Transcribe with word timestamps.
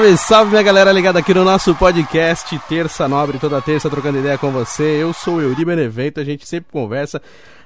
Salve, 0.00 0.16
salve 0.16 0.50
minha 0.52 0.62
galera 0.62 0.92
ligada 0.92 1.18
aqui 1.18 1.34
no 1.34 1.44
nosso 1.44 1.74
podcast 1.74 2.58
Terça 2.66 3.06
Nobre, 3.06 3.38
toda 3.38 3.60
terça 3.60 3.90
trocando 3.90 4.18
ideia 4.18 4.38
com 4.38 4.50
você. 4.50 5.02
Eu 5.02 5.12
sou 5.12 5.34
o 5.34 5.42
Euri 5.42 5.62
Benevento, 5.62 6.18
a 6.18 6.24
gente 6.24 6.48
sempre 6.48 6.72
conversa, 6.72 7.20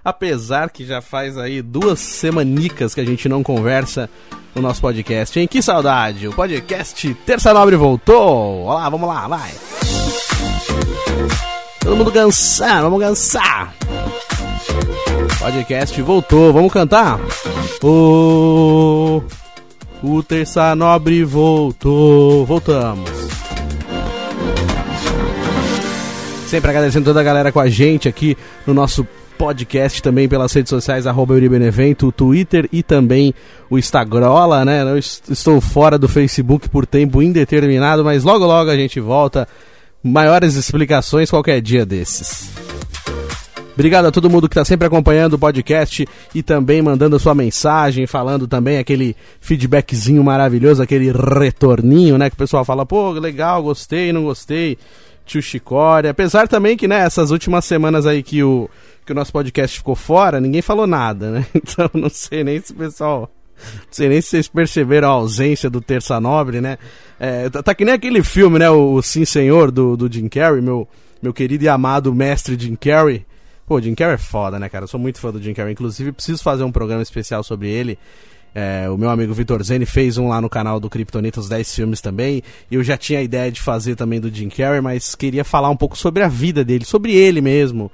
apesar 0.04 0.68
que 0.70 0.84
já 0.84 1.00
faz 1.00 1.38
aí 1.38 1.62
duas 1.62 2.00
semanicas 2.00 2.92
que 2.92 3.00
a 3.00 3.04
gente 3.04 3.28
não 3.28 3.40
conversa 3.44 4.10
no 4.52 4.60
nosso 4.60 4.80
podcast, 4.80 5.38
hein? 5.38 5.46
Que 5.46 5.62
saudade! 5.62 6.26
O 6.26 6.32
podcast 6.32 7.14
Terça 7.24 7.54
Nobre 7.54 7.76
voltou! 7.76 8.64
Olá, 8.64 8.88
vamos 8.88 9.08
lá, 9.08 9.28
vai! 9.28 9.52
Todo 11.78 11.96
mundo 11.96 12.10
cansar, 12.10 12.82
vamos 12.82 13.00
cansar! 13.00 13.72
Podcast 15.38 16.02
voltou, 16.02 16.52
vamos 16.52 16.72
cantar? 16.72 17.20
O... 17.80 19.22
Oh... 19.22 19.43
O 20.06 20.22
Terça 20.22 20.74
Nobre 20.74 21.24
voltou. 21.24 22.44
Voltamos. 22.44 23.08
Sempre 26.46 26.68
agradecendo 26.68 27.06
toda 27.06 27.20
a 27.20 27.22
galera 27.22 27.50
com 27.50 27.58
a 27.58 27.70
gente 27.70 28.06
aqui 28.06 28.36
no 28.66 28.74
nosso 28.74 29.08
podcast 29.38 30.02
também 30.02 30.28
pelas 30.28 30.52
redes 30.52 30.68
sociais, 30.68 31.06
arroba 31.06 31.32
Euribenevento, 31.32 32.08
o 32.08 32.12
Twitter 32.12 32.68
e 32.70 32.82
também 32.82 33.32
o 33.70 33.78
Instagrola, 33.78 34.62
né? 34.62 34.82
Eu 34.82 34.98
estou 34.98 35.58
fora 35.58 35.98
do 35.98 36.06
Facebook 36.06 36.68
por 36.68 36.84
tempo 36.84 37.22
indeterminado, 37.22 38.04
mas 38.04 38.24
logo 38.24 38.44
logo 38.44 38.70
a 38.70 38.76
gente 38.76 39.00
volta. 39.00 39.48
Maiores 40.02 40.54
explicações 40.54 41.30
qualquer 41.30 41.62
dia 41.62 41.86
desses. 41.86 42.53
Obrigado 43.74 44.06
a 44.06 44.12
todo 44.12 44.30
mundo 44.30 44.48
que 44.48 44.54
está 44.54 44.64
sempre 44.64 44.86
acompanhando 44.86 45.34
o 45.34 45.38
podcast 45.38 46.06
e 46.32 46.42
também 46.44 46.80
mandando 46.80 47.16
a 47.16 47.18
sua 47.18 47.34
mensagem, 47.34 48.06
falando 48.06 48.46
também 48.46 48.78
aquele 48.78 49.16
feedbackzinho 49.40 50.22
maravilhoso, 50.22 50.80
aquele 50.80 51.10
retorninho, 51.10 52.16
né? 52.16 52.30
Que 52.30 52.34
o 52.34 52.38
pessoal 52.38 52.64
fala, 52.64 52.86
pô, 52.86 53.10
legal, 53.10 53.64
gostei, 53.64 54.12
não 54.12 54.22
gostei, 54.22 54.78
tio 55.26 55.42
Chicória. 55.42 56.10
Apesar 56.10 56.46
também 56.46 56.76
que, 56.76 56.86
né, 56.86 57.00
essas 57.00 57.32
últimas 57.32 57.64
semanas 57.64 58.06
aí 58.06 58.22
que 58.22 58.44
o, 58.44 58.70
que 59.04 59.10
o 59.10 59.14
nosso 59.14 59.32
podcast 59.32 59.76
ficou 59.76 59.96
fora, 59.96 60.40
ninguém 60.40 60.62
falou 60.62 60.86
nada, 60.86 61.30
né? 61.30 61.46
Então 61.54 61.90
não 61.94 62.08
sei 62.08 62.44
nem 62.44 62.60
se 62.60 62.72
o 62.72 62.76
pessoal. 62.76 63.28
Não 63.56 63.86
sei 63.90 64.08
nem 64.08 64.20
se 64.20 64.28
vocês 64.28 64.48
perceberam 64.48 65.08
a 65.08 65.12
ausência 65.12 65.68
do 65.68 65.80
Terça 65.80 66.20
Nobre, 66.20 66.60
né? 66.60 66.78
É, 67.18 67.48
tá, 67.48 67.60
tá, 67.60 67.74
que 67.74 67.84
nem 67.84 67.94
aquele 67.94 68.22
filme, 68.22 68.58
né? 68.58 68.70
O, 68.70 69.02
Sim 69.02 69.24
Senhor 69.24 69.72
do, 69.72 69.96
do 69.96 70.12
Jim 70.12 70.28
Carrey, 70.28 70.60
meu, 70.60 70.86
meu 71.20 71.32
querido 71.32 71.64
e 71.64 71.68
amado 71.68 72.14
mestre 72.14 72.56
Jim 72.58 72.76
Carrey. 72.76 73.24
Pô, 73.66 73.80
Jim 73.80 73.94
Carrey 73.94 74.14
é 74.14 74.18
foda, 74.18 74.58
né, 74.58 74.68
cara? 74.68 74.84
Eu 74.84 74.88
sou 74.88 75.00
muito 75.00 75.18
fã 75.18 75.32
do 75.32 75.40
Jim 75.40 75.54
Carrey. 75.54 75.72
Inclusive, 75.72 76.12
preciso 76.12 76.42
fazer 76.42 76.64
um 76.64 76.72
programa 76.72 77.02
especial 77.02 77.42
sobre 77.42 77.70
ele. 77.70 77.98
É, 78.54 78.88
o 78.88 78.96
meu 78.96 79.08
amigo 79.10 79.32
Vitor 79.32 79.62
Zeni 79.64 79.86
fez 79.86 80.18
um 80.18 80.28
lá 80.28 80.40
no 80.40 80.48
canal 80.48 80.78
do 80.78 80.88
Kryptonita, 80.90 81.40
os 81.40 81.48
10 81.48 81.74
filmes 81.74 82.00
também. 82.00 82.42
E 82.70 82.74
eu 82.74 82.84
já 82.84 82.96
tinha 82.96 83.20
a 83.20 83.22
ideia 83.22 83.50
de 83.50 83.60
fazer 83.60 83.96
também 83.96 84.20
do 84.20 84.32
Jim 84.32 84.50
Carrey, 84.50 84.82
mas 84.82 85.14
queria 85.14 85.44
falar 85.44 85.70
um 85.70 85.76
pouco 85.76 85.96
sobre 85.96 86.22
a 86.22 86.28
vida 86.28 86.62
dele, 86.62 86.84
sobre 86.84 87.14
ele 87.14 87.40
mesmo. 87.40 87.90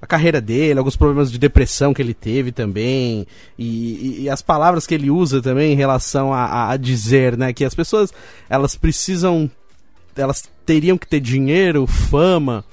A 0.00 0.06
carreira 0.06 0.40
dele, 0.40 0.78
alguns 0.78 0.96
problemas 0.96 1.30
de 1.30 1.38
depressão 1.38 1.92
que 1.92 2.00
ele 2.00 2.14
teve 2.14 2.50
também. 2.50 3.26
E, 3.58 3.66
e, 3.66 4.22
e 4.22 4.30
as 4.30 4.40
palavras 4.40 4.86
que 4.86 4.94
ele 4.94 5.10
usa 5.10 5.40
também 5.40 5.72
em 5.72 5.76
relação 5.76 6.32
a, 6.32 6.70
a 6.70 6.76
dizer, 6.78 7.36
né? 7.36 7.52
Que 7.52 7.64
as 7.64 7.74
pessoas, 7.74 8.12
elas 8.48 8.74
precisam... 8.74 9.50
Elas 10.16 10.44
teriam 10.64 10.96
que 10.96 11.08
ter 11.08 11.20
dinheiro, 11.20 11.86
fama 11.86 12.64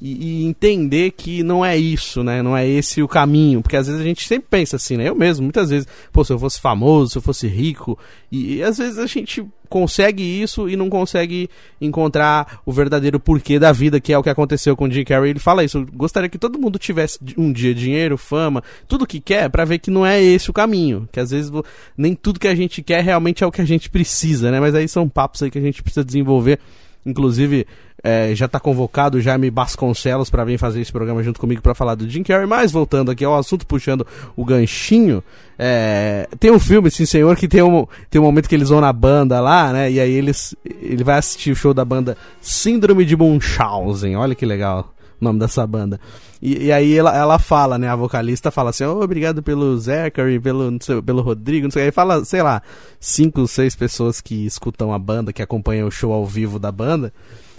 e, 0.00 0.42
e, 0.42 0.46
entender 0.46 1.10
que 1.10 1.42
não 1.42 1.64
é 1.64 1.76
isso, 1.76 2.24
né? 2.24 2.42
Não 2.42 2.56
é 2.56 2.66
esse 2.66 3.02
o 3.02 3.08
caminho. 3.08 3.60
Porque 3.60 3.76
às 3.76 3.86
vezes 3.86 4.00
a 4.00 4.04
gente 4.04 4.26
sempre 4.26 4.46
pensa 4.48 4.76
assim, 4.76 4.96
né? 4.96 5.08
Eu 5.08 5.14
mesmo, 5.14 5.42
muitas 5.42 5.68
vezes, 5.68 5.86
pô, 6.10 6.24
se 6.24 6.32
eu 6.32 6.38
fosse 6.38 6.58
famoso, 6.58 7.12
se 7.12 7.18
eu 7.18 7.22
fosse 7.22 7.46
rico. 7.46 7.98
E, 8.32 8.56
e 8.56 8.62
às 8.62 8.78
vezes 8.78 8.98
a 8.98 9.06
gente 9.06 9.46
consegue 9.68 10.22
isso 10.22 10.68
e 10.68 10.74
não 10.74 10.88
consegue 10.88 11.48
encontrar 11.80 12.60
o 12.66 12.72
verdadeiro 12.72 13.20
porquê 13.20 13.58
da 13.58 13.70
vida, 13.72 14.00
que 14.00 14.12
é 14.12 14.18
o 14.18 14.22
que 14.22 14.30
aconteceu 14.30 14.74
com 14.74 14.86
o 14.86 14.90
Jim 14.90 15.04
Carrey. 15.04 15.30
Ele 15.30 15.38
fala 15.38 15.62
isso. 15.62 15.86
Gostaria 15.92 16.30
que 16.30 16.38
todo 16.38 16.58
mundo 16.58 16.78
tivesse 16.78 17.18
um 17.36 17.52
dia 17.52 17.74
dinheiro, 17.74 18.16
fama, 18.16 18.64
tudo 18.88 19.06
que 19.06 19.20
quer, 19.20 19.50
para 19.50 19.66
ver 19.66 19.78
que 19.78 19.90
não 19.90 20.04
é 20.04 20.20
esse 20.20 20.48
o 20.48 20.52
caminho. 20.54 21.06
Que 21.12 21.20
às 21.20 21.30
vezes 21.30 21.52
nem 21.96 22.14
tudo 22.14 22.40
que 22.40 22.48
a 22.48 22.54
gente 22.54 22.82
quer 22.82 23.04
realmente 23.04 23.44
é 23.44 23.46
o 23.46 23.52
que 23.52 23.60
a 23.60 23.66
gente 23.66 23.90
precisa, 23.90 24.50
né? 24.50 24.58
Mas 24.58 24.74
aí 24.74 24.88
são 24.88 25.08
papos 25.08 25.42
aí 25.42 25.50
que 25.50 25.58
a 25.58 25.62
gente 25.62 25.82
precisa 25.82 26.04
desenvolver. 26.04 26.58
Inclusive, 27.04 27.66
é, 28.02 28.34
já 28.34 28.46
está 28.46 28.58
convocado 28.58 29.18
o 29.18 29.20
Jaime 29.20 29.50
Basconcelos 29.50 30.30
para 30.30 30.44
vir 30.44 30.58
fazer 30.58 30.80
esse 30.80 30.92
programa 30.92 31.22
junto 31.22 31.40
comigo 31.40 31.62
para 31.62 31.74
falar 31.74 31.94
do 31.94 32.08
Jim 32.08 32.22
Carrey. 32.22 32.46
Mas 32.46 32.72
voltando 32.72 33.10
aqui 33.10 33.24
ao 33.24 33.36
assunto, 33.36 33.66
puxando 33.66 34.06
o 34.36 34.44
ganchinho, 34.44 35.22
é, 35.58 36.28
tem 36.38 36.50
um 36.50 36.58
filme, 36.58 36.90
sim 36.90 37.06
senhor, 37.06 37.36
que 37.36 37.48
tem 37.48 37.62
um, 37.62 37.86
tem 38.08 38.20
um 38.20 38.24
momento 38.24 38.48
que 38.48 38.54
eles 38.54 38.68
vão 38.68 38.80
na 38.80 38.92
banda 38.92 39.40
lá, 39.40 39.72
né? 39.72 39.90
E 39.90 40.00
aí 40.00 40.12
eles, 40.12 40.54
ele 40.64 41.04
vai 41.04 41.18
assistir 41.18 41.50
o 41.50 41.56
show 41.56 41.74
da 41.74 41.84
banda 41.84 42.16
Síndrome 42.40 43.04
de 43.04 43.16
Munchausen. 43.16 44.16
Olha 44.16 44.34
que 44.34 44.46
legal 44.46 44.94
nome 45.22 45.38
dessa 45.38 45.66
banda. 45.66 46.00
E, 46.40 46.66
e, 46.66 46.72
aí 46.72 46.96
ela, 46.96 47.16
ela 47.16 47.38
fala, 47.38 47.78
né? 47.78 47.88
A 47.88 47.96
vocalista 47.96 48.50
fala 48.50 48.70
assim, 48.70 48.84
oh, 48.84 49.02
obrigado 49.02 49.42
pelo 49.42 49.76
Zachary, 49.78 50.40
pelo, 50.40 50.78
sei, 50.80 51.02
pelo 51.02 51.22
Rodrigo, 51.22 51.64
não 51.66 51.70
sei. 51.70 51.84
Aí 51.84 51.92
fala, 51.92 52.24
sei 52.24 52.42
lá, 52.42 52.62
cinco, 52.98 53.46
seis 53.46 53.76
pessoas 53.76 54.20
que 54.20 54.46
escutam 54.46 54.92
a 54.92 54.98
banda, 54.98 55.32
que 55.32 55.42
acompanham 55.42 55.86
o 55.86 55.90
show 55.90 56.12
ao 56.12 56.24
vivo 56.24 56.58
da 56.58 56.72
banda. 56.72 57.12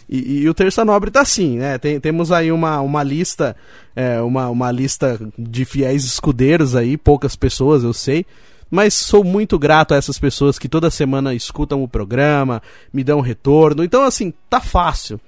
E, 0.10 0.42
e, 0.42 0.50
o 0.50 0.54
Terça 0.54 0.84
Nobre 0.84 1.10
tá 1.10 1.22
assim, 1.22 1.58
né? 1.58 1.78
Tem, 1.78 2.00
temos 2.00 2.32
aí 2.34 2.52
uma, 2.52 2.82
uma 2.82 3.02
lista, 3.02 3.56
é, 3.96 4.20
uma, 4.20 4.50
uma 4.50 4.70
lista 4.70 5.18
de 5.38 5.64
fiéis 5.64 6.04
escudeiros 6.04 6.76
aí, 6.76 6.98
poucas 6.98 7.36
pessoas, 7.36 7.84
eu 7.84 7.94
sei. 7.94 8.26
Mas 8.70 8.94
sou 8.94 9.24
muito 9.24 9.60
grato 9.60 9.94
a 9.94 9.98
essas 9.98 10.18
pessoas 10.18 10.58
que 10.58 10.70
toda 10.70 10.90
semana 10.90 11.34
escutam 11.34 11.84
o 11.84 11.88
programa, 11.88 12.62
me 12.92 13.04
dão 13.04 13.20
retorno. 13.22 13.84
Então, 13.84 14.04
assim, 14.04 14.34
tá 14.50 14.60
fácil. 14.62 15.20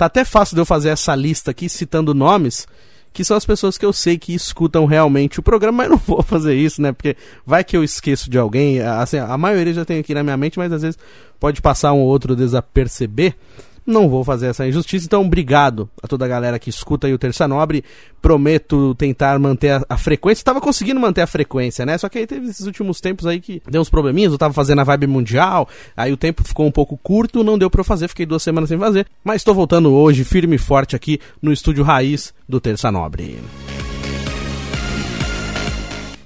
Tá 0.00 0.06
até 0.06 0.24
fácil 0.24 0.54
de 0.54 0.62
eu 0.62 0.64
fazer 0.64 0.88
essa 0.88 1.14
lista 1.14 1.50
aqui, 1.50 1.68
citando 1.68 2.14
nomes, 2.14 2.66
que 3.12 3.22
são 3.22 3.36
as 3.36 3.44
pessoas 3.44 3.76
que 3.76 3.84
eu 3.84 3.92
sei 3.92 4.16
que 4.16 4.34
escutam 4.34 4.86
realmente 4.86 5.38
o 5.38 5.42
programa, 5.42 5.76
mas 5.76 5.90
não 5.92 5.98
vou 5.98 6.22
fazer 6.22 6.54
isso, 6.54 6.80
né? 6.80 6.90
Porque 6.90 7.14
vai 7.44 7.62
que 7.62 7.76
eu 7.76 7.84
esqueço 7.84 8.30
de 8.30 8.38
alguém. 8.38 8.80
Assim, 8.80 9.18
a 9.18 9.36
maioria 9.36 9.74
já 9.74 9.84
tem 9.84 9.98
aqui 9.98 10.14
na 10.14 10.22
minha 10.22 10.38
mente, 10.38 10.58
mas 10.58 10.72
às 10.72 10.80
vezes 10.80 10.98
pode 11.38 11.60
passar 11.60 11.92
um 11.92 11.98
ou 11.98 12.06
outro 12.06 12.34
desaperceber. 12.34 13.36
Não 13.86 14.08
vou 14.08 14.22
fazer 14.24 14.48
essa 14.48 14.66
injustiça, 14.66 15.06
então 15.06 15.24
obrigado 15.24 15.88
a 16.02 16.06
toda 16.06 16.24
a 16.24 16.28
galera 16.28 16.58
que 16.58 16.70
escuta 16.70 17.06
aí 17.06 17.14
o 17.14 17.18
Terça 17.18 17.48
Nobre. 17.48 17.84
Prometo 18.20 18.94
tentar 18.94 19.38
manter 19.38 19.70
a, 19.70 19.84
a 19.88 19.96
frequência. 19.96 20.40
Estava 20.40 20.60
conseguindo 20.60 21.00
manter 21.00 21.22
a 21.22 21.26
frequência, 21.26 21.86
né? 21.86 21.96
Só 21.98 22.08
que 22.08 22.18
aí 22.18 22.26
teve 22.26 22.48
esses 22.48 22.66
últimos 22.66 23.00
tempos 23.00 23.26
aí 23.26 23.40
que 23.40 23.62
deu 23.68 23.80
uns 23.80 23.90
probleminhas. 23.90 24.32
Eu 24.32 24.38
tava 24.38 24.54
fazendo 24.54 24.80
a 24.80 24.84
vibe 24.84 25.06
mundial, 25.06 25.68
aí 25.96 26.12
o 26.12 26.16
tempo 26.16 26.44
ficou 26.44 26.66
um 26.66 26.72
pouco 26.72 26.98
curto, 27.02 27.42
não 27.42 27.58
deu 27.58 27.70
eu 27.72 27.84
fazer, 27.84 28.08
fiquei 28.08 28.26
duas 28.26 28.42
semanas 28.42 28.68
sem 28.68 28.78
fazer. 28.78 29.06
Mas 29.24 29.36
estou 29.36 29.54
voltando 29.54 29.92
hoje, 29.92 30.24
firme 30.24 30.56
e 30.56 30.58
forte 30.58 30.94
aqui 30.94 31.18
no 31.40 31.52
estúdio 31.52 31.82
raiz 31.82 32.34
do 32.48 32.60
Terça 32.60 32.90
Nobre. 32.92 33.38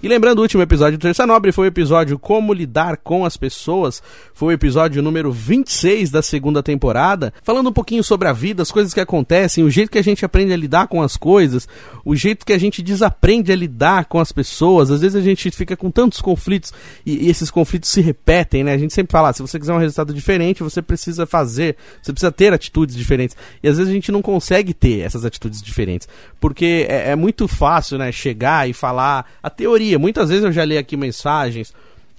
E 0.05 0.09
lembrando, 0.09 0.41
o 0.41 0.43
último 0.43 0.63
episódio 0.63 0.99
do 0.99 1.01
Terça 1.01 1.27
Nobre 1.27 1.51
foi 1.51 1.67
o 1.67 1.69
episódio 1.69 2.19
Como 2.19 2.53
Lidar 2.53 2.99
com 2.99 3.25
as 3.25 3.39
Pessoas. 3.39 4.03
Foi 4.35 4.49
o 4.49 4.55
episódio 4.55 5.03
número 5.03 5.33
26 5.33 6.11
da 6.11 6.21
segunda 6.21 6.63
temporada, 6.63 7.33
falando 7.43 7.71
um 7.71 7.73
pouquinho 7.73 8.05
sobre 8.05 8.29
a 8.29 8.33
vida, 8.35 8.61
as 8.61 8.71
coisas 8.71 8.93
que 8.93 9.01
acontecem, 9.01 9.65
o 9.65 9.71
jeito 9.71 9.91
que 9.91 9.97
a 9.97 10.05
gente 10.05 10.23
aprende 10.23 10.53
a 10.53 10.59
lidar 10.59 10.89
com 10.89 11.01
as 11.01 11.17
coisas, 11.17 11.67
o 12.05 12.15
jeito 12.15 12.45
que 12.45 12.53
a 12.53 12.59
gente 12.59 12.83
desaprende 12.83 13.51
a 13.51 13.57
lidar 13.57 14.05
com 14.05 14.21
as 14.21 14.31
pessoas. 14.31 14.91
Às 14.91 15.01
vezes 15.01 15.17
a 15.17 15.23
gente 15.23 15.51
fica 15.53 15.75
com 15.75 15.91
tantos 15.91 16.21
conflitos 16.21 16.71
e, 17.07 17.25
e 17.25 17.31
esses 17.31 17.51
conflitos 17.51 17.89
se 17.89 18.03
repetem, 18.03 18.63
né? 18.63 18.75
A 18.75 18.79
gente 18.79 18.93
sempre 18.93 19.11
fala, 19.11 19.31
ah, 19.31 19.33
se 19.33 19.41
você 19.41 19.59
quiser 19.59 19.73
um 19.73 19.79
resultado 19.79 20.13
diferente, 20.13 20.63
você 20.63 20.83
precisa 20.83 21.25
fazer, 21.25 21.79
você 22.03 22.13
precisa 22.13 22.31
ter 22.31 22.53
atitudes 22.53 22.95
diferentes. 22.95 23.35
E 23.63 23.69
às 23.69 23.79
vezes 23.79 23.91
a 23.91 23.95
gente 23.95 24.13
não 24.13 24.21
consegue 24.21 24.75
ter 24.75 25.01
essas 25.01 25.25
atitudes 25.25 25.63
diferentes, 25.63 26.07
porque 26.39 26.85
é, 26.91 27.13
é 27.13 27.17
muito 27.17 27.49
fácil, 27.49 27.97
né, 27.97 28.13
chegar 28.13 28.69
e 28.69 28.75
falar 28.75 29.25
a 29.43 29.49
teoria 29.49 29.94
Muitas 29.99 30.29
vezes 30.29 30.45
eu 30.45 30.53
já 30.53 30.65
li 30.65 30.77
aqui 30.77 30.97
mensagens 30.97 31.73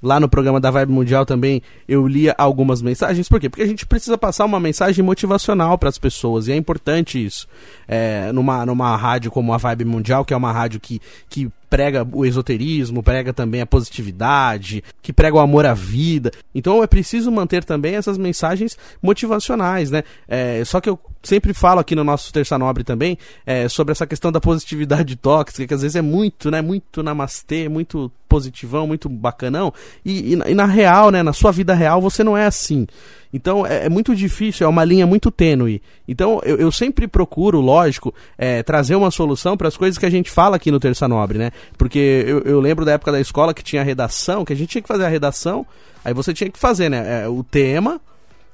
lá 0.05 0.19
no 0.19 0.29
programa 0.29 0.59
da 0.59 0.69
Vibe 0.69 0.91
Mundial 0.91 1.25
também 1.25 1.61
eu 1.87 2.07
lia 2.07 2.35
algumas 2.37 2.81
mensagens. 2.81 3.27
Por 3.27 3.39
quê? 3.39 3.49
Porque 3.49 3.63
a 3.63 3.67
gente 3.67 3.85
precisa 3.85 4.17
passar 4.17 4.45
uma 4.45 4.59
mensagem 4.59 5.03
motivacional 5.03 5.77
para 5.77 5.89
as 5.89 5.97
pessoas 5.97 6.47
e 6.47 6.51
é 6.51 6.55
importante 6.55 7.23
isso. 7.23 7.47
É, 7.87 8.31
numa, 8.31 8.65
numa 8.65 8.95
rádio 8.95 9.31
como 9.31 9.51
a 9.51 9.57
Vibe 9.57 9.85
Mundial, 9.85 10.23
que 10.23 10.33
é 10.33 10.37
uma 10.37 10.51
rádio 10.51 10.79
que, 10.79 11.01
que 11.27 11.49
prega 11.69 12.07
o 12.11 12.25
esoterismo, 12.25 13.03
prega 13.03 13.33
também 13.33 13.61
a 13.61 13.65
positividade, 13.65 14.83
que 15.01 15.13
prega 15.13 15.35
o 15.35 15.39
amor 15.39 15.65
à 15.65 15.73
vida. 15.73 16.31
Então 16.53 16.83
é 16.83 16.87
preciso 16.87 17.31
manter 17.31 17.63
também 17.63 17.95
essas 17.95 18.17
mensagens 18.17 18.77
motivacionais, 19.01 19.91
né? 19.91 20.03
É, 20.27 20.63
só 20.65 20.79
que 20.79 20.89
eu 20.89 20.99
sempre 21.23 21.53
falo 21.53 21.79
aqui 21.79 21.95
no 21.95 22.03
nosso 22.03 22.31
Terça 22.31 22.57
Nobre 22.57 22.83
também 22.83 23.17
é, 23.45 23.67
sobre 23.67 23.91
essa 23.91 24.05
questão 24.05 24.31
da 24.31 24.39
positividade 24.39 25.15
tóxica, 25.15 25.67
que 25.67 25.73
às 25.73 25.81
vezes 25.81 25.95
é 25.95 26.01
muito, 26.01 26.51
né? 26.51 26.61
Muito 26.61 27.01
namastê, 27.03 27.67
muito 27.67 28.11
positivão, 28.27 28.87
muito 28.87 29.07
bacanão. 29.09 29.73
E, 30.03 30.33
e, 30.33 30.51
e 30.51 30.53
na 30.53 30.65
real, 30.65 31.11
né? 31.11 31.23
Na 31.23 31.33
sua 31.33 31.51
vida 31.51 31.73
real, 31.73 32.01
você 32.01 32.23
não 32.23 32.37
é 32.37 32.45
assim. 32.45 32.87
Então 33.35 33.67
é, 33.67 33.87
é, 33.87 33.89
muito 33.89 34.15
difícil, 34.15 34.65
é 34.65 34.69
uma 34.69 34.85
linha 34.85 35.05
muito 35.05 35.29
tênue. 35.29 35.81
Então 36.07 36.39
eu, 36.45 36.55
eu 36.55 36.71
sempre 36.71 37.05
procuro, 37.05 37.59
lógico, 37.59 38.15
é, 38.37 38.63
trazer 38.63 38.95
uma 38.95 39.11
solução 39.11 39.57
para 39.57 39.67
as 39.67 39.75
coisas 39.75 39.97
que 39.97 40.05
a 40.05 40.09
gente 40.09 40.31
fala 40.31 40.55
aqui 40.55 40.71
no 40.71 40.79
Terça 40.79 41.05
Nobre, 41.05 41.37
né? 41.37 41.51
Porque 41.77 42.23
eu, 42.25 42.39
eu, 42.43 42.61
lembro 42.61 42.85
da 42.85 42.93
época 42.93 43.11
da 43.11 43.19
escola 43.19 43.53
que 43.53 43.61
tinha 43.61 43.83
redação, 43.83 44.45
que 44.45 44.53
a 44.53 44.55
gente 44.55 44.69
tinha 44.69 44.81
que 44.81 44.87
fazer 44.87 45.03
a 45.03 45.09
redação, 45.09 45.65
aí 46.05 46.13
você 46.13 46.33
tinha 46.33 46.49
que 46.49 46.57
fazer, 46.57 46.87
né? 46.87 47.23
É, 47.23 47.27
o 47.27 47.43
tema, 47.43 47.99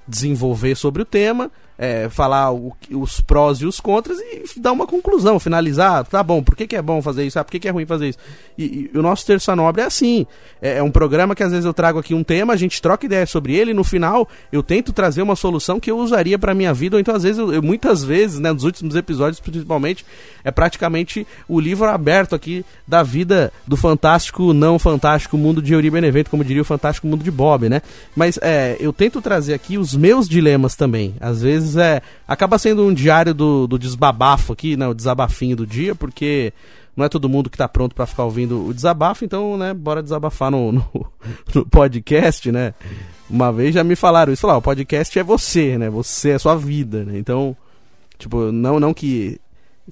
desenvolver 0.08 0.74
sobre 0.74 1.04
o 1.04 1.06
tema, 1.06 1.52
é, 1.82 2.08
falar 2.10 2.54
o, 2.54 2.78
os 2.92 3.22
prós 3.22 3.58
e 3.58 3.66
os 3.66 3.80
contras 3.80 4.20
e 4.20 4.60
dar 4.60 4.72
uma 4.72 4.86
conclusão, 4.86 5.40
finalizar, 5.40 6.06
tá 6.06 6.22
bom, 6.22 6.44
por 6.44 6.56
que, 6.56 6.68
que 6.68 6.76
é 6.76 6.82
bom 6.82 7.02
fazer 7.02 7.26
isso, 7.26 7.40
ah, 7.40 7.44
por 7.44 7.50
que, 7.50 7.60
que 7.60 7.68
é 7.68 7.72
ruim 7.72 7.88
fazer 7.88 8.10
isso. 8.10 8.20
E, 8.56 8.92
e 8.94 8.98
o 8.98 9.02
nosso 9.02 9.26
Terça 9.26 9.56
Nobre 9.56 9.82
é 9.82 9.86
assim, 9.86 10.28
é, 10.62 10.78
é, 10.78 10.84
um 10.84 10.92
programa 10.92 11.34
que 11.34 11.42
às 11.42 11.50
vezes 11.50 11.66
eu 11.66 11.74
trago 11.74 11.98
aqui 11.98 12.14
um 12.14 12.24
tema, 12.24 12.54
a 12.54 12.56
gente 12.56 12.80
troca 12.80 13.08
ideias 13.08 13.32
sobre 13.32 13.56
ele 13.56 13.72
e 13.72 13.74
no 13.74 13.84
final 13.84 14.30
eu 14.52 14.62
tento 14.62 14.94
trazer 14.94 15.24
uma 15.24 15.36
solução 15.36 15.80
que 15.80 15.90
eu 15.90 15.98
usaria 15.98 16.38
para 16.38 16.54
minha 16.54 16.72
vida, 16.72 16.98
ou 16.98 17.00
então 17.00 17.16
às 17.16 17.24
vezes, 17.24 17.40
eu, 17.40 17.52
eu, 17.52 17.64
muitas 17.64 18.04
vezes, 18.04 18.38
né, 18.38 18.54
nos 18.54 18.64
últimos 18.64 18.96
episódios 18.96 19.40
principalmente, 19.40 20.06
é 20.44 20.52
praticamente 20.52 21.26
o 21.48 21.60
livro 21.60 21.88
aberto 21.88 22.36
aqui 22.36 22.64
da 22.88 23.02
vida 23.02 23.52
do 23.66 23.76
fantástico, 23.76 24.54
não 24.54 24.78
fantástico 24.78 25.36
mundo 25.36 25.60
de 25.64 25.74
Yuri 25.74 25.90
Benevento, 25.90 26.30
como 26.30 26.46
diria 26.46 26.62
o 26.62 26.66
fantástico 26.66 27.08
mundo 27.08 27.24
de 27.24 27.32
Bob, 27.32 27.68
né? 27.68 27.82
Mas 28.16 28.38
é, 28.40 28.78
eu 28.80 28.94
tento 28.94 29.20
trazer 29.20 29.56
aqui 29.56 29.80
os 29.80 29.96
meus 29.96 30.30
dilemas 30.30 30.76
também, 30.76 31.16
às 31.20 31.42
vezes 31.42 31.71
é. 31.76 32.02
Acaba 32.28 32.58
sendo 32.58 32.86
um 32.86 32.94
diário 32.94 33.34
do, 33.34 33.68
do 33.68 33.80
desbabafo 33.80 34.54
aqui, 34.54 34.76
né? 34.78 34.88
O 34.88 34.94
desabafinho 34.94 35.56
do 35.56 35.66
dia, 35.66 35.96
porque 35.96 36.54
não 36.96 37.06
é 37.06 37.10
todo 37.10 37.30
mundo 37.30 37.50
que 37.50 37.56
está 37.56 37.68
pronto 37.68 37.96
para 37.96 38.06
ficar 38.06 38.26
ouvindo 38.26 38.68
o 38.68 38.74
desabafo, 38.74 39.24
então, 39.24 39.58
né, 39.58 39.74
bora 39.74 40.04
desabafar 40.04 40.52
no, 40.52 40.72
no, 40.72 40.86
no, 41.56 41.66
podcast, 41.66 42.52
né? 42.52 42.74
Uma 43.30 43.52
vez 43.52 43.74
já 43.74 43.84
me 43.84 43.96
falaram 43.96 44.34
isso 44.34 44.46
lá, 44.46 44.58
o 44.58 44.62
podcast 44.62 45.18
é 45.18 45.24
você, 45.24 45.78
né? 45.78 45.90
Você 45.90 46.32
é 46.32 46.40
sua 46.40 46.56
vida, 46.56 47.06
né? 47.06 47.18
Então, 47.18 47.56
tipo, 48.18 48.52
não, 48.52 48.80
não 48.80 48.94
que 48.94 49.40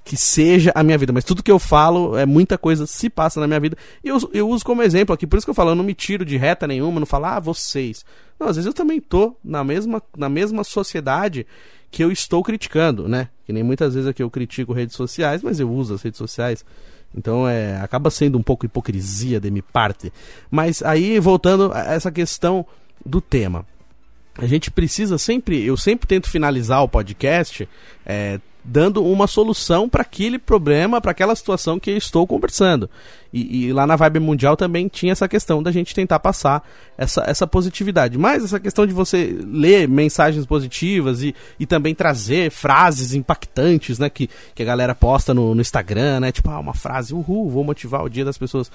que 0.04 0.18
seja 0.18 0.72
a 0.74 0.84
minha 0.84 0.98
vida, 0.98 1.13
mas 1.13 1.24
tudo 1.24 1.44
que 1.44 1.51
eu 1.51 1.60
falo 1.60 2.18
é 2.18 2.25
muita 2.25 2.57
coisa 2.57 2.86
se 2.88 3.10
passa 3.10 3.40
na 3.40 3.48
minha 3.48 3.60
vida. 3.60 3.78
E 4.04 4.07
eu, 4.07 4.18
eu 4.34 4.50
uso 4.50 4.63
como 4.66 4.81
exemplo 4.81 5.13
aqui, 5.13 5.28
por 5.28 5.38
isso 5.38 5.46
que 5.46 5.51
eu 5.51 5.56
falo, 5.56 5.72
eu 5.72 5.75
não 5.75 5.84
me 5.84 5.94
tiro 5.94 6.25
de 6.25 6.38
reta 6.38 6.68
nenhuma, 6.68 7.00
não 7.00 7.06
falo, 7.06 7.25
ah, 7.25 7.40
vocês. 7.40 8.06
Não, 8.40 8.48
às 8.48 8.56
vezes 8.56 8.68
eu 8.68 8.74
também 8.74 9.00
tô 9.00 9.36
na 9.44 9.63
mesma, 9.63 10.01
na 10.18 10.30
mesma 10.30 10.63
sociedade 10.63 11.46
que 11.92 12.04
eu 12.04 12.12
estou 12.12 12.44
criticando, 12.44 13.07
né? 13.07 13.30
Que 13.46 13.54
nem 13.54 13.63
muitas 13.63 13.94
vezes 13.94 14.07
aqui 14.07 14.22
eu 14.22 14.30
critico 14.30 14.74
redes 14.74 14.96
sociais, 14.96 15.42
mas 15.42 15.60
eu 15.60 15.69
uso 15.69 15.94
as 15.94 16.02
redes 16.02 16.18
sociais. 16.18 16.63
Então 17.16 17.48
é, 17.48 17.80
acaba 17.81 18.10
sendo 18.12 18.38
um 18.38 18.44
pouco 18.44 18.66
hipocrisia 18.66 19.40
de 19.40 19.50
minha 19.50 19.63
parte. 19.74 20.13
Mas 20.52 20.84
aí, 20.84 21.19
voltando 21.19 21.72
a 21.74 21.94
essa 21.94 22.12
questão 22.12 22.66
do 23.06 23.19
tema. 23.19 23.66
A 24.41 24.47
gente 24.47 24.71
precisa 24.71 25.18
sempre, 25.18 25.63
eu 25.63 25.75
sempre 25.75 26.07
tento 26.07 26.30
finalizar 26.30 26.81
o 26.81 26.88
podcast 26.88 27.68
é, 28.06 28.39
dando 28.63 29.03
uma 29.03 29.25
solução 29.25 29.88
para 29.89 30.01
aquele 30.01 30.38
problema, 30.38 31.01
para 31.01 31.12
aquela 31.12 31.36
situação 31.36 31.80
que 31.80 31.91
estou 31.91 32.27
conversando. 32.27 32.89
E, 33.33 33.65
e, 33.68 33.74
lá 33.74 33.86
na 33.88 33.95
Vibe 33.95 34.19
Mundial 34.19 34.57
também 34.57 34.88
tinha 34.88 35.12
essa 35.12 35.27
questão 35.27 35.62
da 35.62 35.71
gente 35.71 35.94
tentar 35.94 36.19
passar 36.19 36.68
essa, 36.97 37.24
essa 37.25 37.47
positividade. 37.47 38.18
Mas 38.18 38.44
essa 38.44 38.59
questão 38.59 38.86
de 38.86 38.94
você 38.94 39.38
ler 39.45 39.88
mensagens 39.88 40.45
positivas 40.45 41.24
e, 41.24 41.33
e 41.59 41.65
também 41.65 41.95
trazer 41.95 42.51
frases 42.51 43.13
impactantes, 43.13 43.97
né? 43.97 44.09
Que, 44.09 44.30
que 44.53 44.63
a 44.63 44.65
galera 44.65 44.94
posta 44.94 45.33
no, 45.33 45.56
no 45.56 45.62
Instagram, 45.62 46.19
né? 46.19 46.31
Tipo, 46.31 46.50
ah, 46.50 46.59
uma 46.59 46.74
frase, 46.74 47.13
uhul, 47.13 47.50
vou 47.50 47.63
motivar 47.63 48.03
o 48.03 48.09
dia 48.09 48.25
das 48.25 48.38
pessoas 48.38 48.71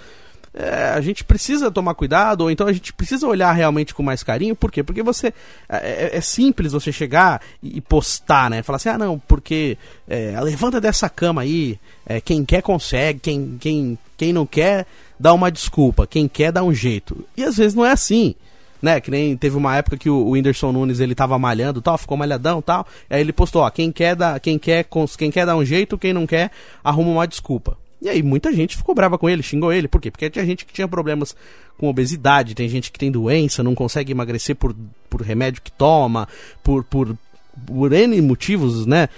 é, 0.55 0.91
a 0.91 1.01
gente 1.01 1.25
precisa 1.25 1.69
tomar 1.69 1.95
cuidado, 1.95 2.43
ou 2.43 2.51
então 2.51 2.69
a 2.69 2.73
gente 2.73 2.93
precisa 2.93 3.27
olhar 3.27 3.51
realmente 3.53 3.93
com 3.93 4.05
mais 4.05 4.23
carinho, 4.23 4.55
por 4.55 4.71
quê? 4.71 4.85
Porque 4.85 5.03
você. 5.03 5.35
É, 5.69 6.13
é, 6.15 6.17
é 6.17 6.21
simples 6.21 6.71
você 6.71 6.93
chegar 6.93 7.41
e, 7.61 7.81
postar, 7.81 8.49
né? 8.49 8.63
Falar 8.63 8.77
assim, 8.77 8.89
ah 8.89 8.99
não, 8.99 9.19
porque 9.19 9.77
é, 10.09 10.39
levanta 10.41 10.81
dessa 10.81 11.09
cama 11.09 11.43
aí, 11.43 11.79
é, 12.07 12.21
quem 12.21 12.45
quer 12.45 12.63
consegue, 12.63 13.19
quem, 13.19 13.57
quem, 13.59 13.99
quem 14.17 14.33
não 14.33 14.47
quer 14.47 14.87
dá 15.19 15.35
uma 15.35 15.51
desculpa, 15.51 16.07
quem 16.07 16.29
quer 16.29 16.53
dá 16.53 16.63
um 16.63 16.73
jeito. 16.73 17.25
E 17.37 17.43
às 17.43 17.57
vezes 17.57 17.75
não 17.75 17.85
é 17.85 17.91
assim. 17.91 18.37
Né, 18.81 19.01
que 19.01 19.11
nem 19.11 19.35
teve 19.35 19.57
uma 19.57 19.75
época 19.75 19.97
que 19.97 20.11
o, 20.11 20.15
o 20.15 20.31
Whindersson 20.33 20.71
Nunes 20.71 21.01
ele 21.01 21.15
tava 21.15 21.39
malhando 21.39 21.81
tal, 21.81 21.97
ficou 21.97 22.19
malhadão 22.19 22.61
tal. 22.61 22.87
Aí 23.09 23.19
ele 23.19 23.33
postou, 23.33 23.63
ó, 23.63 23.71
quem 23.71 23.91
quer 23.91 24.15
dar, 24.15 24.39
quem 24.39 24.59
quer, 24.59 24.87
quem 25.17 25.31
quer 25.31 25.47
dar 25.47 25.57
um 25.57 25.65
jeito, 25.65 25.97
quem 25.97 26.13
não 26.13 26.27
quer, 26.27 26.51
arruma 26.85 27.11
uma 27.11 27.27
desculpa. 27.27 27.79
E 28.05 28.09
aí 28.09 28.23
muita 28.23 28.53
gente 28.53 28.77
ficou 28.77 28.95
brava 28.95 29.17
com 29.17 29.31
ele, 29.31 29.43
xingou 29.43 29.73
ele. 29.73 29.89
Por 29.89 30.01
quê? 30.01 30.11
Porque 30.11 30.29
tinha 30.29 30.45
gente 30.45 30.67
que 30.67 30.73
tinha 30.75 30.87
problemas 30.87 31.35
com 31.79 31.89
obesidade, 31.89 32.55
tem 32.55 32.69
gente 32.69 32.93
que 32.93 32.99
tem 32.99 33.11
doença, 33.11 33.63
não 33.63 33.75
consegue 33.75 34.13
emagrecer 34.13 34.55
por, 34.55 34.77
por 35.09 35.23
remédio 35.23 35.63
que 35.63 35.73
toma, 35.73 36.29
por, 36.63 36.85
por, 36.85 37.17
por 37.67 37.93
N 37.93 38.21
motivos, 38.21 38.85
né? 38.85 39.09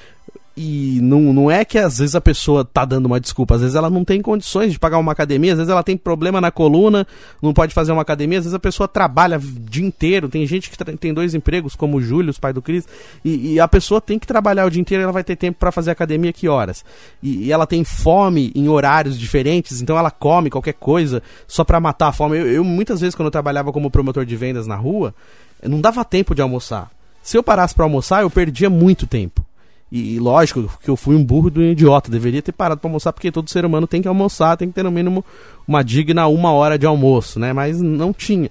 E 0.56 1.00
não, 1.03 1.35
não 1.35 1.50
é 1.50 1.67
que 1.67 1.76
às 1.76 1.99
vezes 1.99 2.14
a 2.14 2.20
pessoa 2.20 2.64
tá 2.64 2.82
dando 2.87 3.05
uma 3.05 3.20
desculpa, 3.20 3.56
às 3.56 3.61
vezes 3.61 3.76
ela 3.76 3.91
não 3.91 4.06
tem 4.06 4.23
condições 4.23 4.73
de 4.73 4.79
pagar 4.79 4.97
uma 4.97 5.12
academia, 5.12 5.53
às 5.53 5.58
vezes 5.58 5.70
ela 5.70 5.82
tem 5.82 5.99
problema 5.99 6.41
na 6.41 6.50
coluna, 6.50 7.06
não 7.43 7.53
pode 7.53 7.75
fazer 7.75 7.93
uma 7.93 8.00
academia, 8.00 8.38
às 8.38 8.47
vezes 8.47 8.55
a 8.55 8.58
pessoa 8.58 8.88
trabalha 8.88 9.37
o 9.37 9.41
dia 9.41 9.85
inteiro, 9.85 10.31
tem 10.31 10.47
gente 10.47 10.70
que 10.70 10.85
tem 10.97 11.12
dois 11.12 11.35
empregos, 11.35 11.76
como 11.76 11.99
o 11.99 12.00
Júlio, 12.00 12.31
os 12.31 12.38
pai 12.38 12.55
do 12.55 12.62
Cris, 12.62 12.88
e, 13.23 13.53
e, 13.53 13.61
a 13.61 13.69
pessoa 13.69 14.00
tem 14.00 14.19
que 14.19 14.26
trabalhar 14.26 14.64
o 14.64 14.70
dia 14.70 14.81
inteiro 14.81 15.03
ela 15.03 15.12
vai 15.12 15.23
ter 15.23 15.37
tempo 15.37 15.58
para 15.58 15.70
fazer 15.70 15.91
academia 15.91 16.32
que 16.32 16.49
horas? 16.49 16.82
E, 17.23 17.49
e, 17.49 17.52
ela 17.52 17.67
tem 17.67 17.85
fome 17.85 18.50
em 18.55 18.67
horários 18.67 19.19
diferentes, 19.19 19.82
então 19.82 19.99
ela 19.99 20.11
come 20.11 20.49
qualquer 20.49 20.75
coisa 20.75 21.23
só 21.47 21.64
para 21.64 21.79
matar 21.79 22.09
a 22.09 22.12
fome. 22.12 22.38
Eu, 22.38 22.47
eu 22.47 22.64
muitas 22.64 23.02
vezes 23.02 23.14
quando 23.14 23.26
eu 23.26 23.32
trabalhava 23.32 23.70
como 23.75 23.91
promotor 23.91 24.25
de 24.25 24.37
vendas 24.37 24.67
na 24.67 24.76
rua, 24.76 25.14
não 25.62 25.82
dava 25.82 26.02
tempo 26.02 26.35
de 26.35 26.41
almoçar. 26.41 26.91
Se 27.23 27.37
eu 27.37 27.43
parasse 27.43 27.75
para 27.75 27.85
almoçar, 27.85 28.23
eu 28.23 28.30
perdia 28.30 28.71
muito 28.71 29.07
tempo. 29.07 29.45
E, 29.90 30.19
lógico 30.19 30.69
que 30.83 30.90
eu 30.90 30.97
fui 30.97 31.14
um 31.14 31.25
burro 31.25 31.50
do 31.50 31.62
idiota, 31.62 32.11
deveria 32.11 32.43
ter 32.43 32.52
parado 32.52 32.81
para 32.81 32.88
almoçar, 32.88 33.12
porque 33.12 33.31
todo 33.31 33.49
ser 33.49 33.64
humano 33.64 33.87
tem 33.87 34.02
que 34.02 34.09
almoçar, 34.09 34.57
tem 34.57 34.69
que 34.69 34.75
ter 34.75 34.83
no 34.83 34.90
mínimo 34.90 35.25
uma 35.66 35.83
digna 35.83 36.26
uma 36.26 36.52
hora 36.52 36.78
de 36.78 36.87
almoço, 36.87 37.38
né? 37.38 37.52
Mas 37.52 37.81
não 37.81 38.12
tinha. 38.12 38.50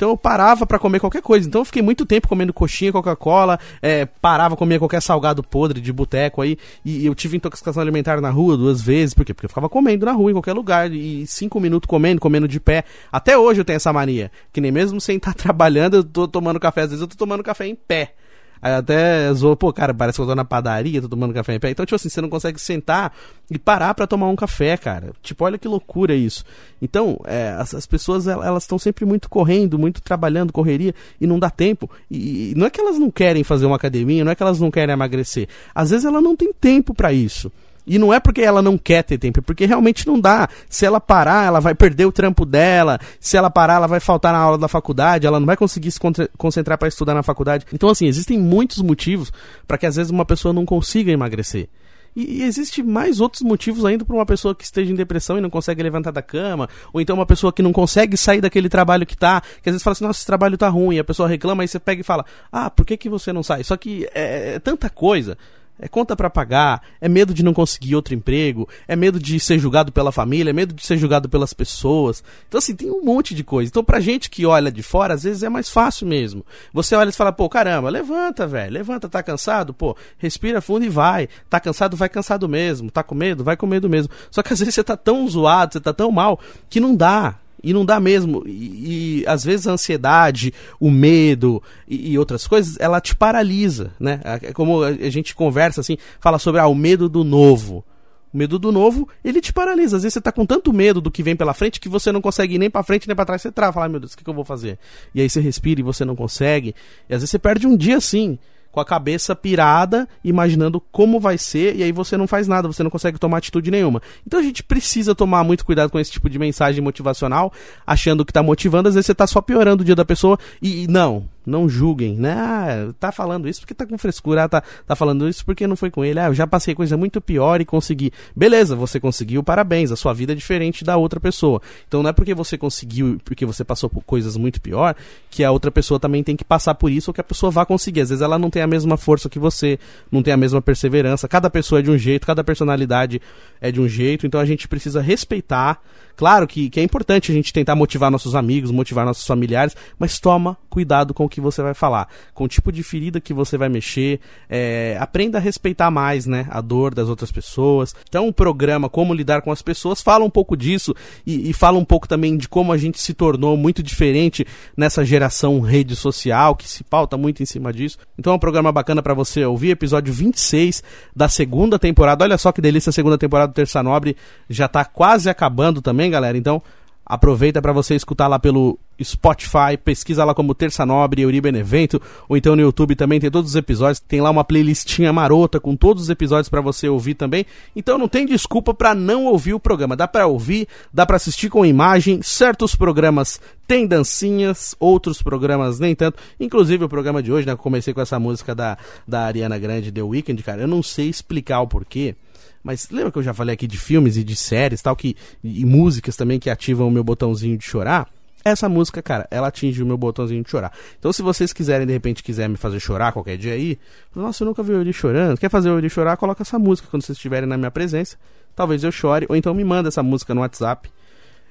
Então 0.00 0.08
eu 0.08 0.16
parava 0.16 0.64
para 0.64 0.78
comer 0.78 0.98
qualquer 0.98 1.20
coisa. 1.20 1.46
Então 1.46 1.60
eu 1.60 1.64
fiquei 1.66 1.82
muito 1.82 2.06
tempo 2.06 2.26
comendo 2.26 2.54
coxinha, 2.54 2.90
Coca-Cola, 2.90 3.60
é, 3.82 4.06
parava, 4.06 4.56
comia 4.56 4.78
qualquer 4.78 5.02
salgado 5.02 5.42
podre 5.42 5.78
de 5.78 5.92
boteco 5.92 6.40
aí. 6.40 6.56
E 6.82 7.04
eu 7.04 7.14
tive 7.14 7.36
intoxicação 7.36 7.82
alimentar 7.82 8.18
na 8.18 8.30
rua 8.30 8.56
duas 8.56 8.80
vezes. 8.80 9.12
Por 9.12 9.26
quê? 9.26 9.34
Porque 9.34 9.44
eu 9.44 9.50
ficava 9.50 9.68
comendo 9.68 10.06
na 10.06 10.12
rua, 10.12 10.30
em 10.30 10.34
qualquer 10.34 10.54
lugar. 10.54 10.90
E 10.90 11.26
cinco 11.26 11.60
minutos 11.60 11.86
comendo, 11.86 12.18
comendo 12.18 12.48
de 12.48 12.58
pé. 12.58 12.84
Até 13.12 13.36
hoje 13.36 13.60
eu 13.60 13.64
tenho 13.64 13.76
essa 13.76 13.92
mania. 13.92 14.32
Que 14.50 14.58
nem 14.58 14.72
mesmo 14.72 14.98
sem 15.02 15.18
estar 15.18 15.34
trabalhando, 15.36 15.96
eu 15.96 16.04
tô 16.04 16.26
tomando 16.26 16.58
café. 16.58 16.80
Às 16.80 16.90
vezes 16.92 17.02
eu 17.02 17.08
tô 17.08 17.16
tomando 17.16 17.42
café 17.42 17.66
em 17.66 17.74
pé. 17.74 18.14
Aí 18.62 18.72
até 18.72 19.32
zoou, 19.32 19.56
pô, 19.56 19.72
cara, 19.72 19.94
parece 19.94 20.16
que 20.16 20.22
eu 20.22 20.26
tô 20.26 20.34
na 20.34 20.44
padaria, 20.44 21.00
tô 21.00 21.08
tomando 21.08 21.32
café 21.32 21.54
em 21.54 21.60
pé. 21.60 21.70
Então, 21.70 21.86
tipo 21.86 21.96
assim, 21.96 22.08
você 22.08 22.20
não 22.20 22.28
consegue 22.28 22.60
sentar 22.60 23.12
e 23.50 23.58
parar 23.58 23.94
para 23.94 24.06
tomar 24.06 24.28
um 24.28 24.36
café, 24.36 24.76
cara. 24.76 25.12
Tipo, 25.22 25.44
olha 25.44 25.58
que 25.58 25.66
loucura 25.66 26.14
isso. 26.14 26.44
Então, 26.80 27.18
é, 27.24 27.54
as, 27.58 27.74
as, 27.74 27.86
pessoas, 27.86 28.26
elas 28.26 28.64
estão 28.64 28.78
sempre 28.78 29.04
muito 29.06 29.30
correndo, 29.30 29.78
muito 29.78 30.02
trabalhando, 30.02 30.52
correria, 30.52 30.94
e 31.20 31.26
não 31.26 31.38
dá 31.38 31.48
tempo. 31.48 31.90
E, 32.10 32.50
e, 32.50 32.54
não 32.54 32.66
é 32.66 32.70
que 32.70 32.80
elas 32.80 32.98
não 32.98 33.10
querem 33.10 33.42
fazer 33.42 33.64
uma 33.64 33.76
academia, 33.76 34.24
não 34.24 34.32
é 34.32 34.34
que 34.34 34.42
elas 34.42 34.60
não 34.60 34.70
querem 34.70 34.92
emagrecer. 34.92 35.48
Às 35.74 35.90
vezes 35.90 36.04
ela 36.04 36.20
não 36.20 36.36
tem 36.36 36.52
tempo 36.52 36.92
para 36.92 37.12
isso. 37.12 37.50
E 37.86 37.98
não 37.98 38.12
é 38.12 38.20
porque 38.20 38.40
ela 38.40 38.62
não 38.62 38.76
quer 38.76 39.02
ter 39.02 39.18
tempo, 39.18 39.40
é 39.40 39.42
porque 39.42 39.66
realmente 39.66 40.06
não 40.06 40.20
dá. 40.20 40.48
Se 40.68 40.84
ela 40.84 41.00
parar, 41.00 41.46
ela 41.46 41.60
vai 41.60 41.74
perder 41.74 42.06
o 42.06 42.12
trampo 42.12 42.44
dela. 42.44 42.98
Se 43.18 43.36
ela 43.36 43.50
parar, 43.50 43.74
ela 43.74 43.86
vai 43.86 44.00
faltar 44.00 44.32
na 44.32 44.38
aula 44.38 44.58
da 44.58 44.68
faculdade, 44.68 45.26
ela 45.26 45.40
não 45.40 45.46
vai 45.46 45.56
conseguir 45.56 45.90
se 45.90 45.98
concentrar 46.36 46.78
para 46.78 46.88
estudar 46.88 47.14
na 47.14 47.22
faculdade. 47.22 47.66
Então, 47.72 47.88
assim, 47.88 48.06
existem 48.06 48.38
muitos 48.38 48.82
motivos 48.82 49.32
para 49.66 49.78
que 49.78 49.86
às 49.86 49.96
vezes 49.96 50.10
uma 50.10 50.24
pessoa 50.24 50.52
não 50.52 50.64
consiga 50.64 51.10
emagrecer. 51.10 51.68
E, 52.14 52.40
e 52.40 52.42
existe 52.42 52.82
mais 52.82 53.20
outros 53.20 53.42
motivos 53.42 53.84
ainda 53.84 54.04
para 54.04 54.14
uma 54.14 54.26
pessoa 54.26 54.54
que 54.54 54.64
esteja 54.64 54.92
em 54.92 54.96
depressão 54.96 55.38
e 55.38 55.40
não 55.40 55.50
consegue 55.50 55.82
levantar 55.82 56.10
da 56.10 56.22
cama, 56.22 56.68
ou 56.92 57.00
então 57.00 57.16
uma 57.16 57.26
pessoa 57.26 57.52
que 57.52 57.62
não 57.62 57.72
consegue 57.72 58.16
sair 58.16 58.40
daquele 58.40 58.68
trabalho 58.68 59.06
que 59.06 59.16
tá, 59.16 59.40
que 59.40 59.68
às 59.68 59.74
vezes 59.74 59.82
fala 59.82 59.92
assim, 59.92 60.04
nossa, 60.04 60.18
esse 60.18 60.26
trabalho 60.26 60.58
tá 60.58 60.68
ruim, 60.68 60.96
e 60.96 60.98
a 60.98 61.04
pessoa 61.04 61.28
reclama, 61.28 61.64
e 61.64 61.68
você 61.68 61.78
pega 61.78 62.00
e 62.00 62.04
fala, 62.04 62.24
ah, 62.50 62.68
por 62.68 62.84
que, 62.84 62.96
que 62.96 63.08
você 63.08 63.32
não 63.32 63.42
sai? 63.42 63.62
Só 63.62 63.76
que 63.76 64.08
é, 64.12 64.54
é 64.54 64.58
tanta 64.58 64.90
coisa 64.90 65.38
é 65.80 65.88
conta 65.88 66.14
para 66.14 66.28
pagar, 66.28 66.82
é 67.00 67.08
medo 67.08 67.32
de 67.32 67.42
não 67.42 67.54
conseguir 67.54 67.96
outro 67.96 68.14
emprego, 68.14 68.68
é 68.86 68.94
medo 68.94 69.18
de 69.18 69.40
ser 69.40 69.58
julgado 69.58 69.90
pela 69.90 70.12
família, 70.12 70.50
é 70.50 70.52
medo 70.52 70.74
de 70.74 70.84
ser 70.84 70.98
julgado 70.98 71.28
pelas 71.28 71.52
pessoas. 71.52 72.22
Então, 72.46 72.58
assim, 72.58 72.74
tem 72.76 72.90
um 72.90 73.02
monte 73.02 73.34
de 73.34 73.42
coisa. 73.42 73.68
Então, 73.68 73.82
pra 73.82 73.98
gente 73.98 74.28
que 74.28 74.44
olha 74.44 74.70
de 74.70 74.82
fora, 74.82 75.14
às 75.14 75.22
vezes 75.22 75.42
é 75.42 75.48
mais 75.48 75.70
fácil 75.70 76.06
mesmo. 76.06 76.44
Você 76.72 76.94
olha 76.94 77.08
e 77.08 77.12
fala, 77.12 77.32
pô, 77.32 77.48
caramba, 77.48 77.88
levanta, 77.88 78.46
velho, 78.46 78.72
levanta, 78.72 79.08
tá 79.08 79.22
cansado? 79.22 79.72
Pô, 79.72 79.96
respira 80.18 80.60
fundo 80.60 80.84
e 80.84 80.88
vai. 80.88 81.28
Tá 81.48 81.58
cansado, 81.58 81.96
vai 81.96 82.08
cansado 82.08 82.48
mesmo. 82.48 82.90
Tá 82.90 83.02
com 83.02 83.14
medo? 83.14 83.42
Vai 83.42 83.56
com 83.56 83.66
medo 83.66 83.88
mesmo. 83.88 84.12
Só 84.30 84.42
que 84.42 84.52
às 84.52 84.58
vezes 84.58 84.74
você 84.74 84.84
tá 84.84 84.96
tão 84.96 85.26
zoado, 85.26 85.72
você 85.72 85.80
tá 85.80 85.92
tão 85.92 86.12
mal, 86.12 86.38
que 86.68 86.78
não 86.78 86.94
dá. 86.94 87.39
E 87.62 87.72
não 87.72 87.84
dá 87.84 88.00
mesmo. 88.00 88.42
E, 88.46 89.20
e, 89.20 89.26
às 89.26 89.44
vezes 89.44 89.66
a 89.66 89.72
ansiedade, 89.72 90.52
o 90.78 90.90
medo 90.90 91.62
e, 91.86 92.12
e, 92.12 92.18
outras 92.18 92.46
coisas, 92.46 92.76
ela 92.80 93.00
te 93.00 93.14
paralisa, 93.14 93.92
né? 93.98 94.20
É 94.24 94.52
como 94.52 94.82
a 94.82 95.10
gente 95.10 95.34
conversa 95.34 95.80
assim, 95.80 95.96
fala 96.20 96.38
sobre 96.38 96.60
ah, 96.60 96.66
o 96.66 96.74
medo 96.74 97.08
do 97.08 97.24
novo. 97.24 97.84
O 98.32 98.38
medo 98.38 98.58
do 98.58 98.70
novo, 98.70 99.08
ele 99.24 99.40
te 99.40 99.52
paralisa. 99.52 99.96
Às 99.96 100.04
vezes 100.04 100.14
você 100.14 100.20
tá 100.20 100.30
com 100.30 100.46
tanto 100.46 100.72
medo 100.72 101.00
do 101.00 101.10
que 101.10 101.22
vem 101.22 101.34
pela 101.34 101.52
frente 101.52 101.80
que 101.80 101.88
você 101.88 102.12
não 102.12 102.20
consegue 102.20 102.54
ir 102.54 102.58
nem 102.58 102.70
para 102.70 102.82
frente 102.84 103.08
nem 103.08 103.16
para 103.16 103.24
trás. 103.24 103.42
Você 103.42 103.50
trava, 103.50 103.72
fala, 103.72 103.88
meu 103.88 103.98
Deus, 103.98 104.12
o 104.12 104.16
que, 104.16 104.22
que 104.22 104.30
eu 104.30 104.34
vou 104.34 104.44
fazer? 104.44 104.78
E 105.14 105.20
aí 105.20 105.28
você 105.28 105.40
respira 105.40 105.80
e 105.80 105.82
você 105.82 106.04
não 106.04 106.14
consegue. 106.14 106.74
E 107.08 107.14
às 107.14 107.20
vezes 107.20 107.30
você 107.30 107.38
perde 107.38 107.66
um 107.66 107.76
dia 107.76 107.96
assim 107.96 108.38
com 108.70 108.80
a 108.80 108.84
cabeça 108.84 109.34
pirada, 109.34 110.08
imaginando 110.22 110.80
como 110.92 111.18
vai 111.18 111.36
ser, 111.36 111.76
e 111.76 111.82
aí 111.82 111.92
você 111.92 112.16
não 112.16 112.26
faz 112.26 112.46
nada, 112.46 112.68
você 112.68 112.82
não 112.82 112.90
consegue 112.90 113.18
tomar 113.18 113.38
atitude 113.38 113.70
nenhuma. 113.70 114.00
Então 114.26 114.38
a 114.38 114.42
gente 114.42 114.62
precisa 114.62 115.14
tomar 115.14 115.42
muito 115.44 115.64
cuidado 115.64 115.90
com 115.90 115.98
esse 115.98 116.10
tipo 116.10 116.28
de 116.28 116.38
mensagem 116.38 116.82
motivacional, 116.82 117.52
achando 117.86 118.24
que 118.24 118.32
tá 118.32 118.42
motivando, 118.42 118.88
às 118.88 118.94
vezes 118.94 119.06
você 119.06 119.14
tá 119.14 119.26
só 119.26 119.40
piorando 119.40 119.82
o 119.82 119.84
dia 119.84 119.96
da 119.96 120.04
pessoa, 120.04 120.38
e, 120.62 120.84
e 120.84 120.86
não, 120.86 121.24
não 121.44 121.68
julguem, 121.68 122.16
né? 122.16 122.32
Ah, 122.32 122.92
tá 122.98 123.12
falando 123.12 123.48
isso 123.48 123.60
porque 123.60 123.74
tá 123.74 123.86
com 123.86 123.96
frescura, 123.96 124.44
ah, 124.44 124.48
tá, 124.48 124.62
tá 124.86 124.94
falando 124.94 125.28
isso 125.28 125.44
porque 125.44 125.66
não 125.66 125.76
foi 125.76 125.90
com 125.90 126.04
ele. 126.04 126.20
Ah, 126.20 126.26
eu 126.26 126.34
já 126.34 126.46
passei 126.46 126.74
coisa 126.74 126.96
muito 126.96 127.20
pior 127.20 127.60
e 127.60 127.64
consegui. 127.64 128.12
Beleza, 128.34 128.76
você 128.76 129.00
conseguiu, 129.00 129.42
parabéns. 129.42 129.90
A 129.90 129.96
sua 129.96 130.12
vida 130.12 130.32
é 130.32 130.34
diferente 130.34 130.84
da 130.84 130.96
outra 130.96 131.18
pessoa. 131.18 131.60
Então 131.88 132.02
não 132.02 132.10
é 132.10 132.12
porque 132.12 132.34
você 132.34 132.56
conseguiu, 132.58 133.20
porque 133.24 133.46
você 133.46 133.64
passou 133.64 133.88
por 133.88 134.02
coisas 134.02 134.36
muito 134.36 134.60
pior, 134.60 134.94
que 135.30 135.42
a 135.44 135.50
outra 135.50 135.70
pessoa 135.70 135.98
também 135.98 136.22
tem 136.22 136.36
que 136.36 136.44
passar 136.44 136.74
por 136.74 136.90
isso 136.90 137.10
ou 137.10 137.14
que 137.14 137.20
a 137.20 137.24
pessoa 137.24 137.50
vá 137.50 137.64
conseguir. 137.64 138.02
Às 138.02 138.10
vezes 138.10 138.22
ela 138.22 138.38
não 138.38 138.50
tem 138.50 138.62
a 138.62 138.66
mesma 138.66 138.96
força 138.96 139.28
que 139.28 139.38
você, 139.38 139.78
não 140.10 140.22
tem 140.22 140.34
a 140.34 140.36
mesma 140.36 140.60
perseverança. 140.60 141.28
Cada 141.28 141.48
pessoa 141.48 141.80
é 141.80 141.82
de 141.82 141.90
um 141.90 141.98
jeito, 141.98 142.26
cada 142.26 142.44
personalidade 142.44 143.20
é 143.60 143.72
de 143.72 143.80
um 143.80 143.88
jeito. 143.88 144.26
Então 144.26 144.40
a 144.40 144.44
gente 144.44 144.68
precisa 144.68 145.00
respeitar 145.00 145.80
Claro 146.20 146.46
que, 146.46 146.68
que 146.68 146.78
é 146.78 146.82
importante 146.82 147.32
a 147.32 147.34
gente 147.34 147.50
tentar 147.50 147.74
motivar 147.74 148.10
nossos 148.10 148.34
amigos, 148.34 148.70
motivar 148.70 149.06
nossos 149.06 149.26
familiares, 149.26 149.74
mas 149.98 150.18
toma 150.18 150.54
cuidado 150.68 151.14
com 151.14 151.26
que 151.30 151.40
você 151.40 151.62
vai 151.62 151.72
falar, 151.72 152.08
com 152.34 152.44
o 152.44 152.48
tipo 152.48 152.70
de 152.70 152.82
ferida 152.82 153.20
que 153.20 153.32
você 153.32 153.56
vai 153.56 153.70
mexer, 153.70 154.20
é, 154.48 154.98
aprenda 155.00 155.38
a 155.38 155.40
respeitar 155.40 155.90
mais, 155.90 156.26
né, 156.26 156.46
a 156.50 156.60
dor 156.60 156.94
das 156.94 157.08
outras 157.08 157.32
pessoas. 157.32 157.94
Então, 158.06 158.28
o 158.28 158.32
programa 158.32 158.90
Como 158.90 159.14
Lidar 159.14 159.40
com 159.40 159.50
as 159.50 159.62
Pessoas 159.62 160.02
fala 160.02 160.24
um 160.24 160.30
pouco 160.30 160.56
disso 160.56 160.94
e, 161.26 161.48
e 161.48 161.52
fala 161.54 161.78
um 161.78 161.84
pouco 161.84 162.06
também 162.06 162.36
de 162.36 162.48
como 162.48 162.72
a 162.72 162.76
gente 162.76 163.00
se 163.00 163.14
tornou 163.14 163.56
muito 163.56 163.82
diferente 163.82 164.46
nessa 164.76 165.04
geração 165.04 165.60
rede 165.60 165.96
social, 165.96 166.54
que 166.54 166.68
se 166.68 166.84
pauta 166.84 167.16
muito 167.16 167.42
em 167.42 167.46
cima 167.46 167.72
disso. 167.72 167.96
Então, 168.18 168.34
é 168.34 168.36
um 168.36 168.38
programa 168.38 168.70
bacana 168.70 169.02
para 169.02 169.14
você 169.14 169.44
ouvir, 169.44 169.70
episódio 169.70 170.12
26 170.12 170.82
da 171.16 171.28
segunda 171.28 171.78
temporada. 171.78 172.24
Olha 172.24 172.36
só 172.36 172.52
que 172.52 172.60
delícia, 172.60 172.90
a 172.90 172.92
segunda 172.92 173.16
temporada 173.16 173.52
do 173.52 173.54
Terça 173.54 173.82
Nobre 173.82 174.16
já 174.48 174.68
tá 174.68 174.84
quase 174.84 175.30
acabando 175.30 175.80
também 175.80 176.10
galera? 176.10 176.36
Então, 176.36 176.62
aproveita 177.06 177.62
para 177.62 177.72
você 177.72 177.94
escutar 177.94 178.26
lá 178.26 178.38
pelo 178.38 178.78
Spotify, 179.02 179.76
pesquisa 179.82 180.24
lá 180.24 180.34
como 180.34 180.54
Terça 180.54 180.84
Nobre, 180.84 181.22
Euri 181.22 181.40
Benevento, 181.40 182.00
ou 182.28 182.36
então 182.36 182.54
no 182.54 182.62
YouTube 182.62 182.94
também 182.94 183.20
tem 183.20 183.30
todos 183.30 183.50
os 183.50 183.56
episódios, 183.56 184.00
tem 184.00 184.20
lá 184.20 184.30
uma 184.30 184.44
playlistinha 184.44 185.12
marota 185.12 185.58
com 185.58 185.76
todos 185.76 186.04
os 186.04 186.10
episódios 186.10 186.48
para 186.48 186.60
você 186.60 186.88
ouvir 186.88 187.14
também. 187.14 187.44
Então 187.74 187.98
não 187.98 188.08
tem 188.08 188.26
desculpa 188.26 188.74
para 188.74 188.94
não 188.94 189.26
ouvir 189.26 189.54
o 189.54 189.60
programa, 189.60 189.96
dá 189.96 190.08
para 190.08 190.26
ouvir, 190.26 190.68
dá 190.92 191.06
para 191.06 191.16
assistir 191.16 191.48
com 191.48 191.64
imagem, 191.64 192.20
certos 192.22 192.74
programas 192.74 193.40
tem 193.66 193.86
dancinhas, 193.86 194.74
outros 194.80 195.22
programas 195.22 195.78
nem 195.78 195.94
tanto. 195.94 196.18
Inclusive 196.38 196.84
o 196.84 196.88
programa 196.88 197.22
de 197.22 197.32
hoje, 197.32 197.46
né, 197.46 197.52
eu 197.52 197.58
comecei 197.58 197.94
com 197.94 198.00
essa 198.00 198.18
música 198.18 198.54
da 198.54 198.76
da 199.06 199.26
Ariana 199.26 199.58
Grande 199.58 199.92
The 199.92 200.02
Weeknd, 200.02 200.42
cara, 200.42 200.62
eu 200.62 200.68
não 200.68 200.82
sei 200.82 201.08
explicar 201.08 201.60
o 201.60 201.66
porquê. 201.66 202.14
Mas 202.62 202.88
lembra 202.90 203.10
que 203.10 203.18
eu 203.18 203.22
já 203.22 203.32
falei 203.32 203.54
aqui 203.54 203.66
de 203.66 203.78
filmes 203.78 204.16
e 204.16 204.24
de 204.24 204.36
séries 204.36 204.82
tal, 204.82 204.94
que, 204.94 205.16
e 205.42 205.64
músicas 205.64 206.16
também 206.16 206.38
que 206.38 206.50
ativam 206.50 206.88
o 206.88 206.90
meu 206.90 207.02
botãozinho 207.02 207.56
de 207.56 207.64
chorar? 207.64 208.08
Essa 208.44 208.68
música, 208.68 209.02
cara, 209.02 209.26
ela 209.30 209.48
atinge 209.48 209.82
o 209.82 209.86
meu 209.86 209.98
botãozinho 209.98 210.42
de 210.42 210.50
chorar. 210.50 210.72
Então, 210.98 211.12
se 211.12 211.20
vocês 211.20 211.52
quiserem, 211.52 211.86
de 211.86 211.92
repente, 211.92 212.22
quiserem 212.22 212.52
me 212.52 212.56
fazer 212.56 212.80
chorar 212.80 213.12
qualquer 213.12 213.36
dia 213.36 213.52
aí, 213.52 213.78
nossa, 214.14 214.42
eu 214.42 214.46
nunca 214.46 214.62
vi 214.62 214.72
o 214.72 214.76
Yuri 214.76 214.92
chorando. 214.92 215.38
Quer 215.38 215.50
fazer 215.50 215.68
o 215.68 215.74
Yuri 215.74 215.90
chorar? 215.90 216.16
Coloca 216.16 216.42
essa 216.42 216.58
música 216.58 216.88
quando 216.90 217.02
vocês 217.02 217.16
estiverem 217.16 217.48
na 217.48 217.56
minha 217.56 217.70
presença. 217.70 218.16
Talvez 218.56 218.82
eu 218.82 218.90
chore, 218.90 219.26
ou 219.28 219.36
então 219.36 219.52
me 219.52 219.64
manda 219.64 219.88
essa 219.88 220.02
música 220.02 220.34
no 220.34 220.40
WhatsApp. 220.40 220.90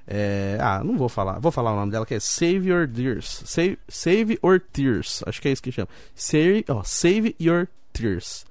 É... 0.07 0.57
Ah, 0.59 0.81
não 0.83 0.97
vou 0.97 1.09
falar. 1.09 1.39
Vou 1.39 1.51
falar 1.51 1.73
o 1.73 1.75
nome 1.75 1.91
dela 1.91 2.05
que 2.05 2.15
é 2.15 2.19
Save 2.19 2.67
Your 2.69 2.87
Tears. 2.87 3.43
Save, 3.45 3.77
Save 3.87 4.39
Your 4.43 4.59
Tears. 4.59 5.23
Acho 5.27 5.41
que 5.41 5.47
é 5.47 5.51
isso 5.51 5.61
que 5.61 5.71
chama. 5.71 5.89
Save, 6.15 6.65
oh, 6.69 6.83
Save 6.83 7.35
Your 7.39 7.67
Tears 7.93 8.45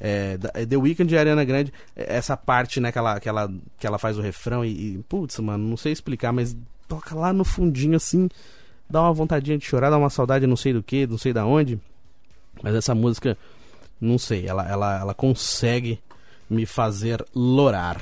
é, 0.00 0.38
é, 0.52 0.66
The 0.66 0.76
Weeknd 0.76 1.12
e 1.12 1.18
Ariana 1.18 1.44
Grande, 1.44 1.72
é, 1.96 2.16
essa 2.16 2.36
parte, 2.36 2.80
né, 2.80 2.92
que 2.92 2.98
ela, 2.98 3.18
que 3.18 3.28
ela, 3.28 3.50
que 3.78 3.86
ela 3.86 3.98
faz 3.98 4.18
o 4.18 4.20
refrão 4.20 4.64
e, 4.64 4.96
e, 4.96 5.02
putz, 5.08 5.38
mano, 5.38 5.66
não 5.66 5.76
sei 5.76 5.92
explicar, 5.92 6.32
mas 6.32 6.54
toca 6.88 7.14
lá 7.14 7.32
no 7.32 7.44
fundinho 7.44 7.96
assim, 7.96 8.28
dá 8.88 9.02
uma 9.02 9.12
vontadinha 9.12 9.58
de 9.58 9.64
chorar, 9.64 9.90
dá 9.90 9.98
uma 9.98 10.10
saudade 10.10 10.46
não 10.46 10.56
sei 10.56 10.72
do 10.72 10.82
que, 10.82 11.06
não 11.06 11.18
sei 11.18 11.32
da 11.32 11.44
onde. 11.44 11.78
Mas 12.62 12.74
essa 12.74 12.94
música, 12.94 13.36
não 14.00 14.18
sei, 14.18 14.46
ela, 14.46 14.68
ela, 14.68 15.00
ela 15.00 15.14
consegue 15.14 15.98
me 16.48 16.66
fazer 16.66 17.24
lorar. 17.34 18.00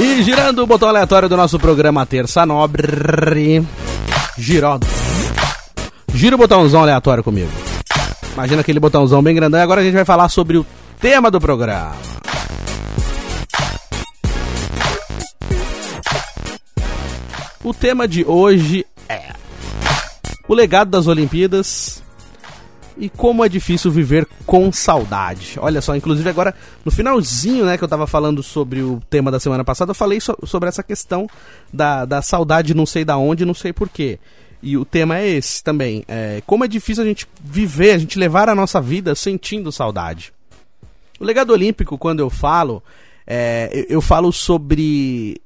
E 0.00 0.22
girando 0.22 0.62
o 0.62 0.66
botão 0.66 0.88
aleatório 0.88 1.28
do 1.28 1.36
nosso 1.36 1.58
programa 1.58 2.06
Terça 2.06 2.46
Nobre. 2.46 3.64
Girou. 4.36 4.78
Gira 6.14 6.34
o 6.34 6.38
botãozão 6.38 6.82
aleatório 6.82 7.22
comigo. 7.22 7.50
Imagina 8.32 8.60
aquele 8.60 8.80
botãozão 8.80 9.22
bem 9.22 9.34
grandão. 9.34 9.58
E 9.58 9.62
agora 9.62 9.80
a 9.80 9.84
gente 9.84 9.94
vai 9.94 10.04
falar 10.04 10.28
sobre 10.28 10.56
o 10.56 10.66
tema 11.00 11.30
do 11.30 11.40
programa. 11.40 11.96
O 17.62 17.74
tema 17.74 18.08
de 18.08 18.24
hoje 18.24 18.86
é 19.08 19.32
o 20.48 20.54
legado 20.54 20.90
das 20.90 21.06
Olimpíadas 21.06 22.02
e 22.96 23.08
como 23.08 23.44
é 23.44 23.48
difícil 23.48 23.90
viver 23.90 24.26
com 24.46 24.72
saudade. 24.72 25.54
Olha 25.58 25.80
só, 25.80 25.94
inclusive 25.94 26.28
agora 26.28 26.54
no 26.84 26.90
finalzinho, 26.90 27.64
né, 27.64 27.78
que 27.78 27.84
eu 27.84 27.88
tava 27.88 28.06
falando 28.06 28.42
sobre 28.42 28.82
o 28.82 29.00
tema 29.08 29.30
da 29.30 29.38
semana 29.38 29.64
passada, 29.64 29.90
eu 29.90 29.94
falei 29.94 30.20
so 30.20 30.36
sobre 30.44 30.68
essa 30.68 30.82
questão 30.82 31.26
da, 31.72 32.04
da 32.04 32.22
saudade 32.22 32.74
não 32.74 32.86
sei 32.86 33.04
da 33.04 33.16
onde, 33.16 33.44
não 33.44 33.54
sei 33.54 33.72
porquê. 33.72 34.18
E 34.62 34.76
o 34.76 34.84
tema 34.84 35.18
é 35.18 35.28
esse 35.28 35.62
também. 35.62 36.04
É, 36.08 36.42
como 36.46 36.64
é 36.64 36.68
difícil 36.68 37.04
a 37.04 37.06
gente 37.06 37.26
viver, 37.42 37.92
a 37.92 37.98
gente 37.98 38.18
levar 38.18 38.48
a 38.48 38.54
nossa 38.54 38.80
vida 38.80 39.14
sentindo 39.14 39.70
saudade. 39.70 40.32
O 41.20 41.24
legado 41.24 41.52
olímpico, 41.52 41.96
quando 41.96 42.20
eu 42.20 42.30
falo, 42.30 42.82
é, 43.26 43.70
eu, 43.72 43.84
eu 43.96 44.00
falo 44.00 44.32
sobre 44.32 45.40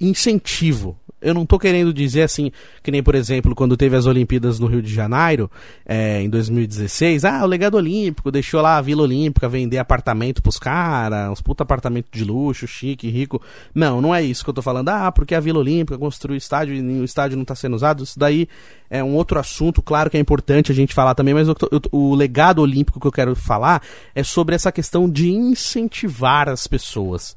incentivo 0.00 0.98
eu 1.26 1.34
não 1.34 1.44
tô 1.44 1.58
querendo 1.58 1.92
dizer 1.92 2.22
assim, 2.22 2.52
que 2.82 2.90
nem, 2.90 3.02
por 3.02 3.14
exemplo, 3.16 3.54
quando 3.54 3.76
teve 3.76 3.96
as 3.96 4.06
Olimpíadas 4.06 4.60
no 4.60 4.66
Rio 4.66 4.80
de 4.80 4.94
Janeiro, 4.94 5.50
é, 5.84 6.22
em 6.22 6.30
2016, 6.30 7.24
ah, 7.24 7.42
o 7.42 7.46
legado 7.46 7.76
olímpico 7.76 8.30
deixou 8.30 8.60
lá 8.60 8.76
a 8.76 8.80
Vila 8.80 9.02
Olímpica 9.02 9.48
vender 9.48 9.78
apartamento 9.78 10.40
pros 10.40 10.58
caras, 10.58 11.28
uns 11.30 11.40
puta 11.40 11.64
apartamento 11.64 12.06
de 12.12 12.24
luxo, 12.24 12.66
chique, 12.68 13.08
rico. 13.08 13.42
Não, 13.74 14.00
não 14.00 14.14
é 14.14 14.22
isso 14.22 14.44
que 14.44 14.50
eu 14.50 14.54
tô 14.54 14.62
falando. 14.62 14.88
Ah, 14.88 15.10
porque 15.10 15.34
a 15.34 15.40
Vila 15.40 15.58
Olímpica 15.58 15.98
construiu 15.98 16.36
estádio 16.36 16.76
e 16.76 17.00
o 17.00 17.04
estádio 17.04 17.36
não 17.36 17.44
tá 17.44 17.56
sendo 17.56 17.74
usado. 17.74 18.04
Isso 18.04 18.18
daí 18.18 18.48
é 18.88 19.02
um 19.02 19.14
outro 19.14 19.38
assunto, 19.40 19.82
claro 19.82 20.08
que 20.08 20.16
é 20.16 20.20
importante 20.20 20.70
a 20.70 20.74
gente 20.74 20.94
falar 20.94 21.14
também, 21.14 21.34
mas 21.34 21.48
eu, 21.48 21.56
eu, 21.72 21.80
o 21.90 22.14
legado 22.14 22.62
olímpico 22.62 23.00
que 23.00 23.06
eu 23.06 23.12
quero 23.12 23.34
falar 23.34 23.82
é 24.14 24.22
sobre 24.22 24.54
essa 24.54 24.70
questão 24.70 25.10
de 25.10 25.28
incentivar 25.30 26.48
as 26.48 26.68
pessoas. 26.68 27.36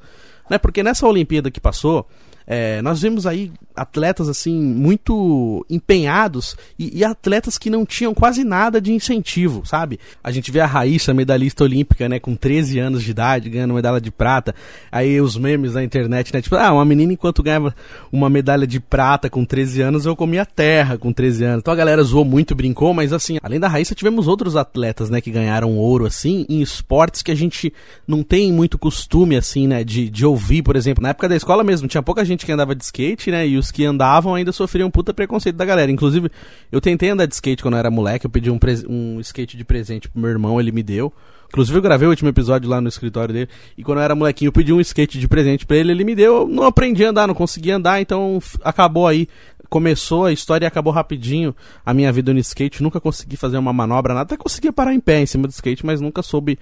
Né? 0.49 0.57
Porque 0.57 0.83
nessa 0.83 1.07
Olimpíada 1.07 1.49
que 1.51 1.59
passou, 1.59 2.07
é, 2.45 2.81
nós 2.81 3.01
vimos 3.01 3.27
aí 3.27 3.51
atletas 3.79 4.27
assim 4.27 4.53
muito 4.59 5.65
empenhados 5.69 6.55
e, 6.77 6.99
e, 6.99 7.03
atletas 7.03 7.57
que 7.57 7.69
não 7.69 7.85
tinham 7.85 8.13
quase 8.13 8.43
nada 8.43 8.81
de 8.81 8.91
incentivo, 8.91 9.65
sabe? 9.65 9.99
A 10.21 10.31
gente 10.31 10.51
vê 10.51 10.59
a 10.59 10.65
Raíssa, 10.65 11.13
medalhista 11.13 11.63
olímpica, 11.63 12.09
né, 12.09 12.19
com 12.19 12.35
13 12.35 12.79
anos 12.79 13.03
de 13.03 13.11
idade, 13.11 13.49
ganhando 13.49 13.73
medalha 13.73 14.01
de 14.01 14.11
prata. 14.11 14.53
Aí 14.91 15.21
os 15.21 15.37
memes 15.37 15.73
na 15.73 15.83
internet, 15.83 16.33
né, 16.33 16.41
tipo, 16.41 16.55
ah, 16.57 16.73
uma 16.73 16.83
menina 16.83 17.13
enquanto 17.13 17.41
ganhava 17.41 17.73
uma 18.11 18.29
medalha 18.29 18.67
de 18.67 18.79
prata 18.79 19.29
com 19.29 19.45
13 19.45 19.81
anos, 19.81 20.05
eu 20.05 20.15
comia 20.15 20.45
terra 20.45 20.97
com 20.97 21.13
13 21.13 21.43
anos. 21.45 21.59
Então 21.59 21.73
a 21.73 21.77
galera 21.77 22.03
zoou 22.03 22.25
muito, 22.25 22.53
brincou, 22.53 22.93
mas 22.93 23.13
assim, 23.13 23.37
além 23.41 23.59
da 23.59 23.67
Raíssa, 23.67 23.95
tivemos 23.95 24.27
outros 24.27 24.57
atletas, 24.57 25.09
né, 25.09 25.21
que 25.21 25.31
ganharam 25.31 25.77
ouro 25.77 26.05
assim 26.05 26.45
em 26.49 26.61
esportes 26.61 27.21
que 27.21 27.31
a 27.31 27.35
gente 27.35 27.71
não 28.05 28.23
tem 28.23 28.51
muito 28.51 28.77
costume 28.77 29.37
assim, 29.37 29.67
né, 29.67 29.83
de, 29.83 30.09
de 30.09 30.25
ouvir, 30.25 30.63
por 30.63 30.75
exemplo, 30.75 31.01
na 31.01 31.09
época 31.09 31.29
da 31.29 31.35
escola 31.35 31.63
mesmo, 31.63 31.87
tinha 31.87 32.03
pouca 32.03 32.25
gente 32.25 32.45
que 32.45 32.51
andava 32.51 32.75
de 32.75 32.83
skate, 32.83 33.31
né, 33.31 33.47
e 33.47 33.57
os 33.57 33.68
que 33.71 33.85
andavam 33.85 34.35
ainda 34.35 34.51
sofriam 34.51 34.89
puta 34.89 35.13
preconceito 35.13 35.55
da 35.55 35.65
galera. 35.65 35.91
Inclusive, 35.91 36.29
eu 36.71 36.79
tentei 36.79 37.09
andar 37.09 37.25
de 37.25 37.33
skate 37.33 37.61
quando 37.61 37.75
eu 37.75 37.79
era 37.79 37.91
moleque, 37.91 38.25
eu 38.25 38.29
pedi 38.29 38.49
um, 38.49 38.59
um 38.87 39.19
skate 39.19 39.57
de 39.57 39.63
presente 39.63 40.09
pro 40.09 40.21
meu 40.21 40.29
irmão, 40.29 40.59
ele 40.59 40.71
me 40.71 40.83
deu. 40.83 41.13
Inclusive 41.49 41.77
eu 41.77 41.81
gravei 41.81 42.07
o 42.07 42.11
último 42.11 42.29
episódio 42.29 42.69
lá 42.69 42.79
no 42.79 42.87
escritório 42.87 43.33
dele. 43.33 43.49
E 43.77 43.83
quando 43.83 43.97
eu 43.97 44.03
era 44.03 44.15
molequinho, 44.15 44.49
eu 44.49 44.53
pedi 44.53 44.71
um 44.71 44.79
skate 44.79 45.19
de 45.19 45.27
presente 45.27 45.65
para 45.65 45.77
ele, 45.77 45.91
ele 45.91 46.03
me 46.03 46.13
deu. 46.13 46.41
Eu 46.41 46.47
não 46.47 46.63
aprendi 46.63 47.03
a 47.03 47.09
andar, 47.09 47.27
não 47.27 47.33
consegui 47.33 47.71
andar, 47.71 47.99
então 47.99 48.39
acabou 48.63 49.07
aí. 49.07 49.27
Começou 49.67 50.25
a 50.25 50.31
história 50.31 50.65
e 50.65 50.67
acabou 50.67 50.91
rapidinho 50.91 51.55
a 51.85 51.93
minha 51.93 52.11
vida 52.11 52.33
no 52.33 52.39
skate. 52.39 52.83
Nunca 52.83 52.99
consegui 52.99 53.35
fazer 53.35 53.57
uma 53.57 53.73
manobra, 53.73 54.13
nada. 54.13 54.25
Até 54.25 54.37
conseguia 54.37 54.71
parar 54.71 54.93
em 54.93 54.99
pé 54.99 55.21
em 55.21 55.25
cima 55.25 55.47
do 55.47 55.51
skate, 55.51 55.85
mas 55.85 55.99
nunca 55.99 56.21
soube 56.21 56.57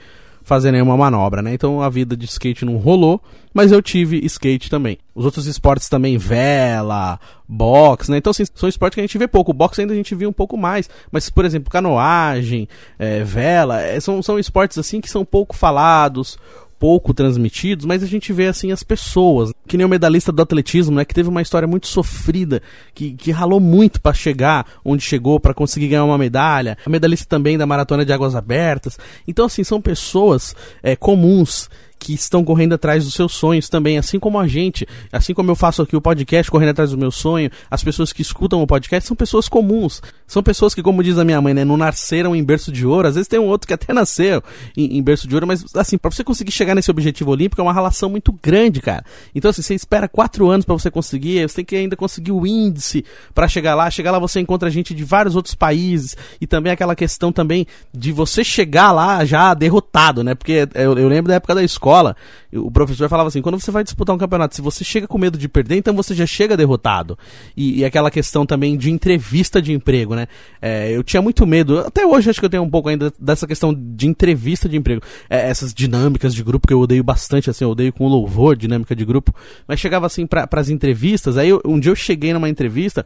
fazer 0.48 0.72
nenhuma 0.72 0.96
manobra, 0.96 1.42
né? 1.42 1.54
Então 1.54 1.82
a 1.82 1.90
vida 1.90 2.16
de 2.16 2.26
skate 2.26 2.64
não 2.64 2.78
rolou, 2.78 3.22
mas 3.54 3.70
eu 3.70 3.82
tive 3.82 4.26
skate 4.26 4.70
também. 4.70 4.98
Os 5.14 5.26
outros 5.26 5.46
esportes 5.46 5.90
também, 5.90 6.18
vela, 6.18 7.20
boxe, 7.46 8.10
né? 8.10 8.16
Então 8.16 8.32
assim, 8.32 8.46
são 8.56 8.70
esportes 8.70 8.96
que 8.96 9.02
a 9.02 9.04
gente 9.04 9.18
vê 9.18 9.28
pouco. 9.28 9.52
O 9.52 9.54
boxe 9.54 9.82
ainda 9.82 9.92
a 9.92 9.98
gente 9.98 10.16
vê 10.16 10.26
um 10.26 10.32
pouco 10.32 10.56
mais, 10.56 10.90
mas 11.12 11.30
por 11.30 11.44
exemplo, 11.44 11.70
canoagem, 11.70 12.66
é, 12.98 13.26
vela, 13.26 13.82
é, 13.82 14.00
são, 14.00 14.24
são 14.24 14.40
esportes 14.40 14.78
assim 14.78 15.02
que 15.02 15.10
são 15.10 15.26
pouco 15.26 15.54
falados, 15.54 16.40
pouco 16.80 17.14
transmitidos, 17.14 17.86
mas 17.86 18.04
a 18.04 18.06
gente 18.06 18.32
vê 18.32 18.48
assim 18.48 18.72
as 18.72 18.84
pessoas, 18.84 19.52
que 19.68 19.78
nem 19.78 19.86
o 19.86 19.90
medalhista 19.90 20.32
do 20.32 20.42
atletismo, 20.42 20.96
né, 20.96 21.06
que 21.06 21.14
teve 21.14 21.30
uma 21.30 21.42
história 21.42 21.68
muito 21.68 21.88
sofrida, 21.88 22.62
que, 22.94 23.14
que 23.14 23.32
ralou 23.32 23.60
muito 23.60 24.00
para 24.02 24.14
chegar 24.14 24.66
onde 24.84 25.04
chegou, 25.04 25.40
para 25.40 25.54
conseguir 25.54 25.88
ganhar 25.90 26.06
uma 26.06 26.18
medalha. 26.18 26.78
A 26.86 26.90
medalhista 26.90 27.26
também 27.28 27.58
da 27.58 27.66
maratona 27.66 28.06
de 28.06 28.14
águas 28.14 28.36
abertas. 28.36 28.98
Então 29.28 29.46
assim, 29.46 29.64
são 29.64 29.82
pessoas 29.82 30.56
é, 30.84 30.96
comuns 30.96 31.70
que 32.00 32.14
estão 32.14 32.44
correndo 32.44 32.74
atrás 32.74 33.04
dos 33.06 33.14
seus 33.14 33.34
sonhos 33.34 33.70
também, 33.70 33.98
assim 33.98 34.20
como 34.20 34.40
a 34.40 34.48
gente, 34.48 34.88
assim 35.12 35.34
como 35.34 35.52
eu 35.52 35.56
faço 35.56 35.82
aqui 35.82 35.96
o 35.96 36.02
podcast 36.02 36.50
correndo 36.50 36.70
atrás 36.70 36.92
do 36.92 36.98
meu 36.98 37.12
sonho, 37.12 37.50
as 37.70 37.84
pessoas 37.84 38.14
que 38.14 38.22
escutam 38.22 38.62
o 38.62 38.68
podcast 38.68 39.08
são 39.08 39.16
pessoas 39.16 39.50
comuns, 39.50 40.02
são 40.26 40.44
pessoas 40.44 40.74
que, 40.74 40.84
como 40.84 41.04
diz 41.04 41.18
a 41.18 41.26
minha 41.26 41.42
mãe, 41.42 41.54
né, 41.54 41.66
não 41.66 41.78
nasceram 41.78 42.36
em 42.36 42.44
berço 42.44 42.72
de 42.72 42.86
ouro, 42.86 43.08
às 43.08 43.16
vezes 43.16 43.28
tem 43.28 43.40
um 43.40 43.48
outro 43.48 43.68
que 43.68 43.74
até 43.74 43.92
nasceu 43.94 44.44
em, 44.76 44.98
em 44.98 45.04
berço 45.04 45.28
de 45.28 45.34
ouro, 45.34 45.48
mas 45.48 45.66
assim, 45.76 45.98
para 45.98 46.12
você 46.12 46.24
conseguir 46.24 46.52
chegar 46.52 46.76
nesse 46.76 46.92
objetivo 46.92 47.32
olímpico 47.32 47.62
é 47.62 47.64
uma 47.64 47.74
relação 47.74 48.10
muito 48.10 48.32
grande, 48.32 48.80
cara. 48.80 49.04
Então 49.34 49.50
assim, 49.50 49.62
você 49.62 49.74
espera 49.74 50.08
quatro 50.08 50.50
anos 50.50 50.66
para 50.66 50.76
você 50.76 50.92
conseguir, 50.92 51.48
você 51.48 51.58
tem 51.58 51.66
que 51.66 51.76
ainda 51.76 51.96
conseguir 51.96 52.32
o 52.32 52.46
índice 52.46 53.04
para 53.34 53.48
chegar 53.48 53.76
lá, 53.76 53.90
chegar 53.90 54.12
lá 54.12 54.20
você 54.20 54.40
encontra 54.40 54.70
gente 54.70 54.94
de 54.94 55.04
vários 55.04 55.36
outros 55.36 55.56
países 55.56 56.16
e 56.40 56.48
também 56.48 56.72
aquela 56.72 56.96
questão 56.96 57.32
também 57.32 57.66
de 57.94 58.12
você 58.12 58.44
chegar 58.44 58.92
lá 58.92 59.26
já 59.26 59.54
derrotado, 59.54 60.24
né, 60.24 60.36
porque 60.36 60.68
eu, 60.76 60.98
eu 60.98 61.08
lembro 61.08 61.30
da 61.30 61.36
época 61.36 61.56
da 61.56 61.64
escola 61.64 61.87
escola, 61.88 62.16
o 62.54 62.70
professor 62.70 63.08
falava 63.08 63.30
assim: 63.30 63.42
quando 63.42 63.60
você 63.60 63.72
vai 63.72 63.84
disputar 63.84 64.16
um 64.16 64.20
campeonato, 64.20 64.56
se 64.56 64.62
você 64.62 64.84
chega 64.84 65.08
com 65.08 65.18
medo 65.18 65.38
de 65.38 65.48
perder, 65.48 65.78
então 65.78 65.94
você 65.96 66.14
já 66.14 66.26
chega 66.26 66.58
derrotado. 66.58 67.18
E, 67.56 67.80
e 67.80 67.86
aquela 67.86 68.12
questão 68.12 68.46
também 68.46 68.78
de 68.78 68.92
entrevista 68.92 69.62
de 69.62 69.72
emprego, 69.72 70.16
né? 70.16 70.28
É, 70.62 70.92
eu 70.92 71.04
tinha 71.04 71.22
muito 71.22 71.46
medo, 71.48 71.80
até 71.80 72.06
hoje 72.06 72.30
acho 72.30 72.40
que 72.40 72.46
eu 72.46 72.50
tenho 72.50 72.64
um 72.64 72.70
pouco 72.70 72.90
ainda 72.90 73.12
dessa 73.20 73.48
questão 73.48 73.74
de 73.74 74.08
entrevista 74.08 74.68
de 74.68 74.78
emprego. 74.78 75.02
É, 75.30 75.50
essas 75.50 75.74
dinâmicas 75.74 76.34
de 76.34 76.44
grupo 76.44 76.68
que 76.68 76.74
eu 76.74 76.80
odeio 76.80 77.04
bastante, 77.04 77.50
assim, 77.50 77.64
eu 77.64 77.72
odeio 77.72 77.94
com 77.94 78.08
louvor, 78.08 78.56
dinâmica 78.56 78.96
de 78.96 79.06
grupo. 79.06 79.34
Mas 79.68 79.80
chegava 79.80 80.06
assim 80.06 80.28
para 80.28 80.48
as 80.52 80.70
entrevistas, 80.70 81.38
aí 81.38 81.50
eu, 81.50 81.62
um 81.66 81.80
dia 81.80 81.92
eu 81.92 81.96
cheguei 81.96 82.34
numa 82.34 82.50
entrevista, 82.50 83.06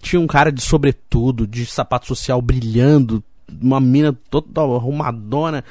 tinha 0.00 0.20
um 0.20 0.26
cara 0.26 0.50
de 0.50 0.62
sobretudo, 0.62 1.46
de 1.46 1.66
sapato 1.66 2.06
social 2.06 2.40
brilhando, 2.40 3.22
uma 3.60 3.80
mina 3.80 4.16
toda 4.30 4.60
arrumadona 4.60 5.62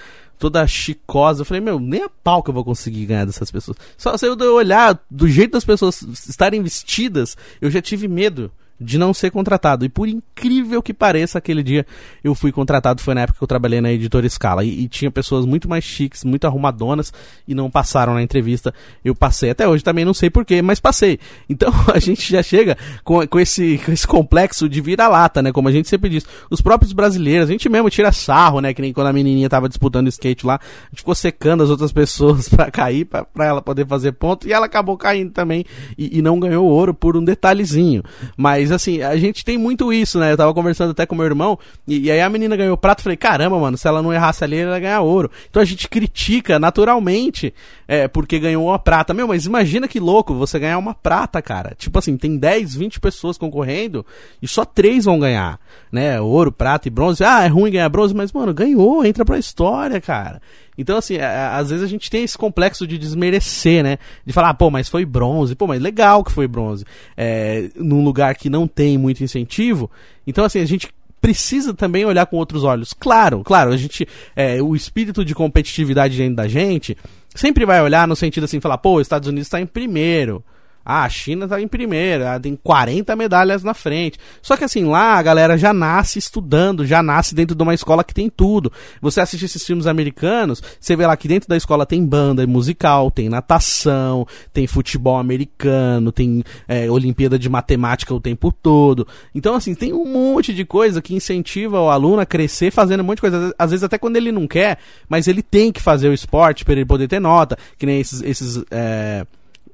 toda 0.42 0.66
chicosa. 0.66 1.42
Eu 1.42 1.46
falei, 1.46 1.62
meu, 1.62 1.80
nem 1.80 2.02
a 2.02 2.10
pau 2.10 2.42
que 2.42 2.50
eu 2.50 2.54
vou 2.54 2.66
conseguir 2.66 3.06
ganhar 3.06 3.26
dessas 3.26 3.52
pessoas. 3.52 3.78
Só 3.96 4.18
se 4.18 4.26
eu 4.26 4.36
olhar 4.56 5.00
do 5.10 5.28
jeito 5.28 5.52
das 5.52 5.64
pessoas 5.64 6.02
estarem 6.28 6.64
vestidas, 6.64 7.38
eu 7.62 7.70
já 7.70 7.80
tive 7.80 8.08
medo 8.08 8.52
de 8.82 8.98
não 8.98 9.14
ser 9.14 9.30
contratado. 9.30 9.86
E 9.86 9.90
por 9.90 10.08
incrível 10.08 10.82
que 10.82 10.94
pareça, 10.94 11.38
aquele 11.38 11.62
dia 11.62 11.86
eu 12.24 12.34
fui 12.34 12.52
contratado, 12.52 13.02
foi 13.02 13.14
na 13.14 13.22
época 13.22 13.38
que 13.38 13.44
eu 13.44 13.48
trabalhei 13.48 13.80
na 13.80 13.92
editora 13.92 14.28
Scala. 14.28 14.64
E, 14.64 14.82
e, 14.84 14.88
tinha 14.88 15.12
pessoas 15.12 15.46
muito 15.46 15.70
mais 15.70 15.84
chiques, 15.84 16.24
muito 16.24 16.46
arrumadonas, 16.46 17.14
e 17.48 17.54
não 17.54 17.70
passaram 17.70 18.16
na 18.16 18.24
entrevista. 18.24 18.74
Eu 19.06 19.14
passei. 19.14 19.52
Até 19.52 19.68
hoje 19.68 19.84
também 19.84 20.04
não 20.04 20.14
sei 20.14 20.30
porquê, 20.30 20.62
mas 20.62 20.80
passei. 20.80 21.20
Então 21.52 21.74
a 21.94 22.00
gente 22.00 22.32
já 22.32 22.42
chega 22.42 22.78
com, 23.04 23.28
com, 23.28 23.40
esse, 23.40 23.78
com 23.86 23.92
esse 23.92 24.08
complexo 24.08 24.70
de 24.70 24.80
vira-lata, 24.80 25.42
né? 25.42 25.52
Como 25.52 25.68
a 25.68 25.72
gente 25.72 25.88
sempre 25.88 26.10
diz. 26.10 26.26
Os 26.50 26.62
próprios 26.62 26.94
brasileiros, 26.94 27.50
a 27.50 27.52
gente 27.52 27.68
mesmo 27.68 27.90
tira 27.90 28.12
sarro, 28.12 28.62
né? 28.62 28.74
Que 28.74 28.82
nem 28.82 28.94
quando 28.94 29.08
a 29.08 29.14
menininha 29.14 29.50
tava 29.50 29.68
disputando 29.68 30.08
skate 30.08 30.46
lá, 30.46 30.56
a 30.56 30.90
gente 30.90 31.00
ficou 31.00 31.14
secando 31.14 31.62
as 31.62 31.70
outras 31.70 31.92
pessoas 31.92 32.48
para 32.50 32.72
cair, 32.72 33.06
para 33.06 33.46
ela 33.46 33.62
poder 33.62 33.86
fazer 33.86 34.14
ponto, 34.14 34.48
e 34.48 34.54
ela 34.54 34.66
acabou 34.66 34.98
caindo 34.98 35.32
também 35.32 35.66
e, 35.98 36.20
e 36.20 36.22
não 36.22 36.40
ganhou 36.40 36.66
ouro 36.66 36.94
por 36.94 37.18
um 37.18 37.24
detalhezinho. 37.24 38.02
Mas 38.38 38.71
assim, 38.72 39.02
a 39.02 39.16
gente 39.18 39.44
tem 39.44 39.58
muito 39.58 39.92
isso, 39.92 40.20
né? 40.20 40.32
Eu 40.32 40.38
tava 40.38 40.54
conversando 40.54 40.92
até 40.92 41.06
com 41.06 41.16
meu 41.16 41.26
irmão, 41.26 41.58
e, 41.88 42.06
e 42.06 42.12
aí 42.12 42.22
a 42.22 42.30
menina 42.30 42.56
ganhou 42.56 42.78
prato, 42.78 43.02
falei, 43.02 43.18
caramba, 43.18 43.60
mano, 43.60 43.78
se 43.78 43.88
ela 43.88 44.02
não 44.02 44.14
errasse 44.14 44.44
ali, 44.44 44.58
ela 44.58 44.76
ia 44.76 44.80
ganhar 44.80 45.02
ouro. 45.02 45.32
Então 45.50 45.62
a 45.62 45.66
gente 45.66 45.88
critica 45.88 46.60
naturalmente, 46.60 47.54
é, 47.88 48.08
porque 48.08 48.40
ganhou 48.40 48.68
uma 48.68 48.80
prata. 48.80 49.14
Meu, 49.14 49.28
mas 49.28 49.46
imagina 49.46 49.88
que 49.88 50.00
louco 50.00 50.34
você 50.34 50.60
ganhar 50.60 50.78
uma 50.78 50.94
prata, 50.94 51.42
cara. 51.42 51.74
Tipo 51.78 52.00
assim, 52.00 52.18
tem 52.18 52.38
10, 52.38 52.76
20 52.76 53.00
pessoas 53.00 53.38
concorrendo 53.38 54.06
e 54.42 54.48
só 54.48 54.66
três 54.66 55.06
vão 55.06 55.20
ganhar, 55.20 55.60
né? 55.92 56.20
Ouro, 56.22 56.52
prata 56.52 56.88
e 56.88 56.92
bronze. 56.92 57.24
Ah, 57.24 57.44
é 57.44 57.48
ruim 57.48 57.72
ganhar 57.72 57.90
bronze, 57.90 58.14
mas, 58.14 58.32
mano, 58.32 58.54
ganhou, 58.54 59.06
entra 59.06 59.26
pra 59.26 59.38
história, 59.38 60.00
cara. 60.00 60.42
Então, 60.82 60.98
assim, 60.98 61.18
às 61.18 61.70
vezes 61.70 61.84
a 61.84 61.88
gente 61.88 62.10
tem 62.10 62.24
esse 62.24 62.38
complexo 62.38 62.86
de 62.86 62.98
desmerecer, 62.98 63.84
né? 63.84 63.98
De 64.26 64.34
falar, 64.34 64.50
ah, 64.50 64.54
pô, 64.54 64.70
mas 64.70 64.90
foi 64.90 65.06
bronze, 65.06 65.56
pô, 65.56 65.68
mas 65.68 65.82
legal 65.82 66.24
que 66.24 66.32
foi 66.32 66.48
bronze. 66.48 66.86
É, 67.16 67.70
num 67.76 68.04
lugar 68.04 68.36
que 68.36 68.50
não 68.50 68.68
tem 68.68 68.98
muito 68.98 69.24
incentivo. 69.24 69.90
Então, 70.26 70.44
assim, 70.44 70.60
a 70.60 70.66
gente 70.66 70.90
precisa 71.22 71.74
também 71.74 72.04
olhar 72.04 72.26
com 72.26 72.36
outros 72.36 72.64
olhos. 72.64 72.94
Claro, 72.94 73.44
claro, 73.44 73.72
a 73.72 73.78
gente. 73.78 74.08
É, 74.36 74.62
o 74.62 74.76
espírito 74.76 75.24
de 75.24 75.36
competitividade 75.36 76.18
dentro 76.18 76.36
da 76.36 76.48
gente 76.48 76.98
sempre 77.36 77.66
vai 77.66 77.82
olhar 77.82 78.08
no 78.08 78.16
sentido 78.16 78.44
assim, 78.44 78.60
falar, 78.60 78.80
pô, 78.80 78.96
os 78.96 79.04
Estados 79.04 79.30
Unidos 79.30 79.48
está 79.48 79.62
em 79.62 79.66
primeiro. 79.66 80.44
Ah, 80.86 81.04
a 81.04 81.10
China 81.10 81.48
tá 81.48 81.62
em 81.62 81.68
primeira, 81.68 82.40
tem 82.40 82.56
40 82.56 83.16
medalhas 83.16 83.64
na 83.64 83.74
frente. 83.74 84.20
Só 84.42 84.58
que 84.58 84.64
assim, 84.64 84.86
lá 84.86 85.14
a 85.16 85.22
galera 85.22 85.58
já 85.58 85.74
nasce 85.74 86.20
estudando, 86.20 86.86
já 86.86 87.04
nasce 87.04 87.36
dentro 87.36 87.56
de 87.56 87.64
uma 87.64 87.74
escola 87.74 88.04
que 88.04 88.14
tem 88.14 88.30
tudo. 88.30 88.72
Você 89.02 89.22
assiste 89.22 89.46
esses 89.46 89.66
filmes 89.66 89.88
americanos, 89.88 90.62
você 90.80 90.96
vê 90.96 91.06
lá 91.06 91.16
que 91.16 91.28
dentro 91.28 91.48
da 91.48 91.58
escola 91.58 91.86
tem 91.86 92.06
banda 92.06 92.46
musical, 92.48 93.12
tem 93.12 93.30
natação, 93.30 94.28
tem 94.52 94.68
futebol 94.68 95.18
americano, 95.18 96.12
tem 96.12 96.44
é, 96.68 96.90
Olimpíada 96.90 97.38
de 97.38 97.50
Matemática 97.50 98.14
o 98.14 98.20
tempo 98.20 98.52
todo. 98.52 99.08
Então, 99.34 99.56
assim, 99.56 99.76
tem 99.76 99.94
um 99.94 100.06
monte 100.06 100.54
de 100.54 100.66
coisa 100.66 101.02
que 101.02 101.16
incentiva 101.16 101.80
o 101.80 101.90
aluno 101.90 102.22
a 102.22 102.26
crescer 102.26 102.72
fazendo 102.72 103.02
um 103.02 103.04
monte 103.04 103.18
de 103.18 103.22
coisa. 103.22 103.56
Às 103.58 103.72
vezes 103.72 103.84
até 103.84 103.98
quando 103.98 104.18
ele 104.18 104.32
não 104.32 104.48
quer, 104.48 104.78
mas 105.08 105.28
ele 105.28 105.42
tem 105.42 105.72
que 105.72 105.82
fazer 105.82 106.10
o 106.10 106.14
esporte 106.14 106.66
para 106.66 106.74
ele 106.74 106.86
poder 106.86 107.08
ter 107.08 107.20
nota. 107.20 107.58
Que 107.78 107.86
nem 107.86 108.00
esses. 108.00 108.22
esses 108.22 108.64
é 108.72 109.26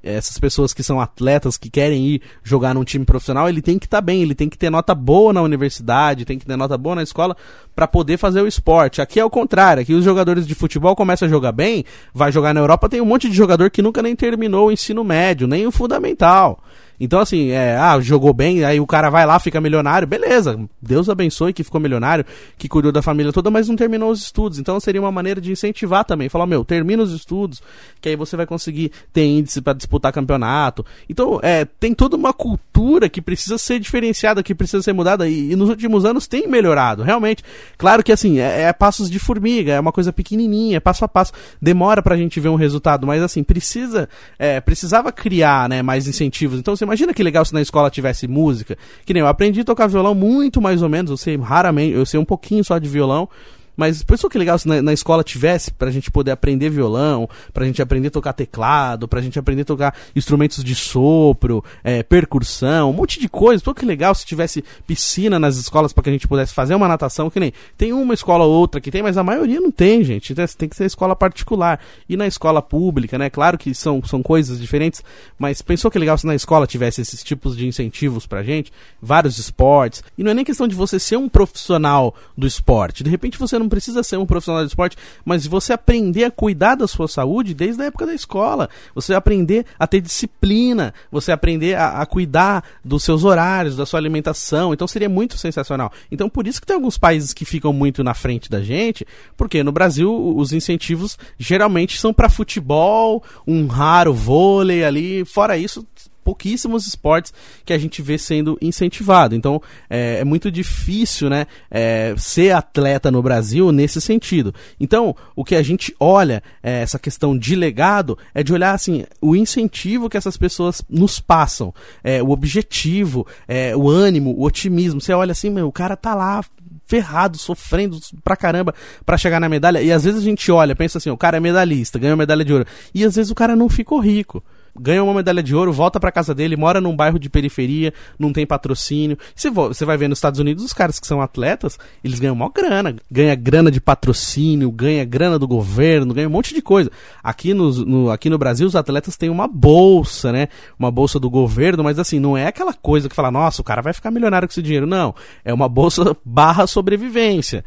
essas 0.02 0.38
pessoas 0.38 0.72
que 0.72 0.82
são 0.82 1.00
atletas, 1.00 1.56
que 1.56 1.70
querem 1.70 2.04
ir 2.06 2.22
jogar 2.42 2.74
num 2.74 2.84
time 2.84 3.04
profissional, 3.04 3.48
ele 3.48 3.62
tem 3.62 3.78
que 3.78 3.86
estar 3.86 3.98
tá 3.98 4.00
bem, 4.02 4.22
ele 4.22 4.34
tem 4.34 4.48
que 4.48 4.58
ter 4.58 4.70
nota 4.70 4.94
boa 4.94 5.32
na 5.32 5.42
universidade, 5.42 6.24
tem 6.24 6.38
que 6.38 6.46
ter 6.46 6.56
nota 6.56 6.76
boa 6.76 6.96
na 6.96 7.02
escola 7.02 7.36
para 7.74 7.86
poder 7.86 8.16
fazer 8.16 8.42
o 8.42 8.46
esporte. 8.46 9.00
Aqui 9.00 9.20
é 9.20 9.24
o 9.24 9.30
contrário, 9.30 9.82
aqui 9.82 9.94
os 9.94 10.04
jogadores 10.04 10.46
de 10.46 10.54
futebol 10.54 10.94
começam 10.96 11.26
a 11.26 11.30
jogar 11.30 11.52
bem, 11.52 11.84
vai 12.12 12.32
jogar 12.32 12.54
na 12.54 12.60
Europa, 12.60 12.88
tem 12.88 13.00
um 13.00 13.06
monte 13.06 13.28
de 13.28 13.36
jogador 13.36 13.70
que 13.70 13.82
nunca 13.82 14.02
nem 14.02 14.14
terminou 14.14 14.68
o 14.68 14.72
ensino 14.72 15.04
médio, 15.04 15.46
nem 15.46 15.66
o 15.66 15.72
fundamental. 15.72 16.62
Então, 17.00 17.20
assim, 17.20 17.50
é, 17.50 17.76
ah, 17.76 18.00
jogou 18.00 18.32
bem, 18.32 18.64
aí 18.64 18.80
o 18.80 18.86
cara 18.86 19.10
vai 19.10 19.24
lá, 19.24 19.38
fica 19.38 19.60
milionário, 19.60 20.06
beleza. 20.06 20.58
Deus 20.80 21.08
abençoe 21.08 21.52
que 21.52 21.62
ficou 21.62 21.80
milionário, 21.80 22.24
que 22.56 22.68
cuidou 22.68 22.90
da 22.90 23.02
família 23.02 23.32
toda, 23.32 23.50
mas 23.50 23.68
não 23.68 23.76
terminou 23.76 24.10
os 24.10 24.22
estudos. 24.22 24.58
Então 24.58 24.78
seria 24.80 25.00
uma 25.00 25.12
maneira 25.12 25.40
de 25.40 25.52
incentivar 25.52 26.04
também. 26.04 26.28
Falar, 26.28 26.46
meu, 26.46 26.64
termina 26.64 27.02
os 27.02 27.12
estudos, 27.12 27.62
que 28.00 28.08
aí 28.08 28.16
você 28.16 28.36
vai 28.36 28.46
conseguir 28.46 28.90
ter 29.12 29.24
índice 29.24 29.60
para 29.60 29.72
disputar 29.72 30.12
campeonato. 30.12 30.84
Então, 31.08 31.38
é, 31.42 31.64
tem 31.64 31.94
toda 31.94 32.16
uma 32.16 32.32
cultura 32.32 33.08
que 33.08 33.20
precisa 33.20 33.58
ser 33.58 33.78
diferenciada, 33.78 34.42
que 34.42 34.54
precisa 34.54 34.82
ser 34.82 34.92
mudada, 34.92 35.28
e, 35.28 35.52
e 35.52 35.56
nos 35.56 35.68
últimos 35.68 36.04
anos 36.04 36.26
tem 36.26 36.48
melhorado, 36.48 37.02
realmente. 37.02 37.44
Claro 37.76 38.02
que, 38.02 38.12
assim, 38.12 38.38
é, 38.38 38.62
é, 38.62 38.72
passos 38.72 39.10
de 39.10 39.18
formiga, 39.18 39.72
é 39.72 39.80
uma 39.80 39.92
coisa 39.92 40.12
pequenininha, 40.12 40.78
é 40.78 40.80
passo 40.80 41.04
a 41.04 41.08
passo. 41.08 41.32
Demora 41.60 42.02
pra 42.02 42.16
gente 42.16 42.40
ver 42.40 42.48
um 42.48 42.56
resultado, 42.56 43.06
mas, 43.06 43.22
assim, 43.22 43.42
precisa, 43.42 44.08
é, 44.38 44.60
precisava 44.60 45.12
criar, 45.12 45.68
né, 45.68 45.82
mais 45.82 46.08
incentivos. 46.08 46.58
Então, 46.58 46.74
você 46.74 46.84
imagina 46.88 47.12
que 47.12 47.22
legal 47.22 47.44
se 47.44 47.52
na 47.54 47.60
escola 47.60 47.90
tivesse 47.90 48.26
música. 48.26 48.76
Que 49.04 49.12
nem 49.12 49.20
eu 49.20 49.26
aprendi 49.26 49.60
a 49.60 49.64
tocar 49.64 49.86
violão 49.86 50.14
muito 50.14 50.60
mais 50.60 50.82
ou 50.82 50.88
menos, 50.88 51.10
eu 51.10 51.16
sei 51.16 51.36
raramente, 51.36 51.94
eu 51.94 52.06
sei 52.06 52.18
um 52.18 52.24
pouquinho 52.24 52.64
só 52.64 52.78
de 52.78 52.88
violão, 52.88 53.28
mas 53.78 54.02
pensou 54.02 54.28
que 54.28 54.36
legal 54.36 54.58
se 54.58 54.66
na, 54.66 54.82
na, 54.82 54.92
escola 54.92 55.22
tivesse 55.22 55.70
pra 55.70 55.88
gente 55.88 56.10
poder 56.10 56.32
aprender 56.32 56.68
violão, 56.68 57.28
pra 57.54 57.64
gente 57.64 57.80
aprender 57.80 58.08
a 58.08 58.10
tocar 58.10 58.32
teclado, 58.32 59.06
pra 59.06 59.20
gente 59.20 59.38
aprender 59.38 59.62
a 59.62 59.64
tocar 59.64 59.94
instrumentos 60.16 60.64
de 60.64 60.74
sopro, 60.74 61.64
é, 61.84 62.02
percussão, 62.02 62.90
um 62.90 62.92
monte 62.92 63.20
de 63.20 63.28
coisa. 63.28 63.62
Pô, 63.62 63.72
que 63.72 63.86
legal 63.86 64.12
se 64.16 64.26
tivesse 64.26 64.64
piscina 64.84 65.38
nas 65.38 65.56
escolas 65.56 65.92
para 65.92 66.02
que 66.02 66.10
a 66.10 66.12
gente 66.12 66.26
pudesse 66.26 66.52
fazer 66.52 66.74
uma 66.74 66.88
natação, 66.88 67.30
que 67.30 67.38
nem 67.38 67.52
tem 67.76 67.92
uma 67.92 68.14
escola 68.14 68.44
ou 68.44 68.52
outra 68.52 68.80
que 68.80 68.90
tem, 68.90 69.00
mas 69.00 69.16
a 69.16 69.22
maioria 69.22 69.60
não 69.60 69.70
tem, 69.70 70.02
gente. 70.02 70.34
Tem 70.34 70.68
que 70.68 70.74
ser 70.74 70.84
escola 70.84 71.14
particular. 71.14 71.78
E 72.08 72.16
na 72.16 72.26
escola 72.26 72.60
pública, 72.60 73.16
né? 73.16 73.30
Claro 73.30 73.56
que 73.56 73.72
são, 73.76 74.02
são 74.02 74.24
coisas 74.24 74.60
diferentes, 74.60 75.04
mas 75.38 75.62
pensou 75.62 75.88
que 75.88 76.00
legal 76.00 76.18
se 76.18 76.26
na 76.26 76.34
escola 76.34 76.66
tivesse 76.66 77.00
esses 77.00 77.22
tipos 77.22 77.56
de 77.56 77.64
incentivos 77.64 78.26
pra 78.26 78.42
gente, 78.42 78.72
vários 79.00 79.38
esportes. 79.38 80.02
E 80.18 80.24
não 80.24 80.32
é 80.32 80.34
nem 80.34 80.44
questão 80.44 80.66
de 80.66 80.74
você 80.74 80.98
ser 80.98 81.16
um 81.16 81.28
profissional 81.28 82.12
do 82.36 82.44
esporte. 82.44 83.04
De 83.04 83.10
repente 83.10 83.38
você 83.38 83.56
não 83.56 83.67
não 83.68 83.70
precisa 83.70 84.02
ser 84.02 84.16
um 84.16 84.24
profissional 84.24 84.62
de 84.62 84.68
esporte, 84.68 84.96
mas 85.24 85.46
você 85.46 85.74
aprender 85.74 86.24
a 86.24 86.30
cuidar 86.30 86.74
da 86.74 86.88
sua 86.88 87.06
saúde 87.06 87.52
desde 87.52 87.82
a 87.82 87.86
época 87.86 88.06
da 88.06 88.14
escola, 88.14 88.70
você 88.94 89.12
aprender 89.12 89.66
a 89.78 89.86
ter 89.86 90.00
disciplina, 90.00 90.94
você 91.12 91.30
aprender 91.30 91.74
a, 91.74 92.00
a 92.00 92.06
cuidar 92.06 92.64
dos 92.82 93.04
seus 93.04 93.24
horários, 93.24 93.76
da 93.76 93.84
sua 93.84 94.00
alimentação, 94.00 94.72
então 94.72 94.88
seria 94.88 95.08
muito 95.08 95.36
sensacional. 95.36 95.92
Então 96.10 96.30
por 96.30 96.46
isso 96.46 96.60
que 96.60 96.66
tem 96.66 96.74
alguns 96.74 96.96
países 96.96 97.34
que 97.34 97.44
ficam 97.44 97.72
muito 97.72 98.02
na 98.02 98.14
frente 98.14 98.50
da 98.50 98.62
gente, 98.62 99.06
porque 99.36 99.62
no 99.62 99.70
Brasil 99.70 100.34
os 100.36 100.52
incentivos 100.52 101.18
geralmente 101.38 102.00
são 102.00 102.14
para 102.14 102.30
futebol, 102.30 103.22
um 103.46 103.66
raro 103.66 104.14
vôlei 104.14 104.82
ali, 104.82 105.24
fora 105.26 105.58
isso 105.58 105.86
pouquíssimos 106.28 106.86
esportes 106.86 107.32
que 107.64 107.72
a 107.72 107.78
gente 107.78 108.02
vê 108.02 108.18
sendo 108.18 108.58
incentivado. 108.60 109.34
Então 109.34 109.62
é, 109.88 110.18
é 110.18 110.24
muito 110.24 110.50
difícil 110.50 111.30
né, 111.30 111.46
é, 111.70 112.14
ser 112.18 112.50
atleta 112.50 113.10
no 113.10 113.22
Brasil 113.22 113.72
nesse 113.72 113.98
sentido. 113.98 114.54
Então 114.78 115.16
o 115.34 115.42
que 115.42 115.54
a 115.54 115.62
gente 115.62 115.96
olha, 115.98 116.42
é, 116.62 116.82
essa 116.82 116.98
questão 116.98 117.36
de 117.36 117.56
legado, 117.56 118.18
é 118.34 118.42
de 118.42 118.52
olhar 118.52 118.74
assim, 118.74 119.06
o 119.22 119.34
incentivo 119.34 120.10
que 120.10 120.18
essas 120.18 120.36
pessoas 120.36 120.82
nos 120.86 121.18
passam, 121.18 121.72
é, 122.04 122.22
o 122.22 122.28
objetivo, 122.28 123.26
é, 123.46 123.74
o 123.74 123.88
ânimo, 123.88 124.34
o 124.36 124.44
otimismo. 124.44 125.00
Você 125.00 125.14
olha 125.14 125.32
assim, 125.32 125.48
meu, 125.48 125.66
o 125.66 125.72
cara 125.72 125.96
tá 125.96 126.14
lá 126.14 126.44
ferrado, 126.86 127.38
sofrendo 127.38 127.98
pra 128.22 128.36
caramba 128.36 128.74
para 129.06 129.16
chegar 129.16 129.40
na 129.40 129.48
medalha. 129.48 129.80
E 129.80 129.90
às 129.90 130.04
vezes 130.04 130.20
a 130.20 130.24
gente 130.24 130.52
olha, 130.52 130.76
pensa 130.76 130.98
assim, 130.98 131.08
o 131.08 131.16
cara 131.16 131.38
é 131.38 131.40
medalhista, 131.40 131.98
ganhou 131.98 132.18
medalha 132.18 132.44
de 132.44 132.52
ouro. 132.52 132.66
E 132.94 133.02
às 133.02 133.16
vezes 133.16 133.30
o 133.30 133.34
cara 133.34 133.56
não 133.56 133.70
ficou 133.70 133.98
rico 133.98 134.42
ganha 134.80 135.02
uma 135.02 135.14
medalha 135.14 135.42
de 135.42 135.54
ouro, 135.54 135.72
volta 135.72 135.98
para 136.00 136.12
casa 136.12 136.34
dele, 136.34 136.56
mora 136.56 136.80
num 136.80 136.94
bairro 136.94 137.18
de 137.18 137.28
periferia, 137.28 137.92
não 138.18 138.32
tem 138.32 138.46
patrocínio. 138.46 139.18
Você, 139.34 139.84
vai 139.84 139.96
ver 139.96 140.08
nos 140.08 140.18
Estados 140.18 140.40
Unidos 140.40 140.64
os 140.64 140.72
caras 140.72 140.98
que 140.98 141.06
são 141.06 141.20
atletas, 141.20 141.78
eles 142.02 142.18
ganham 142.18 142.34
maior 142.34 142.50
grana, 142.50 142.96
ganha 143.10 143.34
grana 143.34 143.70
de 143.70 143.80
patrocínio, 143.80 144.70
ganha 144.70 145.04
grana 145.04 145.38
do 145.38 145.46
governo, 145.46 146.14
ganha 146.14 146.28
um 146.28 146.32
monte 146.32 146.54
de 146.54 146.62
coisa. 146.62 146.90
Aqui 147.22 147.54
no, 147.54 147.70
no, 147.84 148.10
aqui 148.10 148.30
no 148.30 148.38
Brasil 148.38 148.66
os 148.66 148.76
atletas 148.76 149.16
têm 149.16 149.30
uma 149.30 149.46
bolsa, 149.48 150.32
né? 150.32 150.48
Uma 150.78 150.90
bolsa 150.90 151.18
do 151.18 151.30
governo, 151.30 151.84
mas 151.84 151.98
assim, 151.98 152.18
não 152.18 152.36
é 152.36 152.46
aquela 152.46 152.72
coisa 152.72 153.08
que 153.08 153.14
fala, 153.14 153.30
nossa, 153.30 153.60
o 153.60 153.64
cara 153.64 153.82
vai 153.82 153.92
ficar 153.92 154.10
milionário 154.10 154.48
com 154.48 154.52
esse 154.52 154.62
dinheiro. 154.62 154.86
Não, 154.86 155.14
é 155.44 155.52
uma 155.52 155.68
bolsa 155.68 156.16
barra 156.24 156.66
sobrevivência. 156.66 157.64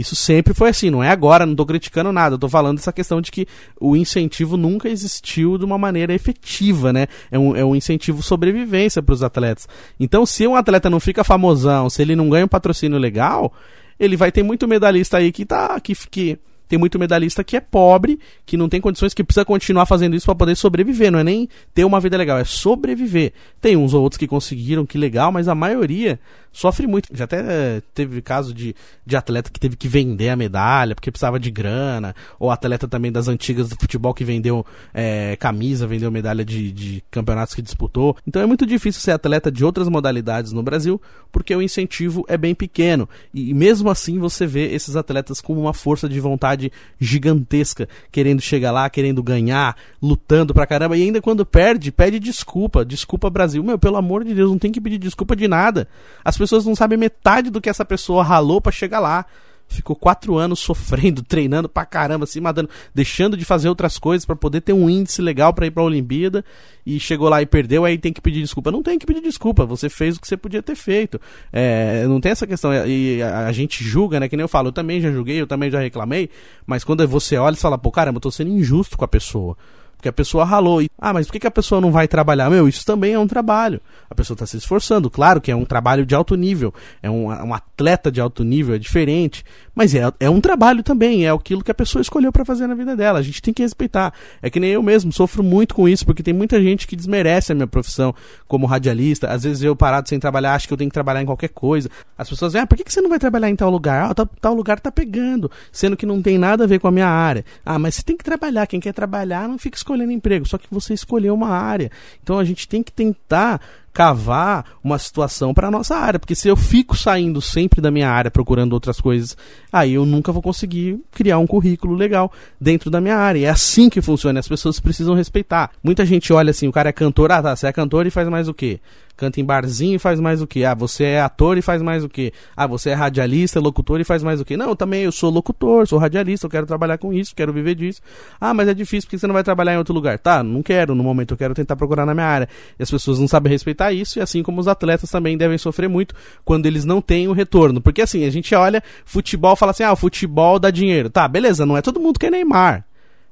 Isso 0.00 0.16
sempre 0.16 0.52
foi 0.52 0.70
assim, 0.70 0.90
não 0.90 1.02
é 1.02 1.08
agora, 1.08 1.46
não 1.46 1.54
tô 1.54 1.64
criticando 1.64 2.12
nada, 2.12 2.34
eu 2.34 2.38
tô 2.38 2.48
falando 2.48 2.76
dessa 2.76 2.92
questão 2.92 3.20
de 3.20 3.30
que 3.30 3.46
o 3.80 3.94
incentivo 3.96 4.56
nunca 4.56 4.88
existiu 4.88 5.56
de 5.56 5.64
uma 5.64 5.78
maneira 5.78 6.12
efetiva, 6.12 6.92
né? 6.92 7.06
É 7.30 7.38
um, 7.38 7.54
é 7.54 7.64
um 7.64 7.76
incentivo 7.76 8.22
sobrevivência 8.22 9.02
para 9.02 9.12
os 9.12 9.22
atletas. 9.22 9.68
Então, 9.98 10.26
se 10.26 10.46
um 10.46 10.56
atleta 10.56 10.90
não 10.90 10.98
fica 10.98 11.22
famosão, 11.22 11.88
se 11.88 12.02
ele 12.02 12.16
não 12.16 12.28
ganha 12.28 12.44
um 12.44 12.48
patrocínio 12.48 12.98
legal, 12.98 13.52
ele 13.98 14.16
vai 14.16 14.32
ter 14.32 14.42
muito 14.42 14.66
medalhista 14.66 15.18
aí 15.18 15.30
que 15.30 15.44
tá 15.44 15.78
que, 15.80 15.94
que 16.10 16.38
tem 16.68 16.78
muito 16.78 16.98
medalhista 16.98 17.44
que 17.44 17.56
é 17.56 17.60
pobre, 17.60 18.18
que 18.44 18.56
não 18.56 18.68
tem 18.68 18.80
condições, 18.80 19.14
que 19.14 19.22
precisa 19.22 19.44
continuar 19.44 19.86
fazendo 19.86 20.16
isso 20.16 20.26
para 20.26 20.34
poder 20.34 20.56
sobreviver. 20.56 21.12
Não 21.12 21.18
é 21.18 21.24
nem 21.24 21.48
ter 21.74 21.84
uma 21.84 22.00
vida 22.00 22.16
legal, 22.16 22.38
é 22.38 22.44
sobreviver. 22.44 23.32
Tem 23.60 23.76
uns 23.76 23.94
ou 23.94 24.02
outros 24.02 24.18
que 24.18 24.26
conseguiram, 24.26 24.86
que 24.86 24.98
legal, 24.98 25.30
mas 25.30 25.46
a 25.46 25.54
maioria 25.54 26.18
sofre 26.54 26.86
muito. 26.86 27.08
Já 27.12 27.24
até 27.24 27.40
eh, 27.40 27.82
teve 27.92 28.22
caso 28.22 28.54
de, 28.54 28.74
de 29.04 29.16
atleta 29.16 29.50
que 29.50 29.60
teve 29.60 29.76
que 29.76 29.88
vender 29.88 30.30
a 30.30 30.36
medalha 30.36 30.94
porque 30.94 31.10
precisava 31.10 31.38
de 31.38 31.50
grana, 31.50 32.14
ou 32.38 32.50
atleta 32.50 32.88
também 32.88 33.12
das 33.12 33.28
antigas 33.28 33.68
do 33.68 33.76
futebol 33.76 34.14
que 34.14 34.24
vendeu 34.24 34.64
é, 34.94 35.36
camisa, 35.36 35.86
vendeu 35.86 36.10
medalha 36.10 36.44
de, 36.44 36.72
de 36.72 37.04
campeonatos 37.10 37.54
que 37.54 37.60
disputou. 37.60 38.16
Então 38.26 38.40
é 38.40 38.46
muito 38.46 38.64
difícil 38.64 39.02
ser 39.02 39.10
atleta 39.10 39.50
de 39.50 39.64
outras 39.64 39.88
modalidades 39.88 40.52
no 40.52 40.62
Brasil 40.62 41.00
porque 41.34 41.54
o 41.54 41.60
incentivo 41.60 42.24
é 42.28 42.36
bem 42.36 42.54
pequeno. 42.54 43.08
E 43.34 43.52
mesmo 43.52 43.90
assim 43.90 44.20
você 44.20 44.46
vê 44.46 44.72
esses 44.72 44.94
atletas 44.94 45.40
com 45.40 45.52
uma 45.58 45.74
força 45.74 46.08
de 46.08 46.20
vontade 46.20 46.70
gigantesca, 47.00 47.88
querendo 48.12 48.40
chegar 48.40 48.70
lá, 48.70 48.88
querendo 48.88 49.20
ganhar, 49.20 49.76
lutando 50.00 50.54
pra 50.54 50.64
caramba. 50.64 50.96
E 50.96 51.02
ainda 51.02 51.20
quando 51.20 51.44
perde, 51.44 51.90
pede 51.90 52.20
desculpa. 52.20 52.84
Desculpa, 52.84 53.28
Brasil. 53.28 53.64
Meu, 53.64 53.76
pelo 53.76 53.96
amor 53.96 54.22
de 54.24 54.32
Deus, 54.32 54.48
não 54.48 54.58
tem 54.58 54.70
que 54.70 54.80
pedir 54.80 54.98
desculpa 54.98 55.34
de 55.34 55.48
nada. 55.48 55.88
As 56.24 56.36
pessoas 56.44 56.66
não 56.66 56.74
sabem 56.76 56.98
metade 56.98 57.48
do 57.48 57.60
que 57.60 57.70
essa 57.70 57.84
pessoa 57.84 58.22
ralou 58.22 58.60
para 58.60 58.70
chegar 58.70 59.00
lá. 59.00 59.24
Ficou 59.66 59.96
quatro 59.96 60.36
anos 60.36 60.60
sofrendo, 60.60 61.22
treinando 61.24 61.70
pra 61.70 61.86
caramba, 61.86 62.26
se 62.26 62.38
matando, 62.38 62.68
deixando 62.94 63.34
de 63.34 63.46
fazer 63.46 63.70
outras 63.70 63.98
coisas 63.98 64.26
para 64.26 64.36
poder 64.36 64.60
ter 64.60 64.74
um 64.74 64.90
índice 64.90 65.22
legal 65.22 65.54
para 65.54 65.66
ir 65.66 65.70
pra 65.70 65.82
Olimpíada 65.82 66.44
e 66.84 67.00
chegou 67.00 67.30
lá 67.30 67.40
e 67.40 67.46
perdeu, 67.46 67.82
aí 67.82 67.96
tem 67.96 68.12
que 68.12 68.20
pedir 68.20 68.42
desculpa. 68.42 68.70
Não 68.70 68.82
tem 68.82 68.98
que 68.98 69.06
pedir 69.06 69.22
desculpa, 69.22 69.64
você 69.64 69.88
fez 69.88 70.16
o 70.16 70.20
que 70.20 70.28
você 70.28 70.36
podia 70.36 70.62
ter 70.62 70.76
feito. 70.76 71.18
É, 71.50 72.06
não 72.06 72.20
tem 72.20 72.30
essa 72.30 72.46
questão. 72.46 72.72
E 72.86 73.22
a, 73.22 73.50
gente 73.52 73.82
julga, 73.82 74.20
né? 74.20 74.28
Que 74.28 74.36
nem 74.36 74.44
eu 74.44 74.48
falo, 74.48 74.68
eu 74.68 74.72
também 74.72 75.00
já 75.00 75.10
julguei, 75.10 75.40
eu 75.40 75.46
também 75.46 75.70
já 75.70 75.80
reclamei, 75.80 76.28
mas 76.66 76.84
quando 76.84 77.08
você 77.08 77.38
olha 77.38 77.54
e 77.54 77.58
fala, 77.58 77.78
pô, 77.78 77.90
caramba, 77.90 78.18
eu 78.18 78.20
tô 78.22 78.30
sendo 78.30 78.50
injusto 78.50 78.98
com 78.98 79.04
a 79.04 79.08
pessoa. 79.08 79.56
Porque 80.04 80.10
a 80.10 80.12
pessoa 80.12 80.44
ralou. 80.44 80.82
E, 80.82 80.90
ah, 80.98 81.14
mas 81.14 81.26
por 81.26 81.38
que, 81.38 81.46
a 81.46 81.50
pessoa 81.50 81.80
não 81.80 81.90
vai 81.90 82.06
trabalhar? 82.06 82.50
Meu, 82.50 82.68
isso 82.68 82.84
também 82.84 83.14
é 83.14 83.18
um 83.18 83.26
trabalho. 83.26 83.80
A 84.10 84.14
pessoa 84.14 84.34
está 84.34 84.44
se 84.44 84.58
esforçando. 84.58 85.08
Claro 85.08 85.40
que 85.40 85.50
é 85.50 85.56
um 85.56 85.64
trabalho 85.64 86.04
de 86.04 86.14
alto 86.14 86.34
nível. 86.34 86.74
É 87.02 87.10
um, 87.10 87.28
um 87.28 87.54
atleta 87.54 88.12
de 88.12 88.20
alto 88.20 88.44
nível, 88.44 88.74
é 88.74 88.78
diferente. 88.78 89.42
Mas 89.74 89.94
é, 89.94 90.02
é 90.20 90.30
um 90.30 90.40
trabalho 90.40 90.82
também. 90.82 91.26
É 91.26 91.30
aquilo 91.30 91.64
que 91.64 91.70
a 91.70 91.74
pessoa 91.74 92.02
escolheu 92.02 92.30
para 92.30 92.44
fazer 92.44 92.66
na 92.66 92.74
vida 92.74 92.94
dela. 92.94 93.18
A 93.18 93.22
gente 93.22 93.40
tem 93.40 93.54
que 93.54 93.62
respeitar. 93.62 94.12
É 94.42 94.50
que 94.50 94.60
nem 94.60 94.70
eu 94.70 94.82
mesmo, 94.82 95.12
sofro 95.12 95.42
muito 95.42 95.74
com 95.74 95.88
isso, 95.88 96.04
porque 96.04 96.22
tem 96.22 96.34
muita 96.34 96.62
gente 96.62 96.86
que 96.86 96.94
desmerece 96.94 97.52
a 97.52 97.54
minha 97.54 97.66
profissão 97.66 98.14
como 98.46 98.66
radialista. 98.66 99.28
Às 99.30 99.44
vezes 99.44 99.62
eu 99.62 99.74
parado 99.74 100.08
sem 100.08 100.20
trabalhar, 100.20 100.54
acho 100.54 100.68
que 100.68 100.72
eu 100.72 100.78
tenho 100.78 100.90
que 100.90 100.94
trabalhar 100.94 101.22
em 101.22 101.26
qualquer 101.26 101.48
coisa. 101.48 101.88
As 102.16 102.28
pessoas 102.28 102.52
dizem, 102.52 102.62
ah, 102.62 102.66
por 102.66 102.76
que, 102.76 102.84
que 102.84 102.92
você 102.92 103.00
não 103.00 103.10
vai 103.10 103.18
trabalhar 103.18 103.50
em 103.50 103.56
tal 103.56 103.70
lugar? 103.70 104.10
Ah, 104.10 104.14
tal, 104.14 104.26
tal 104.40 104.54
lugar 104.54 104.78
tá 104.78 104.92
pegando. 104.92 105.50
Sendo 105.72 105.96
que 105.96 106.06
não 106.06 106.22
tem 106.22 106.38
nada 106.38 106.64
a 106.64 106.66
ver 106.66 106.78
com 106.78 106.88
a 106.88 106.92
minha 106.92 107.08
área. 107.08 107.44
Ah, 107.64 107.78
mas 107.78 107.96
você 107.96 108.02
tem 108.02 108.16
que 108.16 108.24
trabalhar. 108.24 108.66
Quem 108.66 108.78
quer 108.78 108.92
trabalhar 108.92 109.48
não 109.48 109.58
fica 109.58 109.76
escolhendo 109.76 109.94
escolhendo 109.94 110.12
emprego, 110.12 110.46
só 110.46 110.58
que 110.58 110.66
você 110.70 110.94
escolheu 110.94 111.34
uma 111.34 111.48
área. 111.48 111.90
Então 112.22 112.38
a 112.38 112.44
gente 112.44 112.68
tem 112.68 112.82
que 112.82 112.92
tentar 112.92 113.60
cavar 113.94 114.64
uma 114.82 114.98
situação 114.98 115.54
para 115.54 115.70
nossa 115.70 115.94
área, 115.94 116.18
porque 116.18 116.34
se 116.34 116.48
eu 116.48 116.56
fico 116.56 116.96
saindo 116.96 117.40
sempre 117.40 117.80
da 117.80 117.92
minha 117.92 118.10
área 118.10 118.28
procurando 118.30 118.72
outras 118.72 119.00
coisas, 119.00 119.36
aí 119.72 119.94
eu 119.94 120.04
nunca 120.04 120.32
vou 120.32 120.42
conseguir 120.42 121.00
criar 121.12 121.38
um 121.38 121.46
currículo 121.46 121.94
legal 121.94 122.32
dentro 122.60 122.90
da 122.90 123.00
minha 123.00 123.16
área. 123.16 123.46
É 123.46 123.50
assim 123.50 123.88
que 123.88 124.02
funciona, 124.02 124.40
as 124.40 124.48
pessoas 124.48 124.80
precisam 124.80 125.14
respeitar. 125.14 125.70
Muita 125.80 126.04
gente 126.04 126.32
olha 126.32 126.50
assim, 126.50 126.66
o 126.66 126.72
cara 126.72 126.88
é 126.88 126.92
cantor, 126.92 127.30
ah 127.30 127.40
tá, 127.40 127.54
você 127.54 127.68
é 127.68 127.72
cantor 127.72 128.04
e 128.04 128.10
faz 128.10 128.28
mais 128.28 128.48
o 128.48 128.52
quê? 128.52 128.80
Canta 129.16 129.40
em 129.40 129.44
barzinho 129.44 129.96
e 129.96 129.98
faz 129.98 130.20
mais 130.20 130.42
o 130.42 130.46
que? 130.46 130.64
Ah, 130.64 130.74
você 130.74 131.04
é 131.04 131.20
ator 131.20 131.56
e 131.58 131.62
faz 131.62 131.82
mais 131.82 132.04
o 132.04 132.08
que? 132.08 132.32
Ah, 132.56 132.66
você 132.66 132.90
é 132.90 132.94
radialista, 132.94 133.60
locutor 133.60 134.00
e 134.00 134.04
faz 134.04 134.22
mais 134.22 134.40
o 134.40 134.44
que? 134.44 134.56
Não, 134.56 134.74
também 134.74 135.02
eu 135.02 135.12
sou 135.12 135.30
locutor, 135.30 135.86
sou 135.86 135.98
radialista, 135.98 136.46
eu 136.46 136.50
quero 136.50 136.66
trabalhar 136.66 136.98
com 136.98 137.12
isso, 137.12 137.34
quero 137.34 137.52
viver 137.52 137.74
disso. 137.74 138.00
Ah, 138.40 138.52
mas 138.52 138.68
é 138.68 138.74
difícil 138.74 139.06
porque 139.06 139.18
você 139.18 139.26
não 139.26 139.34
vai 139.34 139.42
trabalhar 139.42 139.74
em 139.74 139.78
outro 139.78 139.94
lugar. 139.94 140.18
Tá, 140.18 140.42
não 140.42 140.62
quero, 140.62 140.94
no 140.94 141.02
momento 141.02 141.34
eu 141.34 141.38
quero 141.38 141.54
tentar 141.54 141.76
procurar 141.76 142.06
na 142.06 142.14
minha 142.14 142.26
área. 142.26 142.48
E 142.78 142.82
as 142.82 142.90
pessoas 142.90 143.18
não 143.18 143.28
sabem 143.28 143.50
respeitar 143.50 143.92
isso, 143.92 144.18
e 144.18 144.22
assim 144.22 144.42
como 144.42 144.60
os 144.60 144.68
atletas 144.68 145.10
também 145.10 145.36
devem 145.36 145.58
sofrer 145.58 145.88
muito 145.88 146.14
quando 146.44 146.66
eles 146.66 146.84
não 146.84 147.00
têm 147.00 147.28
o 147.28 147.32
retorno. 147.32 147.80
Porque 147.80 148.02
assim, 148.02 148.24
a 148.24 148.30
gente 148.30 148.54
olha 148.54 148.82
futebol 149.04 149.56
fala 149.56 149.70
assim: 149.70 149.82
ah, 149.82 149.92
o 149.92 149.96
futebol 149.96 150.58
dá 150.58 150.70
dinheiro. 150.70 151.10
Tá, 151.10 151.26
beleza, 151.28 151.64
não 151.64 151.76
é 151.76 151.82
todo 151.82 152.00
mundo 152.00 152.18
que 152.18 152.26
é 152.26 152.30
Neymar. 152.30 152.84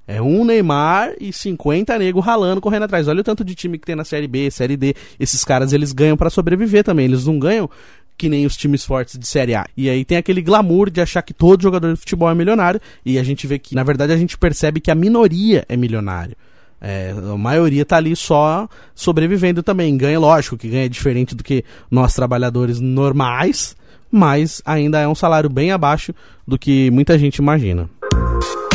É 0.06 0.20
um 0.20 0.44
Neymar 0.44 1.14
e 1.20 1.32
50 1.32 1.96
nego 1.98 2.20
ralando, 2.20 2.60
correndo 2.60 2.84
atrás. 2.84 3.06
Olha 3.06 3.20
o 3.20 3.24
tanto 3.24 3.44
de 3.44 3.54
time 3.54 3.78
que 3.78 3.86
tem 3.86 3.94
na 3.94 4.04
Série 4.04 4.26
B, 4.26 4.50
Série 4.50 4.76
D. 4.76 4.94
Esses 5.18 5.44
caras, 5.44 5.72
eles 5.72 5.92
ganham 5.92 6.16
para 6.16 6.28
sobreviver 6.28 6.82
também. 6.82 7.04
Eles 7.04 7.24
não 7.26 7.38
ganham 7.38 7.70
que 8.18 8.28
nem 8.28 8.44
os 8.44 8.56
times 8.56 8.84
fortes 8.84 9.18
de 9.18 9.26
Série 9.26 9.54
A. 9.54 9.66
E 9.76 9.88
aí 9.88 10.04
tem 10.04 10.18
aquele 10.18 10.42
glamour 10.42 10.90
de 10.90 11.00
achar 11.00 11.22
que 11.22 11.32
todo 11.32 11.62
jogador 11.62 11.92
de 11.92 12.00
futebol 12.00 12.30
é 12.30 12.34
milionário. 12.34 12.80
E 13.04 13.18
a 13.18 13.22
gente 13.22 13.46
vê 13.46 13.58
que, 13.58 13.74
na 13.74 13.84
verdade, 13.84 14.12
a 14.12 14.16
gente 14.16 14.36
percebe 14.36 14.80
que 14.80 14.90
a 14.90 14.94
minoria 14.94 15.64
é 15.68 15.76
milionário. 15.76 16.36
É, 16.80 17.14
a 17.32 17.36
maioria 17.36 17.84
tá 17.84 17.96
ali 17.96 18.16
só 18.16 18.68
sobrevivendo 18.94 19.62
também. 19.62 19.96
Ganha, 19.96 20.18
lógico, 20.18 20.58
que 20.58 20.68
ganha 20.68 20.88
diferente 20.88 21.34
do 21.34 21.44
que 21.44 21.64
nós 21.88 22.12
trabalhadores 22.12 22.80
normais, 22.80 23.76
mas 24.10 24.60
ainda 24.64 24.98
é 24.98 25.06
um 25.06 25.14
salário 25.14 25.48
bem 25.48 25.70
abaixo 25.70 26.12
do 26.46 26.58
que 26.58 26.90
muita 26.90 27.16
gente 27.16 27.36
imagina. 27.36 27.88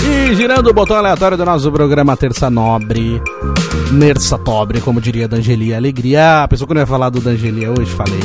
E 0.09 0.33
girando 0.35 0.69
o 0.69 0.73
botão 0.73 0.95
aleatório 0.95 1.37
do 1.37 1.43
nosso 1.43 1.69
programa 1.69 2.15
Terça 2.15 2.49
Nobre. 2.49 3.21
Nerça 3.91 4.37
Tobre, 4.37 4.79
como 4.79 5.01
diria 5.01 5.27
Dangelia 5.27 5.75
Alegria. 5.75 6.43
A 6.43 6.47
pessoa 6.47 6.65
que 6.65 6.73
não 6.73 6.79
ia 6.79 6.87
falar 6.87 7.09
do 7.09 7.19
Dangelia 7.19 7.69
hoje, 7.69 7.91
falei. 7.91 8.19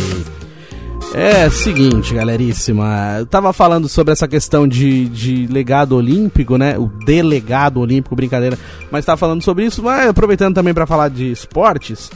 É 1.12 1.51
seguinte, 1.51 2.14
galeríssima. 2.14 3.16
Eu 3.18 3.27
tava 3.27 3.53
falando 3.53 3.88
sobre 3.88 4.12
essa 4.12 4.29
questão 4.29 4.66
de, 4.66 5.09
de 5.09 5.49
legado 5.49 5.97
olímpico, 5.97 6.57
né? 6.57 6.79
O 6.79 6.87
delegado 7.05 7.81
olímpico, 7.81 8.14
brincadeira. 8.14 8.57
Mas 8.88 9.05
tava 9.05 9.16
falando 9.16 9.42
sobre 9.42 9.64
isso, 9.64 9.83
mas 9.83 10.09
aproveitando 10.09 10.55
também 10.55 10.73
para 10.73 10.87
falar 10.87 11.09
de 11.09 11.33
esportes 11.33 12.11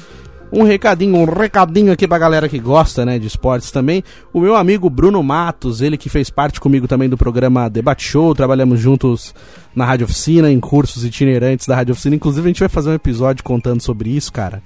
um 0.52 0.62
recadinho, 0.62 1.16
um 1.16 1.24
recadinho 1.24 1.92
aqui 1.92 2.06
pra 2.06 2.18
galera 2.18 2.48
que 2.48 2.58
gosta, 2.58 3.04
né, 3.04 3.18
de 3.18 3.26
esportes 3.26 3.70
também. 3.70 4.02
O 4.32 4.40
meu 4.40 4.54
amigo 4.54 4.88
Bruno 4.88 5.22
Matos, 5.22 5.80
ele 5.80 5.96
que 5.96 6.08
fez 6.08 6.30
parte 6.30 6.60
comigo 6.60 6.86
também 6.86 7.08
do 7.08 7.16
programa 7.16 7.68
Debate 7.68 8.04
Show, 8.04 8.34
trabalhamos 8.34 8.80
juntos 8.80 9.34
na 9.74 9.84
Rádio 9.84 10.04
Oficina, 10.04 10.50
em 10.50 10.60
cursos 10.60 11.04
itinerantes 11.04 11.66
da 11.66 11.74
Rádio 11.74 11.92
Oficina. 11.92 12.16
Inclusive, 12.16 12.46
a 12.46 12.48
gente 12.48 12.60
vai 12.60 12.68
fazer 12.68 12.90
um 12.90 12.94
episódio 12.94 13.42
contando 13.44 13.80
sobre 13.82 14.10
isso, 14.10 14.32
cara. 14.32 14.62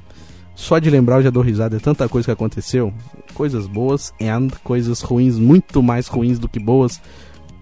Só 0.54 0.78
de 0.78 0.90
lembrar 0.90 1.16
eu 1.16 1.22
já 1.22 1.30
dou 1.30 1.42
risada, 1.42 1.76
é 1.76 1.80
tanta 1.80 2.08
coisa 2.08 2.26
que 2.26 2.32
aconteceu. 2.32 2.92
Coisas 3.32 3.66
boas 3.66 4.12
e 4.20 4.26
coisas 4.62 5.00
ruins, 5.00 5.38
muito 5.38 5.82
mais 5.82 6.06
ruins 6.06 6.38
do 6.38 6.48
que 6.48 6.58
boas. 6.58 7.00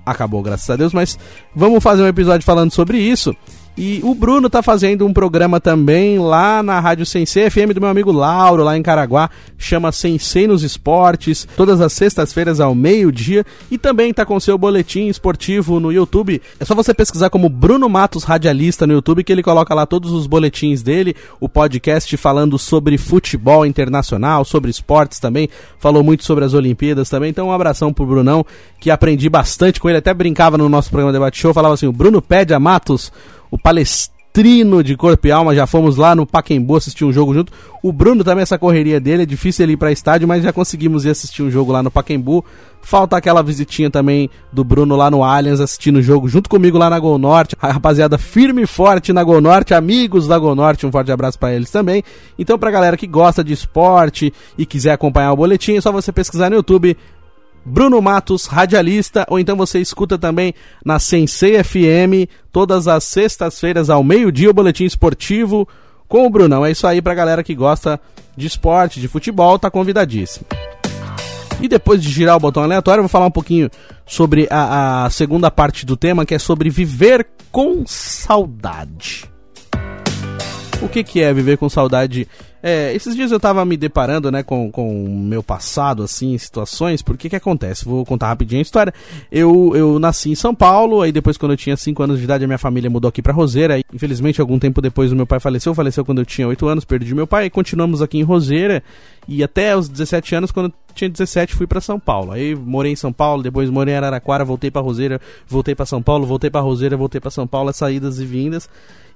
Acabou, 0.04 0.42
graças 0.42 0.68
a 0.68 0.74
Deus, 0.74 0.92
mas 0.92 1.18
vamos 1.54 1.82
fazer 1.82 2.02
um 2.02 2.08
episódio 2.08 2.44
falando 2.44 2.72
sobre 2.72 2.98
isso. 2.98 3.36
E 3.80 4.00
o 4.02 4.12
Bruno 4.12 4.50
tá 4.50 4.60
fazendo 4.60 5.06
um 5.06 5.12
programa 5.12 5.60
também 5.60 6.18
lá 6.18 6.64
na 6.64 6.80
Rádio 6.80 7.06
Sensei 7.06 7.48
FM 7.48 7.72
do 7.72 7.80
meu 7.80 7.88
amigo 7.88 8.10
Lauro, 8.10 8.64
lá 8.64 8.76
em 8.76 8.82
Caraguá, 8.82 9.30
chama 9.56 9.92
Sensei 9.92 10.48
nos 10.48 10.64
Esportes, 10.64 11.46
todas 11.56 11.80
as 11.80 11.92
sextas-feiras 11.92 12.58
ao 12.58 12.74
meio-dia, 12.74 13.46
e 13.70 13.78
também 13.78 14.12
tá 14.12 14.26
com 14.26 14.40
seu 14.40 14.58
boletim 14.58 15.06
esportivo 15.06 15.78
no 15.78 15.92
YouTube. 15.92 16.42
É 16.58 16.64
só 16.64 16.74
você 16.74 16.92
pesquisar 16.92 17.30
como 17.30 17.48
Bruno 17.48 17.88
Matos 17.88 18.24
Radialista 18.24 18.84
no 18.84 18.94
YouTube 18.94 19.22
que 19.22 19.30
ele 19.30 19.44
coloca 19.44 19.72
lá 19.72 19.86
todos 19.86 20.10
os 20.10 20.26
boletins 20.26 20.82
dele, 20.82 21.14
o 21.38 21.48
podcast 21.48 22.16
falando 22.16 22.58
sobre 22.58 22.98
futebol 22.98 23.64
internacional, 23.64 24.44
sobre 24.44 24.72
esportes 24.72 25.20
também, 25.20 25.48
falou 25.78 26.02
muito 26.02 26.24
sobre 26.24 26.44
as 26.44 26.52
Olimpíadas 26.52 27.08
também. 27.08 27.30
Então 27.30 27.46
um 27.46 27.52
abração 27.52 27.92
pro 27.92 28.04
Brunão, 28.04 28.44
que 28.80 28.90
aprendi 28.90 29.28
bastante 29.28 29.78
com 29.78 29.88
ele, 29.88 29.98
até 29.98 30.12
brincava 30.12 30.58
no 30.58 30.68
nosso 30.68 30.90
programa 30.90 31.12
Debate 31.12 31.38
Show, 31.38 31.54
falava 31.54 31.74
assim: 31.74 31.86
"O 31.86 31.92
Bruno 31.92 32.20
pede 32.20 32.52
a 32.52 32.58
Matos 32.58 33.12
o 33.50 33.58
Palestrino 33.58 34.18
de 34.84 34.96
Corpo 34.96 35.26
e 35.26 35.32
Alma, 35.32 35.54
já 35.54 35.66
fomos 35.66 35.96
lá 35.96 36.14
no 36.14 36.26
Paquembu 36.26 36.76
assistir 36.76 37.04
um 37.04 37.12
jogo 37.12 37.34
junto. 37.34 37.52
O 37.82 37.92
Bruno 37.92 38.22
também, 38.22 38.42
essa 38.42 38.58
correria 38.58 39.00
dele, 39.00 39.22
é 39.22 39.26
difícil 39.26 39.64
ele 39.64 39.72
ir 39.72 39.76
pra 39.76 39.90
estádio, 39.90 40.28
mas 40.28 40.44
já 40.44 40.52
conseguimos 40.52 41.04
ir 41.04 41.10
assistir 41.10 41.42
um 41.42 41.50
jogo 41.50 41.72
lá 41.72 41.82
no 41.82 41.90
Paquembu. 41.90 42.44
Falta 42.80 43.16
aquela 43.16 43.42
visitinha 43.42 43.90
também 43.90 44.30
do 44.52 44.62
Bruno 44.62 44.96
lá 44.96 45.10
no 45.10 45.24
Allianz 45.24 45.60
assistindo 45.60 45.96
o 45.96 46.02
jogo 46.02 46.28
junto 46.28 46.48
comigo 46.48 46.78
lá 46.78 46.88
na 46.88 46.98
Gol 46.98 47.18
Norte. 47.18 47.56
A 47.60 47.72
rapaziada 47.72 48.16
firme 48.16 48.62
e 48.62 48.66
forte 48.66 49.12
na 49.12 49.24
Gol 49.24 49.40
Norte, 49.40 49.74
amigos 49.74 50.28
da 50.28 50.38
Gol 50.38 50.54
Norte, 50.54 50.86
um 50.86 50.92
forte 50.92 51.10
abraço 51.10 51.38
para 51.38 51.54
eles 51.54 51.70
também. 51.70 52.02
Então, 52.38 52.58
pra 52.58 52.70
galera 52.70 52.96
que 52.96 53.06
gosta 53.06 53.42
de 53.42 53.52
esporte 53.52 54.32
e 54.56 54.64
quiser 54.64 54.92
acompanhar 54.92 55.32
o 55.32 55.36
boletim, 55.36 55.76
é 55.76 55.80
só 55.80 55.90
você 55.90 56.12
pesquisar 56.12 56.48
no 56.48 56.56
YouTube 56.56 56.96
Bruno 57.68 58.00
Matos, 58.00 58.46
radialista, 58.46 59.26
ou 59.28 59.38
então 59.38 59.56
você 59.56 59.78
escuta 59.78 60.16
também 60.16 60.54
na 60.84 60.98
Sensei 60.98 61.62
FM, 61.62 62.28
todas 62.50 62.88
as 62.88 63.04
sextas-feiras 63.04 63.90
ao 63.90 64.02
meio-dia, 64.02 64.50
o 64.50 64.54
boletim 64.54 64.84
esportivo 64.84 65.68
com 66.08 66.26
o 66.26 66.30
Brunão. 66.30 66.64
É 66.64 66.70
isso 66.70 66.86
aí 66.86 67.02
pra 67.02 67.14
galera 67.14 67.44
que 67.44 67.54
gosta 67.54 68.00
de 68.34 68.46
esporte, 68.46 69.00
de 69.00 69.06
futebol, 69.06 69.58
tá 69.58 69.70
convidadíssimo. 69.70 70.46
E 71.60 71.68
depois 71.68 72.02
de 72.02 72.08
girar 72.08 72.36
o 72.36 72.40
botão 72.40 72.62
aleatório, 72.62 73.00
eu 73.00 73.04
vou 73.04 73.08
falar 73.08 73.26
um 73.26 73.30
pouquinho 73.30 73.68
sobre 74.06 74.48
a, 74.50 75.04
a 75.04 75.10
segunda 75.10 75.50
parte 75.50 75.84
do 75.84 75.96
tema, 75.96 76.24
que 76.24 76.34
é 76.34 76.38
sobre 76.38 76.70
viver 76.70 77.26
com 77.52 77.84
saudade. 77.86 79.30
O 80.80 80.88
que, 80.88 81.02
que 81.02 81.20
é 81.20 81.34
viver 81.34 81.58
com 81.58 81.68
saudade 81.68 82.26
é, 82.62 82.94
esses 82.94 83.14
dias 83.14 83.30
eu 83.30 83.38
tava 83.38 83.64
me 83.64 83.76
deparando, 83.76 84.30
né, 84.30 84.42
com 84.42 84.70
o 84.70 85.08
meu 85.08 85.42
passado, 85.42 86.02
assim, 86.02 86.36
situações, 86.38 87.02
porque 87.02 87.28
que 87.28 87.36
acontece? 87.36 87.84
Vou 87.84 88.04
contar 88.04 88.28
rapidinho 88.28 88.60
a 88.60 88.62
história. 88.62 88.92
Eu, 89.30 89.72
eu 89.74 89.98
nasci 89.98 90.30
em 90.30 90.34
São 90.34 90.54
Paulo, 90.54 91.02
aí 91.02 91.12
depois 91.12 91.36
quando 91.36 91.52
eu 91.52 91.56
tinha 91.56 91.76
5 91.76 92.02
anos 92.02 92.18
de 92.18 92.24
idade, 92.24 92.44
a 92.44 92.46
minha 92.46 92.58
família 92.58 92.90
mudou 92.90 93.08
aqui 93.08 93.22
pra 93.22 93.32
Roseira, 93.32 93.74
aí, 93.74 93.82
infelizmente 93.92 94.40
algum 94.40 94.58
tempo 94.58 94.80
depois 94.80 95.12
o 95.12 95.16
meu 95.16 95.26
pai 95.26 95.38
faleceu, 95.38 95.74
faleceu 95.74 96.04
quando 96.04 96.18
eu 96.18 96.26
tinha 96.26 96.48
8 96.48 96.66
anos, 96.66 96.84
perdi 96.84 97.14
meu 97.14 97.26
pai, 97.26 97.46
e 97.46 97.50
continuamos 97.50 98.02
aqui 98.02 98.18
em 98.18 98.22
Roseira, 98.22 98.82
e 99.28 99.44
até 99.44 99.76
os 99.76 99.88
17 99.88 100.34
anos, 100.34 100.50
quando 100.50 100.66
eu 100.66 100.72
tinha 100.94 101.10
17, 101.10 101.54
fui 101.54 101.66
para 101.66 101.82
São 101.82 102.00
Paulo. 102.00 102.32
Aí 102.32 102.54
morei 102.54 102.92
em 102.92 102.96
São 102.96 103.12
Paulo, 103.12 103.42
depois 103.42 103.68
morei 103.68 103.94
em 103.94 103.96
Araraquara, 103.98 104.44
voltei 104.44 104.70
para 104.70 104.80
Roseira, 104.80 105.20
voltei 105.46 105.74
para 105.74 105.84
São 105.84 106.02
Paulo, 106.02 106.26
voltei 106.26 106.48
para 106.48 106.62
Roseira, 106.62 106.96
voltei 106.96 107.20
para 107.20 107.30
São 107.30 107.46
Paulo, 107.46 107.68
as 107.68 107.76
saídas 107.76 108.18
e 108.18 108.24
vindas. 108.24 108.68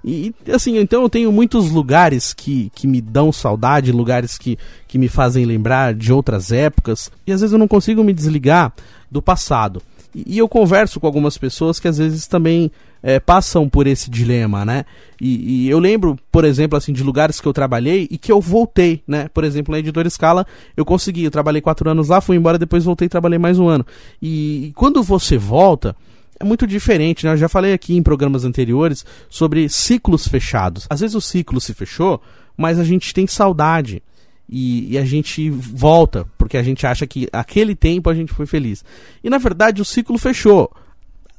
E 0.05 0.35
assim, 0.52 0.78
então 0.78 1.02
eu 1.02 1.09
tenho 1.09 1.31
muitos 1.31 1.70
lugares 1.70 2.35
que, 2.35 2.70
que 2.74 2.87
me 2.87 3.00
dão 3.00 3.32
saudade, 3.33 3.92
lugares 3.92 4.38
que, 4.38 4.59
que 4.87 4.99
me 4.99 5.09
fazem 5.09 5.45
lembrar 5.45 5.95
de 5.95 6.12
outras 6.12 6.53
épocas, 6.53 7.11
e 7.27 7.33
às 7.33 7.40
vezes 7.40 7.53
eu 7.53 7.59
não 7.59 7.68
consigo 7.68 8.03
me 8.03 8.12
desligar 8.12 8.73
do 9.11 9.23
passado. 9.23 9.83
E, 10.14 10.35
e 10.35 10.38
eu 10.38 10.49
converso 10.49 11.01
com 11.01 11.07
algumas 11.07 11.38
pessoas 11.38 11.79
que 11.79 11.88
às 11.88 11.99
vezes 11.99 12.27
também 12.27 12.71
é, 13.03 13.18
passam 13.18 13.68
por 13.68 13.87
esse 13.87 14.09
dilema, 14.09 14.64
né? 14.64 14.85
E, 15.21 15.66
e, 15.66 15.71
eu 15.71 15.79
lembro, 15.79 16.16
por 16.31 16.45
exemplo, 16.45 16.79
assim, 16.79 16.92
de 16.92 17.03
lugares 17.03 17.40
que 17.40 17.47
eu 17.47 17.53
trabalhei 17.53 18.07
e 18.11 18.16
que 18.16 18.31
eu 18.31 18.40
voltei, 18.40 19.03
né? 19.07 19.29
Por 19.29 19.45
exemplo, 19.45 19.73
na 19.73 19.79
editora 19.79 20.09
Scala, 20.09 20.47
eu 20.77 20.85
consegui, 20.85 21.25
eu 21.25 21.31
trabalhei 21.31 21.61
quatro 21.61 21.88
anos 21.90 22.09
lá, 22.09 22.21
fui 22.21 22.37
embora, 22.37 22.59
depois 22.59 22.85
voltei 22.85 23.07
e 23.07 23.09
trabalhei 23.09 23.38
mais 23.38 23.59
um 23.59 23.68
ano. 23.68 23.85
E, 24.21 24.66
e 24.66 24.73
quando 24.75 25.03
você 25.03 25.37
volta, 25.37 25.97
é 26.38 26.45
muito 26.45 26.66
diferente, 26.66 27.27
né? 27.27 27.33
Eu 27.33 27.37
já 27.37 27.49
falei 27.49 27.73
aqui 27.73 27.97
em 27.97 28.03
programas 28.03 28.45
anteriores 28.45 29.05
sobre 29.29 29.68
ciclos 29.68 30.27
fechados. 30.27 30.87
Às 30.88 31.01
vezes 31.01 31.16
o 31.16 31.21
ciclo 31.21 31.61
se 31.61 31.75
fechou, 31.75 32.21
mas 32.56 32.78
a 32.78 32.84
gente 32.84 33.12
tem 33.12 33.26
saudade. 33.26 34.02
E, 34.48 34.92
e, 34.92 34.98
a 34.98 35.04
gente 35.04 35.48
volta, 35.48 36.26
porque 36.36 36.56
a 36.56 36.62
gente 36.62 36.86
acha 36.86 37.06
que 37.06 37.28
aquele 37.32 37.74
tempo 37.74 38.10
a 38.10 38.14
gente 38.14 38.32
foi 38.32 38.44
feliz. 38.44 38.84
E 39.24 39.30
na 39.30 39.38
verdade 39.38 39.80
o 39.80 39.84
ciclo 39.84 40.18
fechou. 40.18 40.70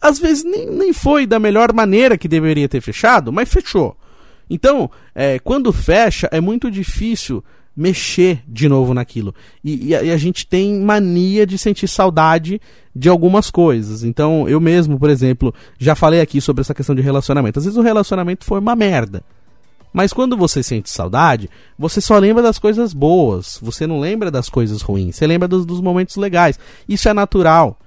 Às 0.02 0.20
vezes 0.20 0.44
nem, 0.44 0.70
nem 0.70 0.94
foi 0.94 1.28
da 1.28 1.40
melhor 1.40 1.72
maneira 1.74 2.18
que 2.18 2.28
deveria 2.28 2.68
ter 2.68 2.82
fechado, 2.82 3.32
mas 3.32 3.50
fechou. 3.50 3.96
Então, 4.50 4.90
é, 5.14 5.40
quando 5.40 5.72
fecha, 5.72 6.28
é 6.32 6.42
muito 6.42 6.70
difícil 6.70 7.44
mexer 7.76 8.44
de 8.48 8.70
novo 8.70 8.94
naquilo. 8.94 9.34
E, 9.64 9.88
e, 9.90 9.96
a, 9.96 10.04
e, 10.04 10.12
a, 10.12 10.18
gente 10.18 10.46
tem 10.46 10.80
mania 10.82 11.46
de 11.46 11.58
sentir 11.58 11.88
saudade 11.88 12.62
de 12.96 13.10
algumas 13.10 13.50
coisas. 13.50 14.04
Então, 14.04 14.48
eu 14.48 14.60
mesmo, 14.60 15.00
por 15.00 15.10
exemplo, 15.10 15.54
já 15.80 15.96
falei 15.96 16.22
aqui 16.22 16.40
sobre 16.40 16.62
essa 16.62 16.74
questão 16.74 16.96
de 16.96 17.02
relacionamento. 17.02 17.60
Às 17.60 17.66
vezes 17.66 17.78
o 17.78 17.82
relacionamento 17.82 18.46
foi 18.46 18.60
uma 18.60 18.76
merda. 18.76 19.24
Mas 19.94 20.12
quando 20.12 20.36
você 20.36 20.64
sente 20.64 20.90
saudade, 20.90 21.50
você 21.78 22.02
só 22.02 22.18
lembra 22.18 22.42
das 22.42 22.58
coisas 22.58 22.94
boas. 22.94 23.60
Você 23.62 23.86
não 23.86 24.00
lembra 24.00 24.32
das 24.32 24.50
coisas 24.50 24.82
ruins. 24.82 25.16
Você 25.16 25.28
lembra 25.28 25.48
dos, 25.48 25.66
dos 25.66 25.80
momentos 25.80 26.16
legais. 26.16 26.60
Isso 26.90 27.08
é 27.08 27.14
natural. 27.14 27.78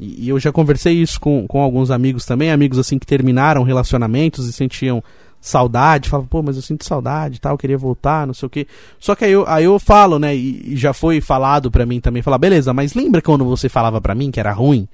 E, 0.00 0.26
e 0.26 0.28
eu 0.28 0.38
já 0.38 0.52
conversei 0.52 0.94
isso 0.94 1.20
com, 1.20 1.46
com 1.48 1.60
alguns 1.60 1.90
amigos 1.90 2.24
também, 2.24 2.52
amigos 2.52 2.78
assim 2.78 2.98
que 2.98 3.06
terminaram 3.06 3.64
relacionamentos 3.64 4.46
e 4.46 4.52
sentiam 4.52 5.02
saudade, 5.48 6.08
fala, 6.08 6.24
pô, 6.24 6.42
mas 6.42 6.56
eu 6.56 6.62
sinto 6.62 6.84
saudade 6.84 7.40
tal, 7.40 7.56
queria 7.56 7.78
voltar, 7.78 8.26
não 8.26 8.34
sei 8.34 8.46
o 8.46 8.50
que. 8.50 8.66
Só 8.98 9.14
que 9.14 9.24
aí 9.24 9.32
eu, 9.32 9.44
aí 9.46 9.64
eu 9.64 9.78
falo, 9.78 10.18
né, 10.18 10.34
e, 10.34 10.72
e 10.72 10.76
já 10.76 10.92
foi 10.92 11.20
falado 11.20 11.70
pra 11.70 11.86
mim 11.86 12.00
também, 12.00 12.20
falar, 12.20 12.38
beleza, 12.38 12.74
mas 12.74 12.94
lembra 12.94 13.22
quando 13.22 13.44
você 13.44 13.68
falava 13.68 14.00
pra 14.00 14.14
mim 14.14 14.30
que 14.30 14.40
era 14.40 14.52
ruim? 14.52 14.88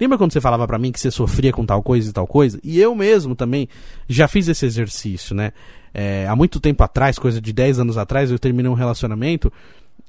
Lembra 0.00 0.16
quando 0.16 0.32
você 0.32 0.40
falava 0.40 0.66
pra 0.66 0.78
mim 0.78 0.92
que 0.92 0.98
você 0.98 1.10
sofria 1.10 1.52
com 1.52 1.66
tal 1.66 1.82
coisa 1.82 2.08
e 2.08 2.12
tal 2.12 2.26
coisa? 2.26 2.58
E 2.64 2.80
eu 2.80 2.94
mesmo 2.94 3.34
também 3.34 3.68
já 4.08 4.26
fiz 4.26 4.48
esse 4.48 4.64
exercício, 4.64 5.34
né? 5.34 5.52
É, 5.92 6.26
há 6.26 6.34
muito 6.34 6.58
tempo 6.60 6.82
atrás, 6.82 7.18
coisa 7.18 7.40
de 7.40 7.52
10 7.52 7.80
anos 7.80 7.98
atrás, 7.98 8.30
eu 8.30 8.38
terminei 8.38 8.70
um 8.70 8.74
relacionamento 8.74 9.52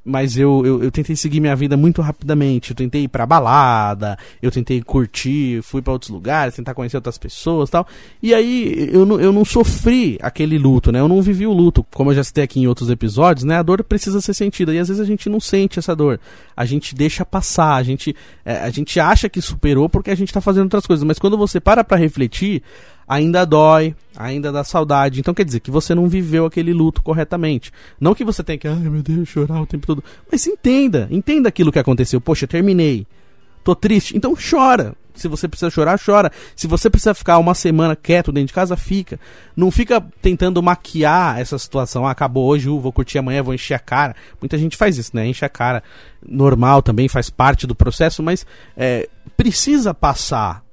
mas 0.04 0.38
eu, 0.38 0.66
eu, 0.66 0.84
eu, 0.84 0.92
tentei 0.92 1.16
seguir 1.16 1.40
minha 1.40 1.56
vida 1.56 1.76
muito 1.76 2.02
rapidamente. 2.02 2.72
Eu 2.72 2.76
tentei 2.76 3.04
ir 3.04 3.08
pra 3.08 3.26
balada, 3.26 4.18
eu 4.42 4.50
tentei 4.50 4.82
curtir, 4.82 5.62
fui 5.62 5.82
para 5.82 5.94
outros 5.94 6.10
lugares, 6.10 6.56
tentar 6.56 6.74
conhecer 6.74 6.98
outras 6.98 7.18
pessoas 7.18 7.70
tal. 7.70 7.88
E 8.22 8.34
aí 8.34 8.90
eu 8.92 9.06
não, 9.06 9.20
eu 9.20 9.32
não 9.32 9.44
sofri 9.44 10.18
aquele 10.22 10.58
luto, 10.58 10.92
né? 10.92 11.00
Eu 11.00 11.08
não 11.08 11.22
vivi 11.22 11.46
o 11.46 11.54
luto. 11.54 11.86
Como 11.94 12.12
eu 12.12 12.16
já 12.16 12.24
citei 12.24 12.44
aqui 12.44 12.60
em 12.60 12.68
outros 12.68 12.90
episódios, 12.90 13.44
né? 13.44 13.58
A 13.58 13.64
dor 13.64 13.84
precisa 13.84 14.22
ser 14.22 14.34
sentida. 14.34 14.74
E 14.74 14.80
às 14.80 14.88
vezes 14.88 15.02
a 15.02 15.06
gente 15.06 15.30
não 15.30 15.40
sente 15.40 15.80
essa 15.80 15.96
dor. 15.96 16.20
A 16.56 16.66
gente 16.66 16.96
deixa 16.96 17.26
passar, 17.26 17.76
a 17.76 17.84
gente, 17.84 18.16
é, 18.46 18.58
a 18.60 18.70
gente 18.70 19.00
acha 19.00 19.30
que 19.30 19.42
superou 19.42 19.90
porque 19.90 20.12
a 20.12 20.16
gente 20.16 20.34
tá 20.34 20.42
fazendo 20.42 20.64
outras 20.64 20.86
coisas. 20.86 21.04
Mas 21.04 21.20
quando 21.20 21.38
você 21.38 21.60
para 21.60 21.84
pra 21.84 21.98
refletir, 21.98 22.64
ainda 23.10 23.44
dói, 23.44 23.96
ainda 24.16 24.52
dá 24.52 24.64
saudade. 24.64 25.20
Então 25.20 25.34
quer 25.34 25.44
dizer 25.44 25.62
que 25.62 25.72
você 25.72 25.96
não 25.96 26.08
viveu 26.08 26.46
aquele 26.46 26.72
luto 26.72 27.02
corretamente. 27.02 27.72
Não 28.00 28.14
que 28.14 28.24
você 28.24 28.44
tenha 28.44 28.60
que, 28.60 28.68
ai 28.68 28.76
meu 28.76 29.02
Deus, 29.02 29.28
chorar 29.28 29.60
o 29.60 29.66
tempo 29.66 29.88
todo. 29.88 30.04
Mas 30.32 30.46
entenda, 30.46 31.08
entenda 31.10 31.50
aquilo 31.50 31.72
que 31.72 31.80
aconteceu. 31.80 32.22
Poxa, 32.22 32.46
terminei. 32.46 33.08
Tô 33.64 33.76
triste. 33.76 34.16
Então 34.16 34.36
chora. 34.36 34.96
Se 35.16 35.28
você 35.28 35.50
precisa 35.50 35.70
chorar, 35.70 36.00
chora. 36.00 36.32
Se 36.56 36.66
você 36.66 36.90
precisa 36.90 37.14
ficar 37.14 37.40
uma 37.40 37.54
semana 37.54 37.94
quieto 37.94 38.32
dentro 38.32 38.48
de 38.48 38.54
casa, 38.54 38.78
fica. 38.78 39.20
Não 39.54 39.70
fica 39.70 40.00
tentando 40.22 40.64
maquiar 40.64 41.40
essa 41.40 41.58
situação. 41.58 42.08
Ah, 42.08 42.12
acabou 42.12 42.48
hoje, 42.48 42.70
uh, 42.70 42.80
vou 42.80 42.94
curtir 42.94 43.18
amanhã, 43.18 43.44
vou 43.44 43.54
encher 43.54 43.74
a 43.74 43.80
cara. 43.80 44.16
Muita 44.40 44.58
gente 44.58 44.78
faz 44.78 44.98
isso, 44.98 45.12
né? 45.14 45.28
Enche 45.28 45.44
a 45.44 45.50
cara. 45.50 45.84
Normal 46.26 46.82
também, 46.82 47.10
faz 47.10 47.30
parte 47.30 47.68
do 47.68 47.76
processo, 47.76 48.24
mas 48.24 48.46
é, 48.78 49.10
precisa 49.36 49.94
passar 49.94 50.64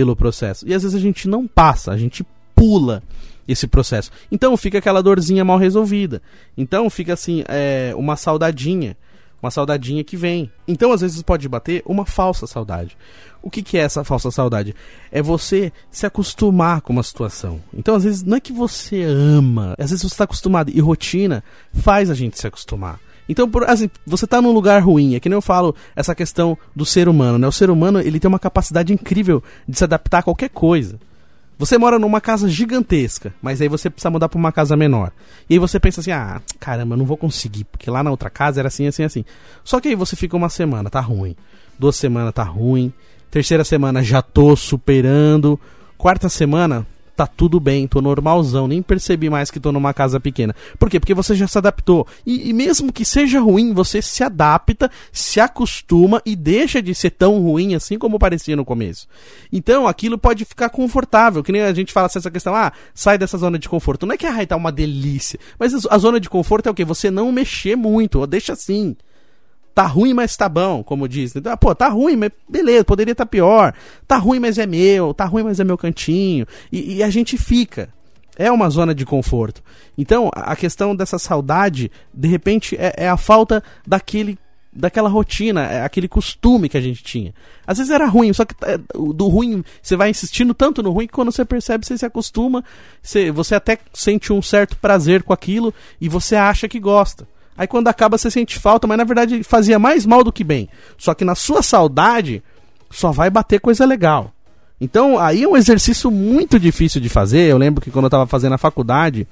pelo 0.00 0.16
processo. 0.16 0.66
E 0.66 0.72
às 0.72 0.82
vezes 0.82 0.96
a 0.96 1.00
gente 1.00 1.28
não 1.28 1.46
passa, 1.46 1.92
a 1.92 1.96
gente 1.98 2.24
pula 2.54 3.02
esse 3.46 3.66
processo. 3.66 4.10
Então 4.32 4.56
fica 4.56 4.78
aquela 4.78 5.02
dorzinha 5.02 5.44
mal 5.44 5.58
resolvida. 5.58 6.22
Então 6.56 6.88
fica 6.88 7.12
assim, 7.12 7.44
é, 7.46 7.92
uma 7.94 8.16
saudadinha. 8.16 8.96
Uma 9.42 9.50
saudadinha 9.50 10.02
que 10.02 10.16
vem. 10.18 10.50
Então, 10.68 10.92
às 10.92 11.00
vezes, 11.00 11.22
pode 11.22 11.48
bater 11.48 11.82
uma 11.86 12.04
falsa 12.04 12.46
saudade. 12.46 12.94
O 13.42 13.48
que, 13.48 13.62
que 13.62 13.78
é 13.78 13.80
essa 13.80 14.04
falsa 14.04 14.30
saudade? 14.30 14.74
É 15.10 15.22
você 15.22 15.72
se 15.90 16.04
acostumar 16.04 16.82
com 16.82 16.92
uma 16.92 17.02
situação. 17.02 17.58
Então, 17.72 17.94
às 17.94 18.04
vezes, 18.04 18.22
não 18.22 18.36
é 18.36 18.40
que 18.40 18.52
você 18.52 19.02
ama, 19.02 19.74
às 19.78 19.88
vezes 19.88 20.02
você 20.02 20.12
está 20.12 20.24
acostumado. 20.24 20.70
E 20.70 20.78
rotina 20.78 21.42
faz 21.72 22.10
a 22.10 22.14
gente 22.14 22.38
se 22.38 22.46
acostumar. 22.46 23.00
Então, 23.30 23.48
por, 23.48 23.62
assim, 23.70 23.88
você 24.04 24.24
está 24.24 24.42
num 24.42 24.50
lugar 24.50 24.82
ruim, 24.82 25.14
é 25.14 25.20
que 25.20 25.28
nem 25.28 25.36
eu 25.36 25.40
falo 25.40 25.72
essa 25.94 26.16
questão 26.16 26.58
do 26.74 26.84
ser 26.84 27.08
humano, 27.08 27.38
né? 27.38 27.46
O 27.46 27.52
ser 27.52 27.70
humano, 27.70 28.00
ele 28.00 28.18
tem 28.18 28.28
uma 28.28 28.40
capacidade 28.40 28.92
incrível 28.92 29.40
de 29.68 29.78
se 29.78 29.84
adaptar 29.84 30.18
a 30.18 30.22
qualquer 30.24 30.48
coisa. 30.48 30.98
Você 31.56 31.78
mora 31.78 31.96
numa 31.96 32.20
casa 32.20 32.48
gigantesca, 32.48 33.32
mas 33.40 33.60
aí 33.60 33.68
você 33.68 33.88
precisa 33.88 34.10
mudar 34.10 34.28
para 34.28 34.36
uma 34.36 34.50
casa 34.50 34.76
menor. 34.76 35.12
E 35.48 35.54
aí 35.54 35.58
você 35.60 35.78
pensa 35.78 36.00
assim: 36.00 36.10
ah, 36.10 36.42
caramba, 36.58 36.94
eu 36.94 36.98
não 36.98 37.04
vou 37.04 37.16
conseguir, 37.16 37.62
porque 37.64 37.88
lá 37.88 38.02
na 38.02 38.10
outra 38.10 38.30
casa 38.30 38.60
era 38.60 38.66
assim, 38.66 38.88
assim, 38.88 39.04
assim. 39.04 39.24
Só 39.62 39.78
que 39.78 39.86
aí 39.86 39.94
você 39.94 40.16
fica 40.16 40.36
uma 40.36 40.48
semana, 40.48 40.90
tá 40.90 41.00
ruim. 41.00 41.36
Duas 41.78 41.94
semanas 41.94 42.34
tá 42.34 42.42
ruim. 42.42 42.92
Terceira 43.30 43.62
semana 43.62 44.02
já 44.02 44.20
tô 44.20 44.56
superando. 44.56 45.60
Quarta 45.96 46.28
semana, 46.28 46.84
tá 47.20 47.26
tudo 47.26 47.60
bem, 47.60 47.86
tô 47.86 48.00
normalzão, 48.00 48.66
nem 48.66 48.80
percebi 48.80 49.28
mais 49.28 49.50
que 49.50 49.60
tô 49.60 49.70
numa 49.70 49.92
casa 49.92 50.18
pequena. 50.18 50.56
Por 50.78 50.88
quê? 50.88 50.98
Porque 50.98 51.12
você 51.12 51.34
já 51.34 51.46
se 51.46 51.58
adaptou. 51.58 52.06
E, 52.24 52.48
e, 52.48 52.52
mesmo 52.54 52.90
que 52.90 53.04
seja 53.04 53.40
ruim, 53.40 53.74
você 53.74 54.00
se 54.00 54.24
adapta, 54.24 54.90
se 55.12 55.38
acostuma 55.38 56.22
e 56.24 56.34
deixa 56.34 56.80
de 56.80 56.94
ser 56.94 57.10
tão 57.10 57.38
ruim 57.38 57.74
assim 57.74 57.98
como 57.98 58.18
parecia 58.18 58.56
no 58.56 58.64
começo. 58.64 59.06
Então 59.52 59.86
aquilo 59.86 60.16
pode 60.16 60.46
ficar 60.46 60.70
confortável, 60.70 61.42
que 61.42 61.52
nem 61.52 61.60
a 61.60 61.74
gente 61.74 61.92
fala 61.92 62.06
assim, 62.06 62.18
essa 62.18 62.30
questão, 62.30 62.54
ah, 62.54 62.72
sai 62.94 63.18
dessa 63.18 63.36
zona 63.36 63.58
de 63.58 63.68
conforto. 63.68 64.06
Não 64.06 64.14
é 64.14 64.16
que 64.16 64.26
ah, 64.26 64.46
tá 64.46 64.56
uma 64.56 64.72
delícia, 64.72 65.38
mas 65.58 65.74
a 65.86 65.98
zona 65.98 66.18
de 66.18 66.30
conforto 66.30 66.68
é 66.68 66.72
o 66.72 66.74
quê? 66.74 66.86
Você 66.86 67.10
não 67.10 67.30
mexer 67.30 67.76
muito, 67.76 68.20
ou 68.20 68.26
deixa 68.26 68.54
assim. 68.54 68.96
Tá 69.74 69.86
ruim, 69.86 70.12
mas 70.12 70.36
tá 70.36 70.48
bom, 70.48 70.82
como 70.82 71.08
diz. 71.08 71.34
Então, 71.34 71.56
pô, 71.56 71.74
tá 71.74 71.88
ruim, 71.88 72.16
mas 72.16 72.30
beleza, 72.48 72.84
poderia 72.84 73.12
estar 73.12 73.24
tá 73.24 73.30
pior. 73.30 73.74
Tá 74.06 74.16
ruim, 74.16 74.38
mas 74.38 74.58
é 74.58 74.66
meu. 74.66 75.14
Tá 75.14 75.24
ruim, 75.24 75.44
mas 75.44 75.60
é 75.60 75.64
meu 75.64 75.78
cantinho. 75.78 76.46
E, 76.72 76.96
e 76.96 77.02
a 77.02 77.10
gente 77.10 77.36
fica. 77.38 77.88
É 78.36 78.50
uma 78.50 78.70
zona 78.70 78.94
de 78.94 79.04
conforto. 79.04 79.62
Então, 79.96 80.30
a 80.34 80.56
questão 80.56 80.96
dessa 80.96 81.18
saudade, 81.18 81.90
de 82.12 82.28
repente, 82.28 82.76
é, 82.76 83.04
é 83.04 83.08
a 83.08 83.16
falta 83.16 83.62
daquele 83.86 84.38
daquela 84.72 85.08
rotina, 85.08 85.64
é 85.64 85.82
aquele 85.82 86.06
costume 86.06 86.68
que 86.68 86.76
a 86.76 86.80
gente 86.80 87.02
tinha. 87.02 87.34
Às 87.66 87.78
vezes 87.78 87.92
era 87.92 88.06
ruim, 88.06 88.32
só 88.32 88.44
que 88.44 88.54
é, 88.62 88.78
do 88.78 89.26
ruim, 89.26 89.64
você 89.82 89.96
vai 89.96 90.10
insistindo 90.10 90.54
tanto 90.54 90.82
no 90.82 90.92
ruim 90.92 91.06
que 91.06 91.12
quando 91.12 91.32
você 91.32 91.44
percebe, 91.44 91.84
você 91.84 91.98
se 91.98 92.06
acostuma, 92.06 92.64
você, 93.02 93.32
você 93.32 93.56
até 93.56 93.78
sente 93.92 94.32
um 94.32 94.40
certo 94.40 94.76
prazer 94.76 95.22
com 95.24 95.32
aquilo 95.32 95.74
e 96.00 96.08
você 96.08 96.36
acha 96.36 96.68
que 96.68 96.78
gosta. 96.78 97.26
Aí 97.60 97.66
quando 97.66 97.88
acaba 97.88 98.16
você 98.16 98.30
sente 98.30 98.58
falta, 98.58 98.86
mas 98.86 98.96
na 98.96 99.04
verdade 99.04 99.42
fazia 99.42 99.78
mais 99.78 100.06
mal 100.06 100.24
do 100.24 100.32
que 100.32 100.42
bem. 100.42 100.66
Só 100.96 101.12
que 101.12 101.26
na 101.26 101.34
sua 101.34 101.62
saudade 101.62 102.42
só 102.90 103.12
vai 103.12 103.28
bater 103.28 103.60
coisa 103.60 103.84
legal. 103.84 104.32
Então 104.80 105.18
aí 105.18 105.42
é 105.42 105.46
um 105.46 105.54
exercício 105.54 106.10
muito 106.10 106.58
difícil 106.58 107.02
de 107.02 107.10
fazer. 107.10 107.50
Eu 107.50 107.58
lembro 107.58 107.82
que 107.82 107.90
quando 107.90 108.06
eu 108.06 108.08
estava 108.08 108.26
fazendo 108.26 108.54
a 108.54 108.58
faculdade, 108.58 109.28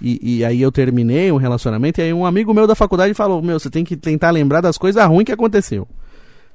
e, 0.00 0.38
e, 0.38 0.44
aí 0.44 0.60
eu 0.60 0.72
terminei 0.72 1.30
um 1.30 1.36
relacionamento, 1.36 2.00
e 2.00 2.02
aí 2.02 2.12
um 2.12 2.26
amigo 2.26 2.52
meu 2.52 2.66
da 2.66 2.74
faculdade 2.74 3.14
falou: 3.14 3.40
Meu, 3.40 3.60
você 3.60 3.70
tem 3.70 3.84
que 3.84 3.96
tentar 3.96 4.32
lembrar 4.32 4.60
das 4.60 4.76
coisas 4.76 5.06
ruins 5.06 5.26
que 5.26 5.32
aconteceu. 5.32 5.86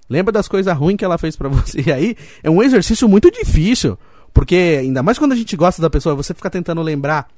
Lembra 0.09 0.33
das 0.33 0.49
coisas 0.49 0.77
ruins 0.77 0.97
que 0.97 1.05
ela 1.05 1.17
fez 1.17 1.37
para 1.37 1.47
você. 1.47 1.81
E 1.87 1.93
aí 1.93 2.17
é 2.43 2.49
um 2.49 2.61
exercício 2.61 3.07
muito 3.07 3.31
difícil. 3.31 3.97
Porque, 4.33 4.79
ainda 4.81 5.01
mais 5.01 5.17
quando 5.17 5.31
a 5.31 5.35
gente 5.37 5.55
gosta 5.55 5.81
da 5.81 5.89
pessoa, 5.89 6.13
você 6.13 6.33
fica 6.33 6.49
tentando 6.49 6.81
lembrar 6.81 7.29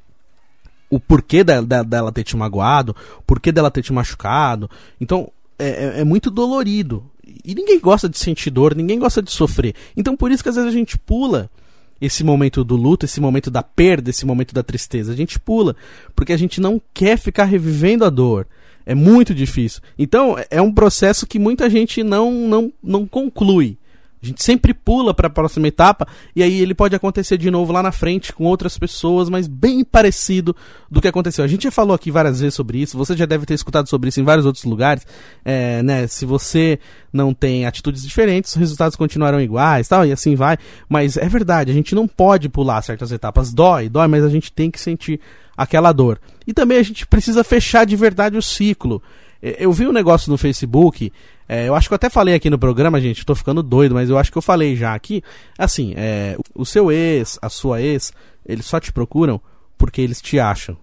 o 0.90 1.00
porquê 1.00 1.44
da, 1.44 1.62
da, 1.62 1.84
dela 1.84 2.12
ter 2.12 2.24
te 2.24 2.36
magoado, 2.36 2.96
o 3.20 3.24
porquê 3.24 3.52
dela 3.52 3.72
ter 3.72 3.82
te 3.82 3.94
machucado. 3.94 4.70
Então, 5.00 5.32
é, 5.60 5.68
é, 5.68 6.02
é, 6.02 6.04
muito 6.04 6.30
dolorido. 6.30 7.04
E 7.44 7.54
ninguém 7.54 7.80
gosta 7.80 8.08
de 8.08 8.18
sentir 8.18 8.50
dor, 8.50 8.76
ninguém 8.76 9.00
gosta 9.00 9.22
de 9.22 9.32
sofrer. 9.32 9.76
Então, 9.96 10.16
por 10.16 10.32
isso 10.32 10.44
que 10.44 10.50
às 10.50 10.56
vezes 10.56 10.70
a 10.70 10.74
gente 10.74 10.98
pula 10.98 11.50
esse 12.00 12.24
momento 12.24 12.64
do 12.64 12.76
luto, 12.76 13.06
esse 13.06 13.20
momento 13.20 13.50
da 13.50 13.64
perda, 13.64 14.10
esse 14.10 14.26
momento 14.26 14.54
da 14.54 14.64
tristeza. 14.64 15.12
A 15.12 15.16
gente 15.16 15.40
pula, 15.40 15.76
porque 16.16 16.32
a 16.32 16.38
gente 16.38 16.62
não 16.62 16.82
quer 16.94 17.18
ficar 17.18 17.46
revivendo 17.46 18.06
a 18.06 18.10
dor. 18.10 18.48
É 18.86 18.96
muito 18.96 19.36
difícil. 19.36 19.82
Então, 19.98 20.38
é 20.50 20.62
um 20.62 20.72
processo 20.72 21.28
que 21.28 21.38
muita 21.38 21.70
gente 21.70 22.04
não, 22.04 22.32
não, 22.32 22.74
não 22.82 23.06
conclui. 23.06 23.78
A 24.28 24.30
gente 24.30 24.44
sempre 24.44 24.74
pula 24.74 25.14
para 25.14 25.28
a 25.28 25.30
próxima 25.30 25.68
etapa 25.68 26.06
e 26.36 26.44
aí 26.44 26.60
ele 26.60 26.76
pode 26.76 26.96
acontecer 26.96 27.38
de 27.38 27.50
novo 27.50 27.72
lá 27.72 27.82
na 27.82 27.92
frente 27.92 28.34
com 28.34 28.44
outras 28.44 28.78
pessoas, 28.78 29.30
mas 29.30 29.48
bem 29.48 29.86
parecido 29.86 30.56
do 30.92 31.02
que 31.02 31.08
aconteceu. 31.08 31.46
A 31.46 31.48
gente 31.48 31.64
já 31.64 31.72
falou 31.72 31.96
aqui 31.96 32.12
várias 32.12 32.42
vezes 32.42 32.56
sobre 32.56 32.80
isso, 32.80 32.98
você 32.98 33.16
já 33.16 33.26
deve 33.26 33.46
ter 33.46 33.54
escutado 33.54 33.88
sobre 33.88 34.10
isso 34.10 34.20
em 34.20 34.24
vários 34.24 34.46
outros 34.46 34.66
lugares. 34.66 35.08
É, 35.46 35.82
né, 35.82 36.08
se 36.08 36.26
você 36.26 36.78
não 37.12 37.34
tem 37.34 37.66
atitudes 37.66 38.04
diferentes, 38.04 38.52
os 38.52 38.58
resultados 38.58 38.98
continuarão 38.98 39.40
iguais, 39.40 39.88
tal, 39.88 40.06
e 40.06 40.12
assim 40.12 40.36
vai. 40.36 40.58
Mas 40.90 41.16
é 41.16 41.30
verdade, 41.30 41.72
a 41.72 41.74
gente 41.74 41.96
não 41.96 42.08
pode 42.08 42.50
pular 42.50 42.82
certas 42.82 43.12
etapas. 43.12 43.54
Dói, 43.54 43.88
dói, 43.88 44.08
mas 44.08 44.24
a 44.26 44.30
gente 44.30 44.52
tem 44.52 44.70
que 44.70 44.80
sentir 44.80 45.22
aquela 45.56 45.94
dor. 45.94 46.20
E 46.46 46.54
também 46.54 46.78
a 46.78 46.84
gente 46.84 47.08
precisa 47.08 47.44
fechar 47.44 47.86
de 47.86 47.96
verdade 47.96 48.38
o 48.38 48.42
ciclo. 48.42 49.02
É, 49.42 49.58
eu 49.60 49.72
vi 49.72 49.88
um 49.88 49.92
negócio 49.92 50.32
no 50.32 50.38
Facebook, 50.38 51.12
é, 51.48 51.68
eu 51.68 51.76
acho 51.76 51.88
que 51.88 51.94
eu 51.94 51.98
até 51.98 52.10
falei 52.10 52.36
aqui 52.36 52.50
no 52.50 52.60
programa, 52.60 53.00
gente, 53.00 53.26
tô 53.26 53.36
ficando 53.36 53.64
doido, 53.64 53.96
mas 53.96 54.10
eu 54.10 54.18
acho 54.18 54.32
que 54.32 54.38
eu 54.38 54.42
falei 54.42 54.76
já 54.76 54.94
aqui. 54.94 55.24
Assim, 55.58 55.94
é, 55.96 56.38
o 56.54 56.66
seu 56.66 56.92
ex, 56.92 57.40
a 57.42 57.50
sua 57.50 57.82
ex, 57.82 58.12
eles 58.46 58.66
só 58.66 58.80
te 58.80 58.92
procuram 58.92 59.40
porque 59.78 60.02
eles 60.02 60.22
te 60.22 60.40
acham. 60.40 60.78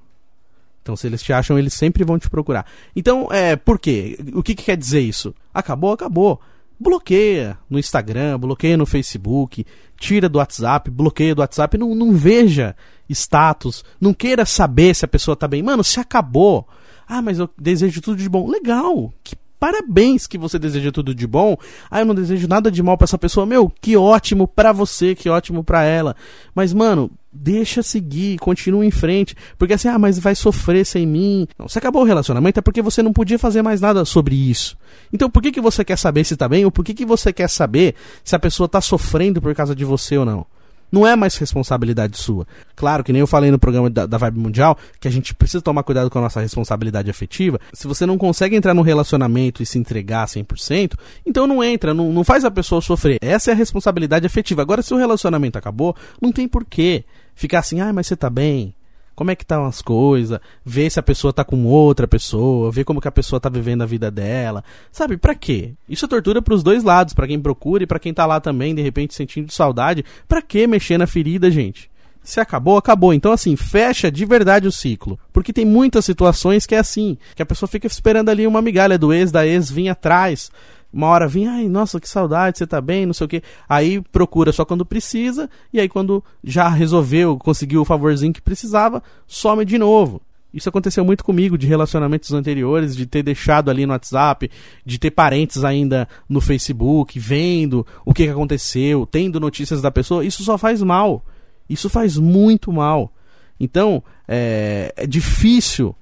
Então, 0.82 0.96
se 0.96 1.06
eles 1.06 1.22
te 1.22 1.32
acham, 1.32 1.58
eles 1.58 1.72
sempre 1.72 2.04
vão 2.04 2.18
te 2.18 2.28
procurar. 2.28 2.66
Então, 2.94 3.28
é, 3.32 3.56
por 3.56 3.78
quê? 3.78 4.18
O 4.34 4.42
que, 4.42 4.54
que 4.54 4.64
quer 4.64 4.76
dizer 4.76 5.00
isso? 5.00 5.34
Acabou, 5.52 5.92
acabou. 5.92 6.40
Bloqueia 6.78 7.56
no 7.70 7.78
Instagram, 7.78 8.38
bloqueia 8.38 8.76
no 8.76 8.84
Facebook, 8.84 9.64
tira 9.98 10.28
do 10.28 10.38
WhatsApp, 10.38 10.90
bloqueia 10.90 11.34
do 11.34 11.40
WhatsApp, 11.40 11.78
não, 11.78 11.94
não 11.94 12.12
veja 12.12 12.76
status, 13.08 13.84
não 14.00 14.12
queira 14.12 14.44
saber 14.44 14.94
se 14.94 15.04
a 15.04 15.08
pessoa 15.08 15.36
tá 15.36 15.48
bem. 15.48 15.62
Mano, 15.62 15.82
se 15.82 15.98
acabou. 16.00 16.68
Ah, 17.08 17.22
mas 17.22 17.38
eu 17.38 17.48
desejo 17.58 18.00
tudo 18.00 18.16
de 18.16 18.28
bom. 18.28 18.48
Legal, 18.48 19.12
que 19.22 19.36
parabéns 19.64 20.26
que 20.26 20.36
você 20.36 20.58
deseja 20.58 20.92
tudo 20.92 21.14
de 21.14 21.26
bom. 21.26 21.56
Ah, 21.90 22.00
eu 22.00 22.04
não 22.04 22.14
desejo 22.14 22.46
nada 22.46 22.70
de 22.70 22.82
mal 22.82 22.98
para 22.98 23.06
essa 23.06 23.16
pessoa. 23.16 23.46
Meu, 23.46 23.72
que 23.80 23.96
ótimo 23.96 24.46
para 24.46 24.72
você, 24.72 25.14
que 25.14 25.30
ótimo 25.30 25.64
para 25.64 25.82
ela. 25.84 26.14
Mas, 26.54 26.74
mano, 26.74 27.10
deixa 27.32 27.82
seguir, 27.82 28.38
continua 28.38 28.84
em 28.84 28.90
frente. 28.90 29.34
Porque 29.58 29.74
assim, 29.74 29.88
ah, 29.88 29.98
mas 29.98 30.18
vai 30.18 30.34
sofrer 30.34 30.84
sem 30.84 31.06
mim. 31.06 31.48
Não, 31.58 31.66
você 31.66 31.78
acabou 31.78 32.02
o 32.02 32.04
relacionamento 32.04 32.58
é 32.58 32.62
porque 32.62 32.82
você 32.82 33.02
não 33.02 33.12
podia 33.12 33.38
fazer 33.38 33.62
mais 33.62 33.80
nada 33.80 34.04
sobre 34.04 34.34
isso. 34.34 34.76
Então, 35.10 35.30
por 35.30 35.42
que, 35.42 35.50
que 35.50 35.60
você 35.60 35.82
quer 35.82 35.96
saber 35.96 36.24
se 36.24 36.36
tá 36.36 36.46
bem? 36.46 36.64
Ou 36.66 36.70
por 36.70 36.84
que, 36.84 36.92
que 36.92 37.06
você 37.06 37.32
quer 37.32 37.48
saber 37.48 37.94
se 38.22 38.36
a 38.36 38.38
pessoa 38.38 38.68
tá 38.68 38.82
sofrendo 38.82 39.40
por 39.40 39.54
causa 39.54 39.74
de 39.74 39.84
você 39.84 40.18
ou 40.18 40.26
não? 40.26 40.46
Não 40.94 41.06
é 41.06 41.16
mais 41.16 41.36
responsabilidade 41.36 42.16
sua. 42.16 42.46
Claro 42.76 43.02
que 43.02 43.12
nem 43.12 43.20
eu 43.20 43.26
falei 43.26 43.50
no 43.50 43.58
programa 43.58 43.90
da, 43.90 44.06
da 44.06 44.16
Vibe 44.16 44.38
Mundial, 44.38 44.78
que 45.00 45.08
a 45.08 45.10
gente 45.10 45.34
precisa 45.34 45.60
tomar 45.60 45.82
cuidado 45.82 46.08
com 46.08 46.18
a 46.18 46.22
nossa 46.22 46.40
responsabilidade 46.40 47.10
afetiva. 47.10 47.60
Se 47.72 47.88
você 47.88 48.06
não 48.06 48.16
consegue 48.16 48.54
entrar 48.54 48.72
no 48.72 48.82
relacionamento 48.82 49.62
e 49.62 49.66
se 49.66 49.76
entregar 49.76 50.26
100%, 50.26 50.94
então 51.26 51.46
não 51.46 51.62
entra, 51.62 51.92
não, 51.92 52.12
não 52.12 52.22
faz 52.22 52.44
a 52.44 52.50
pessoa 52.50 52.80
sofrer. 52.80 53.18
Essa 53.20 53.50
é 53.50 53.54
a 53.54 53.56
responsabilidade 53.56 54.24
afetiva. 54.24 54.62
Agora, 54.62 54.82
se 54.82 54.94
o 54.94 54.96
relacionamento 54.96 55.58
acabou, 55.58 55.96
não 56.20 56.30
tem 56.30 56.46
porquê 56.46 57.04
ficar 57.34 57.58
assim, 57.58 57.80
ah, 57.80 57.92
mas 57.92 58.06
você 58.06 58.16
tá 58.16 58.30
bem 58.30 58.74
como 59.14 59.30
é 59.30 59.36
que 59.36 59.44
estão 59.44 59.64
as 59.64 59.80
coisas, 59.80 60.38
ver 60.64 60.90
se 60.90 60.98
a 60.98 61.02
pessoa 61.02 61.32
tá 61.32 61.44
com 61.44 61.64
outra 61.64 62.06
pessoa, 62.06 62.70
ver 62.70 62.84
como 62.84 63.00
que 63.00 63.08
a 63.08 63.12
pessoa 63.12 63.40
tá 63.40 63.48
vivendo 63.48 63.82
a 63.82 63.86
vida 63.86 64.10
dela. 64.10 64.64
Sabe, 64.90 65.16
para 65.16 65.34
quê? 65.34 65.72
Isso 65.88 66.04
é 66.04 66.08
tortura 66.08 66.42
pros 66.42 66.62
dois 66.62 66.82
lados, 66.82 67.14
para 67.14 67.26
quem 67.26 67.40
procura 67.40 67.84
e 67.84 67.86
para 67.86 67.98
quem 67.98 68.12
tá 68.12 68.26
lá 68.26 68.40
também, 68.40 68.74
de 68.74 68.82
repente 68.82 69.14
sentindo 69.14 69.52
saudade. 69.52 70.04
Para 70.28 70.42
que 70.42 70.66
mexer 70.66 70.98
na 70.98 71.06
ferida, 71.06 71.50
gente? 71.50 71.90
Se 72.22 72.40
acabou, 72.40 72.78
acabou. 72.78 73.12
Então, 73.12 73.32
assim, 73.32 73.54
fecha 73.54 74.10
de 74.10 74.24
verdade 74.24 74.66
o 74.66 74.72
ciclo. 74.72 75.18
Porque 75.30 75.52
tem 75.52 75.66
muitas 75.66 76.06
situações 76.06 76.64
que 76.64 76.74
é 76.74 76.78
assim, 76.78 77.18
que 77.36 77.42
a 77.42 77.46
pessoa 77.46 77.68
fica 77.68 77.86
esperando 77.86 78.30
ali 78.30 78.46
uma 78.46 78.62
migalha 78.62 78.98
do 78.98 79.12
ex, 79.12 79.30
da 79.30 79.46
ex 79.46 79.70
vir 79.70 79.90
atrás, 79.90 80.50
uma 80.94 81.08
hora 81.08 81.26
vem, 81.26 81.48
ai, 81.48 81.68
nossa, 81.68 81.98
que 81.98 82.08
saudade, 82.08 82.56
você 82.56 82.66
tá 82.66 82.80
bem, 82.80 83.04
não 83.04 83.12
sei 83.12 83.24
o 83.24 83.28
quê. 83.28 83.42
Aí 83.68 84.00
procura 84.00 84.52
só 84.52 84.64
quando 84.64 84.86
precisa, 84.86 85.50
e 85.72 85.80
aí 85.80 85.88
quando 85.88 86.22
já 86.42 86.68
resolveu, 86.68 87.36
conseguiu 87.36 87.80
o 87.80 87.84
favorzinho 87.84 88.32
que 88.32 88.40
precisava, 88.40 89.02
some 89.26 89.64
de 89.64 89.76
novo. 89.76 90.22
Isso 90.52 90.68
aconteceu 90.68 91.04
muito 91.04 91.24
comigo 91.24 91.58
de 91.58 91.66
relacionamentos 91.66 92.32
anteriores, 92.32 92.94
de 92.94 93.06
ter 93.06 93.24
deixado 93.24 93.72
ali 93.72 93.84
no 93.84 93.92
WhatsApp, 93.92 94.48
de 94.86 94.98
ter 95.00 95.10
parentes 95.10 95.64
ainda 95.64 96.08
no 96.28 96.40
Facebook, 96.40 97.18
vendo 97.18 97.84
o 98.04 98.14
que, 98.14 98.28
aconteceu, 98.28 99.04
tendo 99.04 99.40
notícias 99.40 99.82
da 99.82 99.90
pessoa. 99.90 100.24
Isso 100.24 100.44
só 100.44 100.56
faz 100.56 100.80
mal. 100.80 101.24
Isso 101.68 101.90
faz 101.90 102.16
muito 102.16 102.72
mal. 102.72 103.12
Então, 103.58 104.00
é, 104.28 104.94
é 104.96 105.06
difícil 105.08 105.92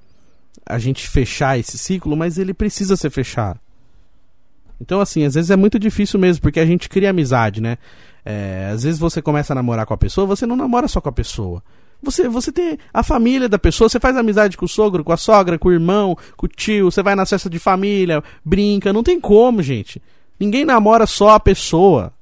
a 0.66 0.78
gente 0.78 1.08
fechar 1.08 1.58
esse 1.58 1.78
ciclo, 1.78 2.14
mas 2.14 2.36
ele 2.36 2.52
precisa 2.52 2.94
ser 2.94 3.08
fechado. 3.08 3.58
Então, 4.82 5.00
assim, 5.00 5.24
às 5.24 5.34
vezes 5.34 5.50
é 5.50 5.56
muito 5.56 5.78
difícil 5.78 6.18
mesmo, 6.18 6.42
porque 6.42 6.58
a 6.58 6.66
gente 6.66 6.88
cria 6.88 7.10
amizade, 7.10 7.60
né? 7.60 7.78
É, 8.24 8.70
às 8.72 8.82
vezes 8.82 8.98
você 8.98 9.22
começa 9.22 9.52
a 9.52 9.54
namorar 9.54 9.86
com 9.86 9.94
a 9.94 9.96
pessoa, 9.96 10.26
você 10.26 10.44
não 10.44 10.56
namora 10.56 10.88
só 10.88 11.00
com 11.00 11.08
a 11.08 11.12
pessoa. 11.12 11.62
Você, 12.02 12.28
você 12.28 12.50
tem 12.50 12.78
a 12.92 13.02
família 13.04 13.48
da 13.48 13.60
pessoa, 13.60 13.88
você 13.88 14.00
faz 14.00 14.16
amizade 14.16 14.56
com 14.56 14.64
o 14.64 14.68
sogro, 14.68 15.04
com 15.04 15.12
a 15.12 15.16
sogra, 15.16 15.56
com 15.56 15.68
o 15.68 15.72
irmão, 15.72 16.16
com 16.36 16.46
o 16.46 16.48
tio, 16.48 16.90
você 16.90 17.00
vai 17.00 17.14
na 17.14 17.24
festa 17.24 17.48
de 17.48 17.60
família, 17.60 18.22
brinca, 18.44 18.92
não 18.92 19.04
tem 19.04 19.20
como, 19.20 19.62
gente. 19.62 20.02
Ninguém 20.38 20.64
namora 20.64 21.06
só 21.06 21.30
a 21.30 21.40
pessoa. 21.40 22.12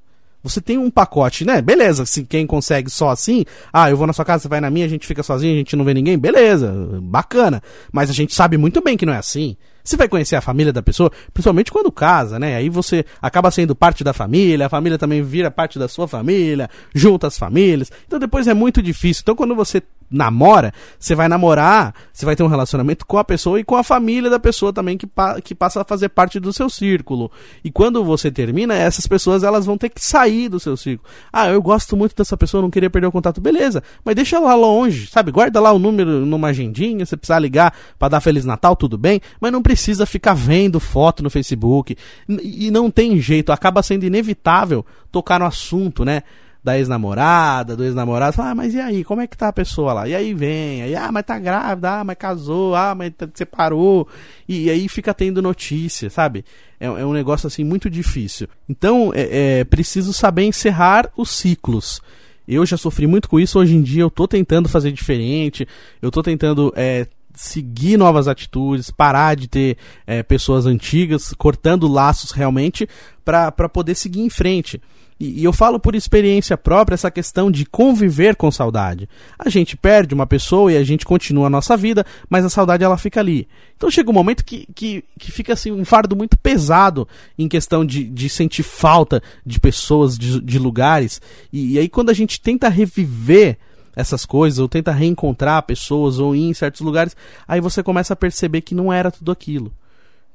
Você 0.43 0.61
tem 0.61 0.77
um 0.77 0.91
pacote, 0.91 1.47
né? 1.47 1.63
Beleza, 1.63 2.05
se 2.05 2.25
quem 2.25 2.47
consegue 2.47 2.91
só 2.91 3.09
assim, 3.09 3.45
ah, 3.73 3.91
eu 3.91 3.97
vou 3.97 4.07
na 4.07 4.13
sua 4.13 4.25
casa, 4.25 4.43
você 4.43 4.49
vai 4.49 4.61
na 4.61 4.71
minha, 4.71 4.85
a 4.85 4.89
gente 4.89 5.07
fica 5.07 5.23
sozinho, 5.23 5.55
a 5.55 5.59
gente 5.59 5.77
não 5.77 5.85
vê 5.85 5.95
ninguém, 5.95 6.19
beleza, 6.19 6.99
bacana. 7.03 7.63
Mas 7.91 8.11
a 8.11 8.13
gente 8.13 8.35
sabe 8.35 8.59
muito 8.59 8.83
bem 8.83 8.97
que 8.99 9.07
não 9.07 9.15
é 9.15 9.19
assim. 9.19 9.57
Você 9.83 9.97
vai 9.97 10.09
conhecer 10.09 10.37
a 10.37 10.41
família 10.41 10.73
da 10.73 10.83
pessoa, 10.83 11.11
principalmente 11.33 11.73
quando 11.73 11.91
casa, 11.91 12.39
né? 12.39 12.57
Aí 12.57 12.69
você 12.69 13.05
acaba 13.21 13.51
sendo 13.51 13.75
parte 13.75 14.05
da 14.05 14.13
família, 14.13 14.67
a 14.67 14.69
família 14.69 14.99
também 14.99 15.23
vira 15.23 15.51
parte 15.51 15.79
da 15.79 15.89
sua 15.89 16.07
família, 16.07 16.69
junta 16.95 17.27
as 17.27 17.39
famílias. 17.39 17.91
Então 18.07 18.19
depois 18.19 18.47
é 18.47 18.55
muito 18.55 18.83
difícil. 18.83 19.23
Então 19.23 19.37
quando 19.37 19.55
você 19.55 19.83
namora, 20.11 20.75
você 20.99 21.15
vai 21.15 21.29
namorar, 21.29 21.95
você 22.13 22.27
vai 22.27 22.35
ter 22.35 22.43
um 22.43 22.49
relacionamento 22.49 23.07
com 23.07 23.17
a 23.17 23.25
pessoa 23.25 23.61
e 23.61 23.65
com 23.65 23.77
a 23.77 23.85
família 23.85 24.29
da 24.29 24.41
pessoa 24.41 24.73
também 24.73 24.99
que, 24.99 25.07
pa 25.07 25.41
que 25.41 25.55
passa 25.55 25.83
a 25.83 25.85
fazer 25.85 26.09
parte 26.09 26.41
do 26.41 26.53
seu 26.53 26.69
círculo. 26.69 27.31
E 27.63 27.71
quando 27.71 28.03
você 28.03 28.31
termina, 28.31 28.75
essas 28.75 29.07
pessoas 29.07 29.45
elas 29.45 29.65
vão 29.65 29.79
ter 29.79 29.89
que 29.89 30.05
sair 30.05 30.49
do 30.49 30.59
seu 30.59 30.77
círculo. 30.77 31.09
Ah, 31.33 31.49
eu 31.49 31.63
gosto 31.63 31.97
muito 31.97 32.17
dessa 32.17 32.37
pessoa, 32.37 32.63
não 32.63 32.71
queria 32.71 32.91
perder 32.91 33.07
o 33.07 33.13
contato. 33.13 33.41
Beleza, 33.41 33.83
mas 34.05 34.17
deixa 34.17 34.37
ela 34.37 34.55
longe, 34.55 35.07
sabe? 35.07 35.31
Guarda 35.31 35.61
lá 35.61 35.73
o 35.73 35.79
número 35.79 36.27
numa 36.27 36.49
agendinha, 36.49 37.07
se 37.07 37.17
precisar 37.17 37.39
ligar 37.39 37.73
para 37.99 38.09
dar 38.09 38.21
Feliz 38.21 38.45
Natal, 38.45 38.75
tudo 38.75 38.99
bem, 38.99 39.21
mas 39.41 39.53
não 39.53 39.63
precisa 39.71 40.05
ficar 40.05 40.35
vendo 40.35 40.81
foto 40.81 41.23
no 41.23 41.31
Facebook. 41.31 41.97
E 42.29 42.73
não 42.73 42.91
tem 42.91 43.21
jeito, 43.21 43.53
acaba 43.53 43.85
sendo 43.85 44.05
inevitável 44.05 44.85
tocar 45.13 45.39
no 45.39 45.47
assunto, 45.47 46.05
né? 46.05 46.25
da 46.63 46.77
ex-namorada, 46.77 47.75
do 47.75 47.83
ex-namorado, 47.85 48.37
ah, 48.43 48.55
mas 48.55 48.75
e 48.75 48.81
aí, 48.81 49.03
como 49.03 49.23
é 49.23 49.27
que 49.27 49.35
tá 49.35 49.49
a 49.49 49.53
pessoa 49.53 49.95
lá? 49.95 50.07
E 50.07 50.15
aí 50.15 50.35
vem, 50.35 50.83
aí, 50.83 50.95
ah, 50.95 51.11
mas 51.11 51.25
tá 51.25 51.39
grávida, 51.39 52.01
ah, 52.01 52.05
mas 52.05 52.19
casou, 52.19 52.75
ah, 52.75 52.95
mas 52.95 53.15
separou, 53.33 54.07
e, 54.47 54.65
e 54.65 54.71
aí 54.71 54.87
fica 54.87 55.15
tendo 55.15 55.41
notícia, 55.41 56.11
sabe? 56.11 56.45
É, 56.79 56.85
é, 56.85 57.07
um 57.07 57.15
negócio 57.15 57.47
assim 57.47 57.65
muito 57.65 57.89
difícil. 57.89 58.47
Então, 58.69 59.11
é, 59.15 59.61
é 59.61 59.65
preciso 59.65 60.13
saber 60.13 60.43
encerrar 60.43 61.11
os 61.17 61.31
ciclos. 61.31 62.03
Eu 62.47 62.67
já 62.67 62.77
sofri 62.77 63.07
muito 63.07 63.27
com 63.27 63.41
isso, 63.41 63.59
hoje 63.59 63.75
em 63.75 63.81
dia 63.81 64.03
eu 64.03 64.11
tô 64.11 64.29
tentando 64.29 64.69
fazer 64.69 64.93
diferente, 64.93 65.67
eu 66.03 66.11
tô 66.11 66.23
tentando 66.23 66.71
é, 66.77 67.07
seguir 67.35 67.97
novas 67.97 68.29
atitudes, 68.29 68.91
parar 68.91 69.37
de 69.37 69.49
ter 69.49 69.77
é, 70.07 70.23
pessoas 70.23 70.67
antigas, 70.67 71.33
cortando 71.37 71.89
laços 71.89 72.31
realmente, 72.31 72.89
para 73.25 73.69
poder 73.69 73.95
seguir 73.95 74.21
em 74.21 74.31
frente. 74.31 74.81
E, 75.21 75.41
e, 75.41 75.45
eu 75.45 75.53
falo 75.53 75.79
por 75.79 75.95
experiência 75.95 76.57
própria 76.57 76.95
essa 76.95 77.11
questão 77.11 77.51
de 77.51 77.67
conviver 77.67 78.35
com 78.35 78.51
saudade. 78.51 79.07
A 79.39 79.51
gente 79.51 79.77
perde 79.77 80.15
uma 80.15 80.27
pessoa 80.27 80.73
e 80.73 80.79
a 80.79 80.83
gente 80.83 81.05
continua 81.05 81.49
a 81.49 81.51
nossa 81.51 81.77
vida, 81.77 82.07
mas 82.29 82.43
a 82.43 82.49
saudade 82.49 82.83
ela 82.83 82.97
fica 82.97 83.21
ali. 83.21 83.47
Então 83.77 83.91
chega 83.91 84.09
um 84.11 84.15
momento 84.15 84.43
que, 84.43 84.67
que, 84.75 85.05
que 85.19 85.31
fica 85.31 85.53
assim 85.53 85.71
um 85.71 85.85
fardo 85.85 86.17
muito 86.17 86.39
pesado 86.39 87.07
em 87.39 87.49
questão 87.49 87.85
de, 87.85 88.05
de 88.05 88.31
sentir 88.31 88.63
falta 88.63 89.23
de 89.45 89.61
pessoas, 89.61 90.17
de, 90.17 90.41
de 90.41 90.59
lugares. 90.59 91.21
E, 91.53 91.75
e 91.75 91.79
aí 91.79 91.89
quando 91.89 92.09
a 92.09 92.15
gente 92.15 92.41
tenta 92.41 92.71
reviver 92.71 93.59
essas 93.95 94.25
coisas, 94.25 94.59
ou 94.59 94.69
tenta 94.69 94.93
reencontrar 94.93 95.63
pessoas, 95.63 96.19
ou 96.19 96.35
ir 96.35 96.49
em 96.49 96.55
certos 96.55 96.81
lugares, 96.81 97.17
aí 97.47 97.61
você 97.61 97.83
começa 97.83 98.13
a 98.13 98.17
perceber 98.17 98.61
que 98.61 98.75
não 98.75 98.93
era 98.93 99.11
tudo 99.11 99.33
aquilo. 99.33 99.73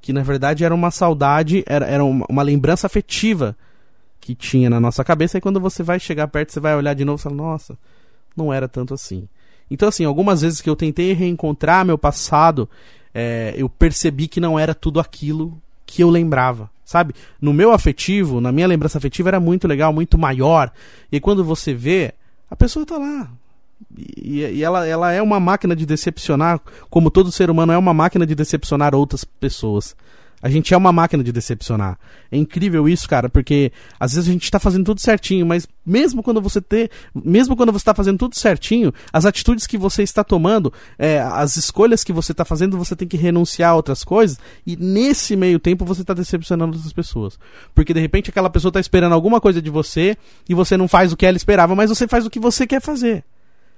Que 0.02 0.14
na 0.14 0.24
verdade 0.24 0.64
era 0.64 0.76
uma 0.76 0.92
saudade, 0.92 1.64
era, 1.66 1.86
era 1.86 2.04
uma, 2.04 2.26
uma 2.30 2.44
lembrança 2.44 2.86
afetiva 2.88 3.56
que 4.20 4.34
tinha 4.34 4.70
na 4.70 4.80
nossa 4.80 5.04
cabeça, 5.04 5.38
e 5.38 5.42
quando 5.42 5.60
você 5.60 5.84
vai 5.84 6.00
chegar 6.00 6.28
perto, 6.28 6.52
você 6.52 6.60
vai 6.60 6.76
olhar 6.76 6.94
de 6.94 7.06
novo 7.06 7.20
e 7.20 7.24
falar, 7.24 7.36
nossa, 7.36 7.78
não 8.36 8.52
era 8.52 8.68
tanto 8.68 8.94
assim. 8.94 9.28
Então, 9.70 9.88
assim, 9.88 10.06
algumas 10.06 10.42
vezes 10.42 10.62
que 10.62 10.70
eu 10.70 10.76
tentei 10.76 11.14
reencontrar 11.14 11.86
meu 11.86 11.98
passado, 11.98 12.70
é, 13.14 13.54
eu 13.56 13.70
percebi 13.70 14.28
que 14.28 14.40
não 14.40 14.60
era 14.60 14.74
tudo 14.74 15.00
aquilo 15.00 15.60
que 15.86 16.04
eu 16.04 16.10
lembrava, 16.10 16.70
sabe? 16.84 17.14
No 17.40 17.54
meu 17.54 17.72
afetivo, 17.72 18.42
na 18.42 18.52
minha 18.52 18.68
lembrança 18.68 18.98
afetiva, 18.98 19.30
era 19.30 19.40
muito 19.40 19.68
legal, 19.68 19.94
muito 19.94 20.18
maior. 20.18 20.72
E 21.12 21.20
quando 21.20 21.44
você 21.44 21.74
vê, 21.74 22.14
a 22.50 22.56
pessoa 22.56 22.86
tá 22.86 22.98
lá. 22.98 23.30
E, 23.98 24.40
e 24.42 24.64
ela, 24.64 24.86
ela 24.86 25.12
é 25.12 25.22
uma 25.22 25.40
máquina 25.40 25.76
de 25.76 25.86
decepcionar, 25.86 26.60
como 26.90 27.12
todo 27.12 27.32
ser 27.32 27.50
humano 27.50 27.72
é 27.72 27.78
uma 27.78 27.94
máquina 27.94 28.26
de 28.26 28.36
decepcionar 28.36 28.94
outras 28.96 29.24
pessoas. 29.24 29.96
A 30.42 30.50
gente 30.50 30.74
é 30.76 30.78
uma 30.78 30.92
máquina 30.92 31.24
de 31.24 31.32
decepcionar. 31.32 31.98
É 32.32 32.38
incrível 32.38 32.88
isso, 32.88 33.10
cara, 33.10 33.28
porque 33.28 33.72
às 34.00 34.14
vezes 34.14 34.30
a 34.30 34.32
gente 34.32 34.44
está 34.44 34.60
fazendo 34.60 34.86
tudo 34.86 35.02
certinho, 35.02 35.44
mas 35.44 35.68
mesmo 35.84 36.22
quando 36.22 36.40
você 36.40 36.62
ter, 36.62 36.92
mesmo 37.16 37.56
quando 37.56 37.72
você 37.72 37.82
está 37.82 37.96
fazendo 37.96 38.20
tudo 38.20 38.36
certinho, 38.36 38.94
as 39.12 39.26
atitudes 39.26 39.66
que 39.66 39.76
você 39.76 40.04
está 40.04 40.24
tomando, 40.24 40.72
é, 41.00 41.20
as 41.20 41.58
escolhas 41.58 42.04
que 42.04 42.14
você 42.14 42.32
está 42.32 42.46
fazendo, 42.46 42.78
você 42.78 42.96
tem 42.96 43.08
que 43.08 43.18
renunciar 43.18 43.72
a 43.72 43.76
outras 43.76 44.04
coisas. 44.04 44.38
E 44.68 44.76
nesse 44.76 45.36
meio 45.36 45.58
tempo 45.58 45.84
você 45.84 46.02
está 46.02 46.14
decepcionando 46.14 46.76
outras 46.76 46.94
pessoas, 46.94 47.40
porque 47.74 47.92
de 47.92 48.00
repente 48.00 48.30
aquela 48.30 48.50
pessoa 48.50 48.70
está 48.70 48.80
esperando 48.80 49.14
alguma 49.14 49.42
coisa 49.42 49.60
de 49.60 49.72
você 49.72 50.16
e 50.48 50.54
você 50.54 50.78
não 50.78 50.88
faz 50.88 51.12
o 51.12 51.18
que 51.18 51.26
ela 51.26 51.38
esperava, 51.38 51.74
mas 51.74 51.90
você 51.90 52.08
faz 52.08 52.24
o 52.24 52.30
que 52.30 52.40
você 52.40 52.68
quer 52.68 52.82
fazer. 52.82 53.24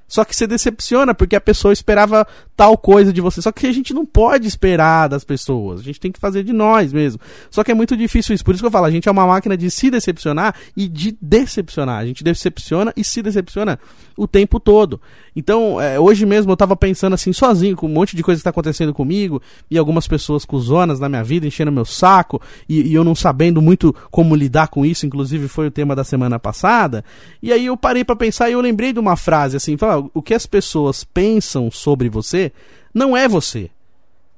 Só 0.07 0.23
que 0.23 0.35
você 0.35 0.47
decepciona 0.47 1.13
porque 1.13 1.35
a 1.35 1.41
pessoa 1.41 1.73
esperava 1.73 2.25
tal 2.55 2.77
coisa 2.77 3.11
de 3.11 3.19
você. 3.19 3.41
Só 3.41 3.51
que 3.51 3.67
a 3.67 3.71
gente 3.71 3.93
não 3.93 4.05
pode 4.05 4.47
esperar 4.47 5.07
das 5.07 5.23
pessoas. 5.23 5.81
A 5.81 5.83
gente 5.83 5.99
tem 5.99 6.11
que 6.11 6.19
fazer 6.19 6.43
de 6.43 6.53
nós 6.53 6.93
mesmo. 6.93 7.19
Só 7.51 7.63
que 7.63 7.71
é 7.71 7.75
muito 7.75 7.95
difícil 7.97 8.33
isso. 8.33 8.43
Por 8.43 8.53
isso 8.53 8.63
que 8.63 8.67
eu 8.67 8.71
falo, 8.71 8.85
a 8.85 8.91
gente 8.91 9.09
é 9.09 9.11
uma 9.11 9.27
máquina 9.27 9.57
de 9.57 9.69
se 9.69 9.91
decepcionar 9.91 10.55
e 10.75 10.87
de 10.87 11.17
decepcionar. 11.21 11.99
A 11.99 12.05
gente 12.05 12.23
decepciona 12.23 12.93
e 12.95 13.03
se 13.03 13.21
decepciona 13.21 13.79
o 14.15 14.27
tempo 14.27 14.59
todo. 14.59 14.99
Então, 15.35 15.79
é, 15.79 15.99
hoje 15.99 16.25
mesmo 16.25 16.51
eu 16.51 16.57
tava 16.57 16.75
pensando 16.75 17.13
assim, 17.13 17.31
sozinho, 17.31 17.75
com 17.75 17.85
um 17.85 17.93
monte 17.93 18.15
de 18.15 18.23
coisa 18.23 18.39
que 18.39 18.43
tá 18.43 18.49
acontecendo 18.49 18.93
comigo, 18.93 19.39
e 19.69 19.77
algumas 19.77 20.07
pessoas 20.07 20.43
com 20.43 20.57
zonas 20.57 20.99
na 20.99 21.07
minha 21.07 21.23
vida, 21.23 21.45
enchendo 21.45 21.71
meu 21.71 21.85
saco, 21.85 22.41
e, 22.67 22.81
e 22.81 22.93
eu 22.95 23.03
não 23.03 23.13
sabendo 23.13 23.61
muito 23.61 23.95
como 24.09 24.35
lidar 24.35 24.69
com 24.69 24.83
isso, 24.83 25.05
inclusive 25.05 25.47
foi 25.47 25.67
o 25.67 25.71
tema 25.71 25.95
da 25.95 26.03
semana 26.03 26.39
passada. 26.39 27.05
E 27.41 27.53
aí 27.53 27.67
eu 27.67 27.77
parei 27.77 28.03
para 28.03 28.15
pensar 28.15 28.49
e 28.49 28.53
eu 28.53 28.61
lembrei 28.61 28.91
de 28.91 28.99
uma 28.99 29.15
frase 29.15 29.57
assim, 29.57 29.77
o 30.13 30.21
que 30.21 30.33
as 30.33 30.45
pessoas 30.45 31.03
pensam 31.03 31.69
sobre 31.71 32.09
você 32.09 32.51
não 32.93 33.15
é 33.15 33.27
você. 33.27 33.69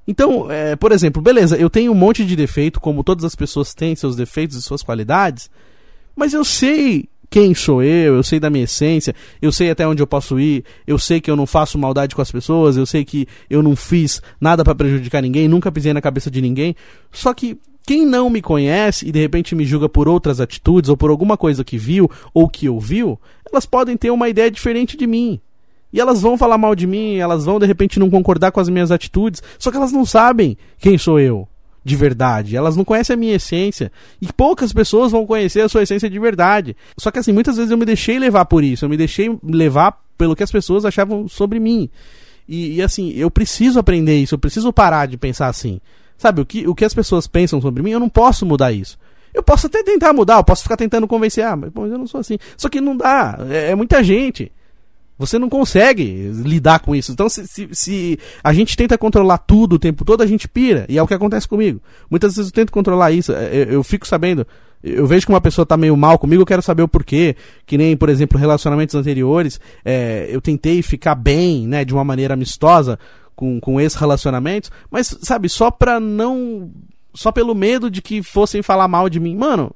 Então, 0.08 0.50
é, 0.50 0.76
por 0.76 0.92
exemplo, 0.92 1.22
beleza, 1.22 1.56
eu 1.56 1.70
tenho 1.70 1.92
um 1.92 1.96
monte 1.96 2.26
de 2.26 2.36
defeito, 2.36 2.80
como 2.80 3.04
todas 3.04 3.24
as 3.24 3.36
pessoas 3.36 3.74
têm 3.74 3.96
seus 3.96 4.16
defeitos 4.16 4.58
e 4.58 4.62
suas 4.62 4.82
qualidades, 4.82 5.50
mas 6.16 6.34
eu 6.34 6.44
sei 6.44 7.08
quem 7.30 7.54
sou 7.54 7.84
eu, 7.84 8.16
eu 8.16 8.24
sei 8.24 8.40
da 8.40 8.50
minha 8.50 8.64
essência, 8.64 9.14
eu 9.40 9.52
sei 9.52 9.70
até 9.70 9.88
onde 9.88 10.02
eu 10.02 10.08
posso 10.08 10.40
ir, 10.40 10.66
eu 10.88 10.98
sei 10.98 11.22
que 11.22 11.30
eu 11.30 11.36
não 11.36 11.46
faço 11.46 11.78
maldade 11.78 12.16
com 12.16 12.22
as 12.22 12.32
pessoas, 12.32 12.76
eu 12.76 12.88
sei 12.88 13.06
que 13.06 13.28
eu 13.50 13.62
não 13.62 13.76
fiz 13.76 14.20
nada 14.42 14.64
para 14.64 14.74
prejudicar 14.74 15.22
ninguém, 15.22 15.48
nunca 15.48 15.72
pisei 15.72 15.94
na 15.94 16.02
cabeça 16.02 16.32
de 16.32 16.42
ninguém. 16.42 16.76
Só 17.12 17.32
que 17.34 17.56
quem 17.86 18.06
não 18.06 18.30
me 18.30 18.42
conhece 18.42 19.08
e 19.08 19.12
de 19.12 19.20
repente 19.20 19.56
me 19.56 19.66
julga 19.66 19.88
por 19.88 20.08
outras 20.08 20.42
atitudes 20.42 20.90
ou 20.90 20.98
por 20.98 21.12
alguma 21.12 21.38
coisa 21.38 21.64
que 21.64 21.78
viu 21.78 22.10
ou 22.34 22.50
que 22.50 22.68
ouviu, 22.68 23.20
elas 23.52 23.66
podem 23.66 23.96
ter 23.96 24.10
uma 24.10 24.28
ideia 24.28 24.50
diferente 24.50 24.98
de 24.98 25.06
mim. 25.06 25.40
E 25.92 26.00
elas 26.00 26.22
vão 26.22 26.38
falar 26.38 26.58
mal 26.58 26.76
de 26.76 26.86
mim, 26.86 27.18
elas 27.18 27.46
vão 27.46 27.60
de 27.60 27.66
repente 27.66 28.00
não 28.00 28.10
concordar 28.10 28.52
com 28.52 28.60
as 28.60 28.70
minhas 28.70 28.92
atitudes, 28.92 29.42
só 29.58 29.72
que 29.72 29.78
elas 29.78 29.92
não 29.92 30.06
sabem 30.06 30.58
quem 30.78 30.98
sou 30.98 31.20
eu 31.20 31.48
de 31.84 31.96
verdade. 31.96 32.56
Elas 32.56 32.76
não 32.76 32.86
conhecem 32.86 33.14
a 33.14 33.18
minha 33.18 33.36
essência. 33.36 33.92
E 34.22 34.32
poucas 34.32 34.72
pessoas 34.72 35.12
vão 35.12 35.26
conhecer 35.26 35.62
a 35.62 35.70
sua 35.70 35.84
essência 35.84 36.10
de 36.10 36.20
verdade. 36.20 36.76
Só 36.98 37.10
que 37.10 37.20
assim, 37.20 37.32
muitas 37.32 37.58
vezes 37.58 37.72
eu 37.72 37.78
me 37.78 37.86
deixei 37.86 38.20
levar 38.20 38.46
por 38.46 38.64
isso. 38.64 38.86
Eu 38.86 38.90
me 38.90 38.98
deixei 38.98 39.36
levar 39.44 40.00
pelo 40.18 40.36
que 40.36 40.44
as 40.44 40.52
pessoas 40.52 40.86
achavam 40.86 41.28
sobre 41.28 41.60
mim. 41.60 41.90
E, 42.48 42.76
e 42.76 42.82
assim, 42.82 43.12
eu 43.12 43.32
preciso 43.32 43.80
aprender 43.80 44.18
isso. 44.18 44.36
Eu 44.36 44.40
preciso 44.40 44.72
parar 44.72 45.08
de 45.08 45.18
pensar 45.18 45.48
assim. 45.48 45.80
Sabe, 46.18 46.42
o 46.42 46.46
que, 46.46 46.68
o 46.68 46.76
que 46.76 46.84
as 46.84 46.94
pessoas 46.94 47.28
pensam 47.28 47.62
sobre 47.62 47.82
mim, 47.82 47.92
eu 47.92 48.00
não 48.00 48.10
posso 48.10 48.46
mudar 48.46 48.74
isso. 48.74 48.98
Eu 49.34 49.42
posso 49.42 49.68
até 49.68 49.84
tentar 49.84 50.12
mudar, 50.12 50.38
eu 50.38 50.44
posso 50.44 50.64
ficar 50.64 50.76
tentando 50.76 51.08
convencer, 51.08 51.46
ah, 51.46 51.56
mas, 51.56 51.72
mas 51.74 51.92
eu 51.92 51.98
não 51.98 52.08
sou 52.08 52.20
assim. 52.20 52.38
Só 52.58 52.68
que 52.68 52.82
não 52.82 52.98
dá, 52.98 53.40
é, 53.50 53.72
é 53.72 53.76
muita 53.76 54.04
gente. 54.04 54.52
Você 55.20 55.38
não 55.38 55.50
consegue 55.50 56.32
lidar 56.34 56.80
com 56.80 56.96
isso. 56.96 57.12
Então, 57.12 57.28
se, 57.28 57.46
se, 57.46 57.68
se, 57.74 58.20
a 58.42 58.54
gente 58.54 58.78
tenta 58.78 58.98
controlar 58.98 59.38
tudo 59.40 59.74
o 59.74 59.80
tempo 59.80 60.06
todo, 60.06 60.24
a 60.24 60.26
gente 60.26 60.48
pira. 60.48 60.86
E 60.88 60.98
é 60.98 61.04
o 61.04 61.08
que 61.08 61.14
acontece 61.14 61.46
comigo. 61.46 61.82
Muitas 62.10 62.38
vezes 62.38 62.50
eu 62.50 62.56
tento 62.56 62.72
controlar 62.72 63.12
isso. 63.12 63.34
É, 63.34 63.54
eu, 63.54 63.64
eu 63.66 63.84
fico 63.84 64.08
sabendo. 64.08 64.48
Eu 64.82 65.06
vejo 65.06 65.26
que 65.26 65.34
uma 65.34 65.42
pessoa 65.42 65.66
tá 65.66 65.76
meio 65.76 65.98
mal 65.98 66.18
comigo, 66.18 66.42
eu 66.42 66.46
quero 66.46 66.62
saber 66.62 66.84
o 66.84 66.88
porquê. 66.88 67.36
Que 67.66 67.78
nem, 67.78 67.98
por 67.98 68.08
exemplo, 68.08 68.40
relacionamentos 68.40 68.96
anteriores. 68.96 69.60
É, 69.84 70.26
eu 70.30 70.40
tentei 70.40 70.82
ficar 70.82 71.16
bem, 71.16 71.68
né, 71.68 71.84
de 71.84 71.94
uma 71.94 72.06
maneira 72.06 72.34
amistosa 72.34 72.98
com, 73.36 73.60
com 73.60 73.82
esses 73.82 74.00
relacionamentos. 74.00 74.72
Mas, 74.90 75.18
sabe, 75.22 75.50
só 75.50 75.70
pra 75.70 76.00
não. 76.00 76.72
Só 77.14 77.30
pelo 77.30 77.54
medo 77.54 77.92
de 77.92 78.02
que 78.02 78.24
fossem 78.24 78.62
falar 78.62 78.88
mal 78.88 79.10
de 79.10 79.20
mim. 79.20 79.36
Mano, 79.36 79.76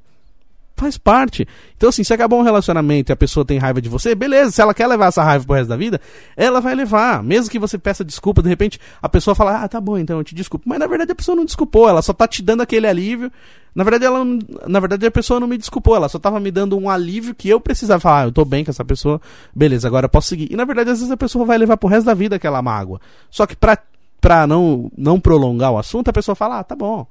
Faz 0.76 0.98
parte. 0.98 1.48
Então, 1.78 1.90
assim, 1.90 2.04
se 2.04 2.14
acabou 2.14 2.40
um 2.40 2.44
relacionamento 2.44 3.12
e 3.12 3.14
a 3.14 3.16
pessoa 3.16 3.46
tem 3.46 3.60
raiva 3.60 3.80
de 3.80 3.88
você, 3.88 4.16
beleza. 4.16 4.52
Se 4.52 4.62
ela 4.62 4.74
quer 4.74 4.88
levar 4.88 5.08
essa 5.08 5.24
raiva 5.24 5.46
pro 5.46 5.56
resto 5.56 5.70
da 5.70 5.78
vida, 5.78 6.02
ela 6.36 6.60
vai 6.60 6.74
levar. 6.74 7.22
Mesmo 7.24 7.52
que 7.52 7.60
você 7.60 7.78
peça 7.78 8.04
desculpa, 8.04 8.42
de 8.42 8.50
repente 8.50 8.80
a 9.02 9.08
pessoa 9.08 9.36
fala, 9.36 9.64
ah, 9.64 9.68
tá 9.68 9.80
bom, 9.80 9.98
então 9.98 10.18
eu 10.18 10.24
te 10.24 10.34
desculpo. 10.34 10.68
Mas 10.68 10.80
na 10.80 10.88
verdade 10.88 11.12
a 11.12 11.16
pessoa 11.16 11.36
não 11.36 11.46
desculpou, 11.46 11.88
ela 11.88 12.02
só 12.02 12.12
tá 12.12 12.28
te 12.28 12.42
dando 12.42 12.62
aquele 12.62 12.88
alívio. 12.88 13.32
Na 13.76 13.84
verdade, 13.84 14.06
ela, 14.06 14.24
na 14.68 14.80
verdade 14.80 15.06
a 15.06 15.12
pessoa 15.12 15.40
não 15.40 15.48
me 15.48 15.58
desculpou, 15.58 15.96
ela 15.96 16.08
só 16.08 16.20
tava 16.20 16.40
me 16.40 16.52
dando 16.52 16.78
um 16.78 16.90
alívio 16.90 17.34
que 17.34 17.50
eu 17.50 17.60
precisava 17.60 18.00
falar, 18.00 18.22
ah, 18.22 18.26
eu 18.26 18.32
tô 18.32 18.46
bem 18.46 18.64
com 18.64 18.70
essa 18.70 18.86
pessoa, 18.86 19.20
beleza, 19.54 19.88
agora 19.88 20.06
eu 20.06 20.10
posso 20.10 20.28
seguir. 20.28 20.52
E 20.52 20.56
na 20.56 20.64
verdade, 20.64 20.92
às 20.92 21.00
vezes 21.00 21.12
a 21.12 21.18
pessoa 21.18 21.44
vai 21.44 21.58
levar 21.58 21.78
pro 21.78 21.90
resto 21.90 22.06
da 22.06 22.14
vida 22.14 22.36
aquela 22.36 22.62
mágoa. 22.62 23.02
Só 23.32 23.48
que 23.48 23.56
pra, 23.56 23.78
pra 24.22 24.46
não, 24.46 24.92
não 24.96 25.20
prolongar 25.20 25.72
o 25.72 25.78
assunto, 25.78 26.10
a 26.10 26.14
pessoa 26.14 26.36
fala, 26.36 26.60
ah, 26.60 26.64
tá 26.64 26.76
bom. 26.76 27.08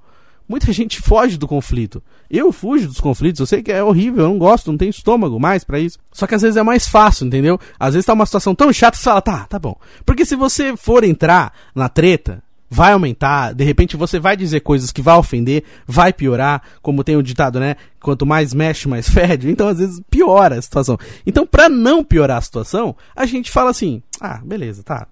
Muita 0.52 0.70
gente 0.70 1.00
foge 1.00 1.38
do 1.38 1.48
conflito. 1.48 2.02
Eu 2.30 2.52
fujo 2.52 2.86
dos 2.86 3.00
conflitos, 3.00 3.40
eu 3.40 3.46
sei 3.46 3.62
que 3.62 3.72
é 3.72 3.82
horrível, 3.82 4.24
eu 4.24 4.28
não 4.28 4.38
gosto, 4.38 4.70
não 4.70 4.76
tenho 4.76 4.90
estômago 4.90 5.40
mais 5.40 5.64
para 5.64 5.78
isso. 5.78 5.98
Só 6.12 6.26
que 6.26 6.34
às 6.34 6.42
vezes 6.42 6.58
é 6.58 6.62
mais 6.62 6.86
fácil, 6.86 7.26
entendeu? 7.26 7.58
Às 7.80 7.94
vezes 7.94 8.04
tá 8.04 8.12
uma 8.12 8.26
situação 8.26 8.54
tão 8.54 8.70
chata 8.70 8.98
que 8.98 8.98
você 8.98 9.04
fala, 9.04 9.22
tá, 9.22 9.46
tá 9.46 9.58
bom. 9.58 9.74
Porque 10.04 10.26
se 10.26 10.36
você 10.36 10.76
for 10.76 11.04
entrar 11.04 11.54
na 11.74 11.88
treta, 11.88 12.42
vai 12.68 12.92
aumentar, 12.92 13.54
de 13.54 13.64
repente 13.64 13.96
você 13.96 14.18
vai 14.18 14.36
dizer 14.36 14.60
coisas 14.60 14.92
que 14.92 15.00
vai 15.00 15.16
ofender, 15.16 15.64
vai 15.86 16.12
piorar, 16.12 16.60
como 16.82 17.02
tem 17.02 17.16
o 17.16 17.22
ditado, 17.22 17.58
né? 17.58 17.76
Quanto 17.98 18.26
mais 18.26 18.52
mexe, 18.52 18.86
mais 18.86 19.08
fede. 19.08 19.48
Então, 19.48 19.68
às 19.68 19.78
vezes, 19.78 20.02
piora 20.10 20.58
a 20.58 20.62
situação. 20.62 20.98
Então, 21.26 21.46
pra 21.46 21.70
não 21.70 22.04
piorar 22.04 22.36
a 22.36 22.42
situação, 22.42 22.94
a 23.16 23.24
gente 23.24 23.50
fala 23.50 23.70
assim: 23.70 24.02
ah, 24.20 24.42
beleza, 24.44 24.82
tá. 24.82 25.06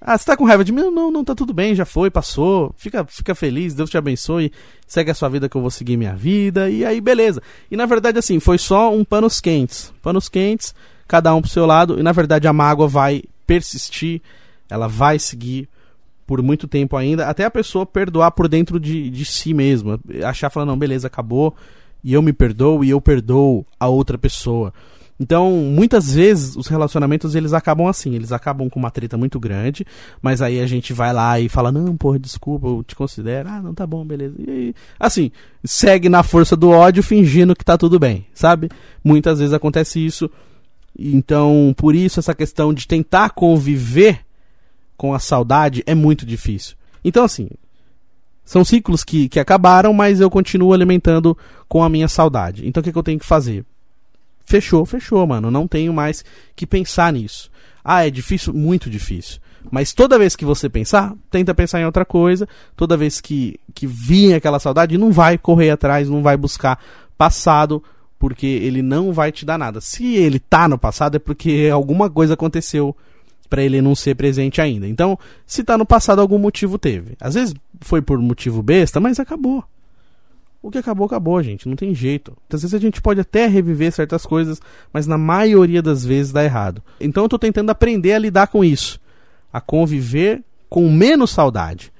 Ah, 0.00 0.16
você 0.16 0.24
tá 0.24 0.36
com 0.36 0.44
raiva 0.44 0.64
de 0.64 0.72
mim? 0.72 0.82
Não, 0.90 1.10
não, 1.10 1.24
tá 1.24 1.34
tudo 1.34 1.52
bem, 1.52 1.74
já 1.74 1.84
foi, 1.84 2.10
passou. 2.10 2.72
Fica, 2.76 3.04
fica 3.04 3.34
feliz, 3.34 3.74
Deus 3.74 3.90
te 3.90 3.98
abençoe. 3.98 4.52
Segue 4.86 5.10
a 5.10 5.14
sua 5.14 5.28
vida 5.28 5.48
que 5.48 5.56
eu 5.56 5.60
vou 5.60 5.70
seguir 5.70 5.96
minha 5.96 6.14
vida. 6.14 6.70
E 6.70 6.84
aí, 6.84 7.00
beleza. 7.00 7.42
E 7.70 7.76
na 7.76 7.84
verdade, 7.84 8.18
assim, 8.18 8.38
foi 8.38 8.58
só 8.58 8.94
um 8.94 9.04
panos 9.04 9.40
quentes. 9.40 9.92
Panos 10.00 10.28
quentes, 10.28 10.74
cada 11.06 11.34
um 11.34 11.40
pro 11.40 11.50
seu 11.50 11.66
lado. 11.66 11.98
E 11.98 12.02
na 12.02 12.12
verdade, 12.12 12.46
a 12.46 12.52
mágoa 12.52 12.86
vai 12.86 13.24
persistir, 13.46 14.22
ela 14.70 14.86
vai 14.86 15.18
seguir 15.18 15.68
por 16.28 16.42
muito 16.42 16.68
tempo 16.68 16.94
ainda, 16.94 17.26
até 17.26 17.46
a 17.46 17.50
pessoa 17.50 17.86
perdoar 17.86 18.30
por 18.32 18.48
dentro 18.48 18.78
de, 18.78 19.08
de 19.08 19.24
si 19.24 19.54
mesma. 19.54 19.98
Achar, 20.24 20.50
falar, 20.50 20.66
não, 20.66 20.78
beleza, 20.78 21.06
acabou. 21.06 21.56
E 22.04 22.12
eu 22.12 22.20
me 22.20 22.34
perdoo 22.34 22.84
e 22.84 22.90
eu 22.90 23.00
perdoo 23.00 23.66
a 23.80 23.88
outra 23.88 24.18
pessoa. 24.18 24.72
Então, 25.20 25.50
muitas 25.50 26.12
vezes 26.12 26.54
os 26.54 26.68
relacionamentos 26.68 27.34
eles 27.34 27.52
acabam 27.52 27.88
assim, 27.88 28.14
eles 28.14 28.30
acabam 28.30 28.70
com 28.70 28.78
uma 28.78 28.90
treta 28.90 29.16
muito 29.16 29.40
grande, 29.40 29.84
mas 30.22 30.40
aí 30.40 30.60
a 30.60 30.66
gente 30.66 30.92
vai 30.92 31.12
lá 31.12 31.40
e 31.40 31.48
fala: 31.48 31.72
"Não, 31.72 31.96
porra, 31.96 32.18
desculpa, 32.18 32.68
eu 32.68 32.84
te 32.84 32.94
considero". 32.94 33.48
Ah, 33.48 33.60
não 33.60 33.74
tá 33.74 33.84
bom, 33.86 34.04
beleza. 34.04 34.36
E 34.38 34.50
aí, 34.50 34.74
assim, 34.98 35.32
segue 35.64 36.08
na 36.08 36.22
força 36.22 36.56
do 36.56 36.70
ódio 36.70 37.02
fingindo 37.02 37.56
que 37.56 37.64
tá 37.64 37.76
tudo 37.76 37.98
bem, 37.98 38.26
sabe? 38.32 38.68
Muitas 39.02 39.40
vezes 39.40 39.52
acontece 39.52 40.04
isso. 40.04 40.30
Então, 40.96 41.74
por 41.76 41.94
isso 41.94 42.20
essa 42.20 42.34
questão 42.34 42.72
de 42.72 42.86
tentar 42.86 43.30
conviver 43.30 44.20
com 44.96 45.14
a 45.14 45.18
saudade 45.18 45.82
é 45.86 45.94
muito 45.94 46.24
difícil. 46.24 46.76
Então, 47.04 47.24
assim, 47.24 47.48
são 48.44 48.64
ciclos 48.64 49.04
que, 49.04 49.28
que 49.28 49.38
acabaram, 49.38 49.92
mas 49.92 50.20
eu 50.20 50.30
continuo 50.30 50.72
alimentando 50.72 51.36
com 51.68 51.82
a 51.82 51.88
minha 51.88 52.08
saudade. 52.08 52.66
Então, 52.66 52.80
o 52.80 52.84
que, 52.84 52.92
que 52.92 52.98
eu 52.98 53.02
tenho 53.02 53.18
que 53.18 53.26
fazer? 53.26 53.64
Fechou, 54.48 54.86
fechou, 54.86 55.26
mano. 55.26 55.50
Não 55.50 55.68
tenho 55.68 55.92
mais 55.92 56.24
que 56.56 56.66
pensar 56.66 57.12
nisso. 57.12 57.50
Ah, 57.84 58.06
é 58.06 58.10
difícil? 58.10 58.54
Muito 58.54 58.88
difícil. 58.88 59.40
Mas 59.70 59.92
toda 59.92 60.18
vez 60.18 60.34
que 60.34 60.44
você 60.44 60.68
pensar, 60.70 61.14
tenta 61.30 61.54
pensar 61.54 61.80
em 61.80 61.84
outra 61.84 62.04
coisa. 62.04 62.48
Toda 62.74 62.96
vez 62.96 63.20
que, 63.20 63.60
que 63.74 63.86
vir 63.86 64.34
aquela 64.34 64.58
saudade, 64.58 64.96
não 64.96 65.12
vai 65.12 65.36
correr 65.36 65.70
atrás, 65.70 66.08
não 66.08 66.22
vai 66.22 66.36
buscar 66.36 66.82
passado, 67.18 67.82
porque 68.18 68.46
ele 68.46 68.80
não 68.80 69.12
vai 69.12 69.30
te 69.30 69.44
dar 69.44 69.58
nada. 69.58 69.82
Se 69.82 70.14
ele 70.14 70.38
tá 70.38 70.66
no 70.66 70.78
passado, 70.78 71.16
é 71.16 71.18
porque 71.18 71.68
alguma 71.70 72.08
coisa 72.08 72.32
aconteceu 72.32 72.96
para 73.50 73.62
ele 73.62 73.82
não 73.82 73.94
ser 73.94 74.14
presente 74.14 74.62
ainda. 74.62 74.88
Então, 74.88 75.18
se 75.46 75.62
tá 75.62 75.76
no 75.76 75.84
passado, 75.84 76.20
algum 76.20 76.38
motivo 76.38 76.78
teve. 76.78 77.16
Às 77.20 77.34
vezes 77.34 77.54
foi 77.82 78.00
por 78.00 78.18
motivo 78.18 78.62
besta, 78.62 78.98
mas 78.98 79.20
acabou. 79.20 79.62
O 80.60 80.70
que 80.70 80.78
acabou, 80.78 81.06
acabou, 81.06 81.42
gente. 81.42 81.68
Não 81.68 81.76
tem 81.76 81.94
jeito. 81.94 82.36
Às 82.52 82.62
vezes 82.62 82.74
a 82.74 82.78
gente 82.78 83.00
pode 83.00 83.20
até 83.20 83.46
reviver 83.46 83.92
certas 83.92 84.26
coisas, 84.26 84.60
mas 84.92 85.06
na 85.06 85.16
maioria 85.16 85.80
das 85.80 86.04
vezes 86.04 86.32
dá 86.32 86.44
errado. 86.44 86.82
Então 87.00 87.22
eu 87.22 87.28
tô 87.28 87.38
tentando 87.38 87.70
aprender 87.70 88.12
a 88.12 88.18
lidar 88.18 88.48
com 88.48 88.64
isso. 88.64 89.00
A 89.52 89.60
conviver 89.60 90.42
com 90.68 90.90
menos 90.90 91.30
saudade. 91.30 91.92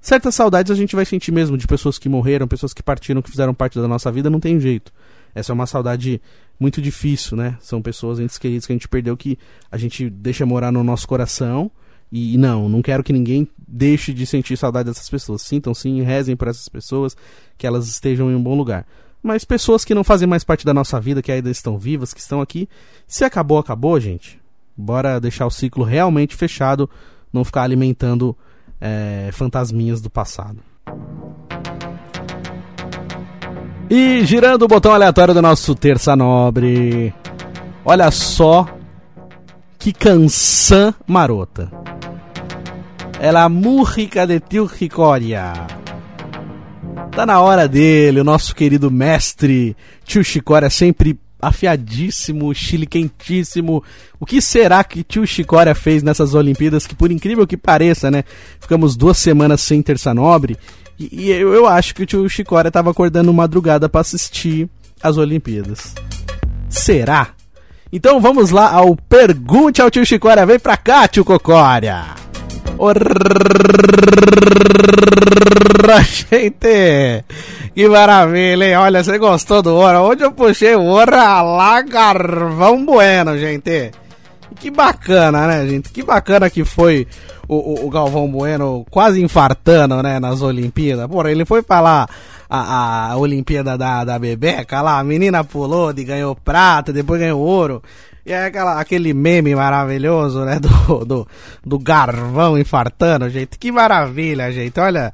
Certas 0.00 0.34
saudades 0.34 0.72
a 0.72 0.74
gente 0.74 0.96
vai 0.96 1.04
sentir 1.04 1.30
mesmo 1.30 1.56
de 1.56 1.66
pessoas 1.66 1.98
que 1.98 2.08
morreram, 2.08 2.48
pessoas 2.48 2.74
que 2.74 2.82
partiram, 2.82 3.22
que 3.22 3.30
fizeram 3.30 3.54
parte 3.54 3.78
da 3.78 3.86
nossa 3.86 4.10
vida, 4.10 4.28
não 4.28 4.40
tem 4.40 4.58
jeito. 4.58 4.92
Essa 5.34 5.52
é 5.52 5.54
uma 5.54 5.66
saudade 5.66 6.20
muito 6.58 6.82
difícil, 6.82 7.36
né? 7.36 7.56
São 7.60 7.80
pessoas 7.80 8.18
entes 8.18 8.36
queridos 8.36 8.66
que 8.66 8.72
a 8.72 8.74
gente 8.74 8.88
perdeu 8.88 9.16
que 9.16 9.38
a 9.70 9.76
gente 9.76 10.10
deixa 10.10 10.44
morar 10.44 10.72
no 10.72 10.82
nosso 10.82 11.06
coração 11.06 11.70
e 12.10 12.36
não, 12.36 12.68
não 12.68 12.82
quero 12.82 13.02
que 13.02 13.12
ninguém 13.12 13.48
deixe 13.72 14.12
de 14.12 14.26
sentir 14.26 14.58
saudade 14.58 14.90
dessas 14.90 15.08
pessoas. 15.08 15.40
Sintam 15.40 15.72
sim, 15.72 16.02
rezem 16.02 16.36
por 16.36 16.46
essas 16.46 16.68
pessoas, 16.68 17.16
que 17.56 17.66
elas 17.66 17.88
estejam 17.88 18.30
em 18.30 18.34
um 18.34 18.42
bom 18.42 18.54
lugar. 18.54 18.86
Mas 19.22 19.44
pessoas 19.44 19.84
que 19.84 19.94
não 19.94 20.04
fazem 20.04 20.28
mais 20.28 20.44
parte 20.44 20.66
da 20.66 20.74
nossa 20.74 21.00
vida, 21.00 21.22
que 21.22 21.32
ainda 21.32 21.50
estão 21.50 21.78
vivas, 21.78 22.12
que 22.12 22.20
estão 22.20 22.40
aqui, 22.40 22.68
se 23.06 23.24
acabou, 23.24 23.58
acabou, 23.58 23.98
gente. 23.98 24.38
Bora 24.76 25.18
deixar 25.20 25.46
o 25.46 25.50
ciclo 25.50 25.84
realmente 25.84 26.36
fechado, 26.36 26.90
não 27.32 27.44
ficar 27.44 27.62
alimentando 27.62 28.36
é, 28.80 29.30
fantasminhas 29.32 30.00
do 30.00 30.10
passado. 30.10 30.58
E 33.88 34.24
girando 34.24 34.62
o 34.62 34.68
botão 34.68 34.92
aleatório 34.92 35.34
do 35.34 35.42
nosso 35.42 35.74
Terça 35.74 36.16
Nobre. 36.16 37.14
Olha 37.84 38.10
só 38.10 38.66
que 39.78 39.92
canção 39.92 40.94
marota. 41.06 41.81
Ela 43.22 43.48
música 43.48 44.26
de 44.26 44.40
Tio 44.40 44.68
Chicória. 44.68 45.52
Tá 47.12 47.24
na 47.24 47.40
hora 47.40 47.68
dele, 47.68 48.18
o 48.18 48.24
nosso 48.24 48.52
querido 48.52 48.90
mestre 48.90 49.76
Tio 50.04 50.24
Chicória, 50.24 50.68
sempre 50.68 51.16
afiadíssimo, 51.40 52.52
Chile 52.52 52.84
quentíssimo. 52.84 53.80
O 54.18 54.26
que 54.26 54.42
será 54.42 54.82
que 54.82 55.04
Tio 55.04 55.24
Chicória 55.24 55.72
fez 55.72 56.02
nessas 56.02 56.34
Olimpíadas? 56.34 56.84
Que 56.84 56.96
por 56.96 57.12
incrível 57.12 57.46
que 57.46 57.56
pareça, 57.56 58.10
né? 58.10 58.24
Ficamos 58.58 58.96
duas 58.96 59.18
semanas 59.18 59.60
sem 59.60 59.80
terça 59.82 60.12
nobre. 60.12 60.56
E, 60.98 61.26
e 61.26 61.30
eu, 61.30 61.54
eu, 61.54 61.68
acho 61.68 61.94
que 61.94 62.02
o 62.02 62.06
Tio 62.06 62.28
Chicória 62.28 62.72
tava 62.72 62.90
acordando 62.90 63.32
madrugada 63.32 63.88
para 63.88 64.00
assistir 64.00 64.68
as 65.00 65.16
Olimpíadas. 65.16 65.94
Será? 66.68 67.28
Então 67.92 68.20
vamos 68.20 68.50
lá 68.50 68.68
ao 68.72 68.96
Pergunte 68.96 69.80
ao 69.80 69.92
Tio 69.92 70.04
Chicória. 70.04 70.44
Vem 70.44 70.58
pra 70.58 70.76
cá, 70.76 71.06
Tio 71.06 71.24
Cocória! 71.24 72.20
Gente, 76.30 77.24
que 77.74 77.88
maravilha, 77.88 78.64
hein? 78.64 78.76
Olha, 78.76 79.02
você 79.02 79.18
gostou 79.18 79.62
do 79.62 79.74
ouro? 79.74 80.02
Onde 80.04 80.22
eu 80.24 80.32
puxei 80.32 80.74
o 80.74 80.82
ouro? 80.82 81.10
Lá, 81.10 81.80
Garvão 81.82 82.84
Bueno, 82.84 83.36
gente. 83.38 83.90
Que 84.60 84.70
bacana, 84.70 85.46
né, 85.46 85.66
gente? 85.66 85.90
Que 85.90 86.02
bacana 86.02 86.48
que 86.48 86.64
foi 86.64 87.06
o, 87.48 87.56
o, 87.56 87.86
o 87.86 87.90
Galvão 87.90 88.28
Bueno 88.28 88.86
quase 88.90 89.22
infartando, 89.22 90.02
né, 90.02 90.20
nas 90.20 90.42
Olimpíadas. 90.42 91.08
Porra, 91.08 91.30
ele 91.30 91.44
foi 91.44 91.64
lá 91.68 92.06
a, 92.48 93.12
a 93.12 93.16
Olimpíada 93.16 93.78
da, 93.78 94.04
da 94.04 94.18
Bebeca 94.18 94.82
lá, 94.82 94.98
a 94.98 95.04
menina 95.04 95.42
pulou 95.42 95.92
e 95.96 96.04
ganhou 96.04 96.36
prata, 96.36 96.92
depois 96.92 97.20
ganhou 97.20 97.40
ouro. 97.40 97.82
E 98.24 98.32
é 98.32 98.46
aquela, 98.46 98.80
aquele 98.80 99.12
meme 99.12 99.54
maravilhoso, 99.54 100.44
né? 100.44 100.58
Do, 100.60 101.04
do, 101.04 101.28
do 101.64 101.78
garvão 101.78 102.56
infartando, 102.58 103.28
gente. 103.28 103.58
Que 103.58 103.72
maravilha, 103.72 104.52
gente. 104.52 104.78
Olha, 104.78 105.12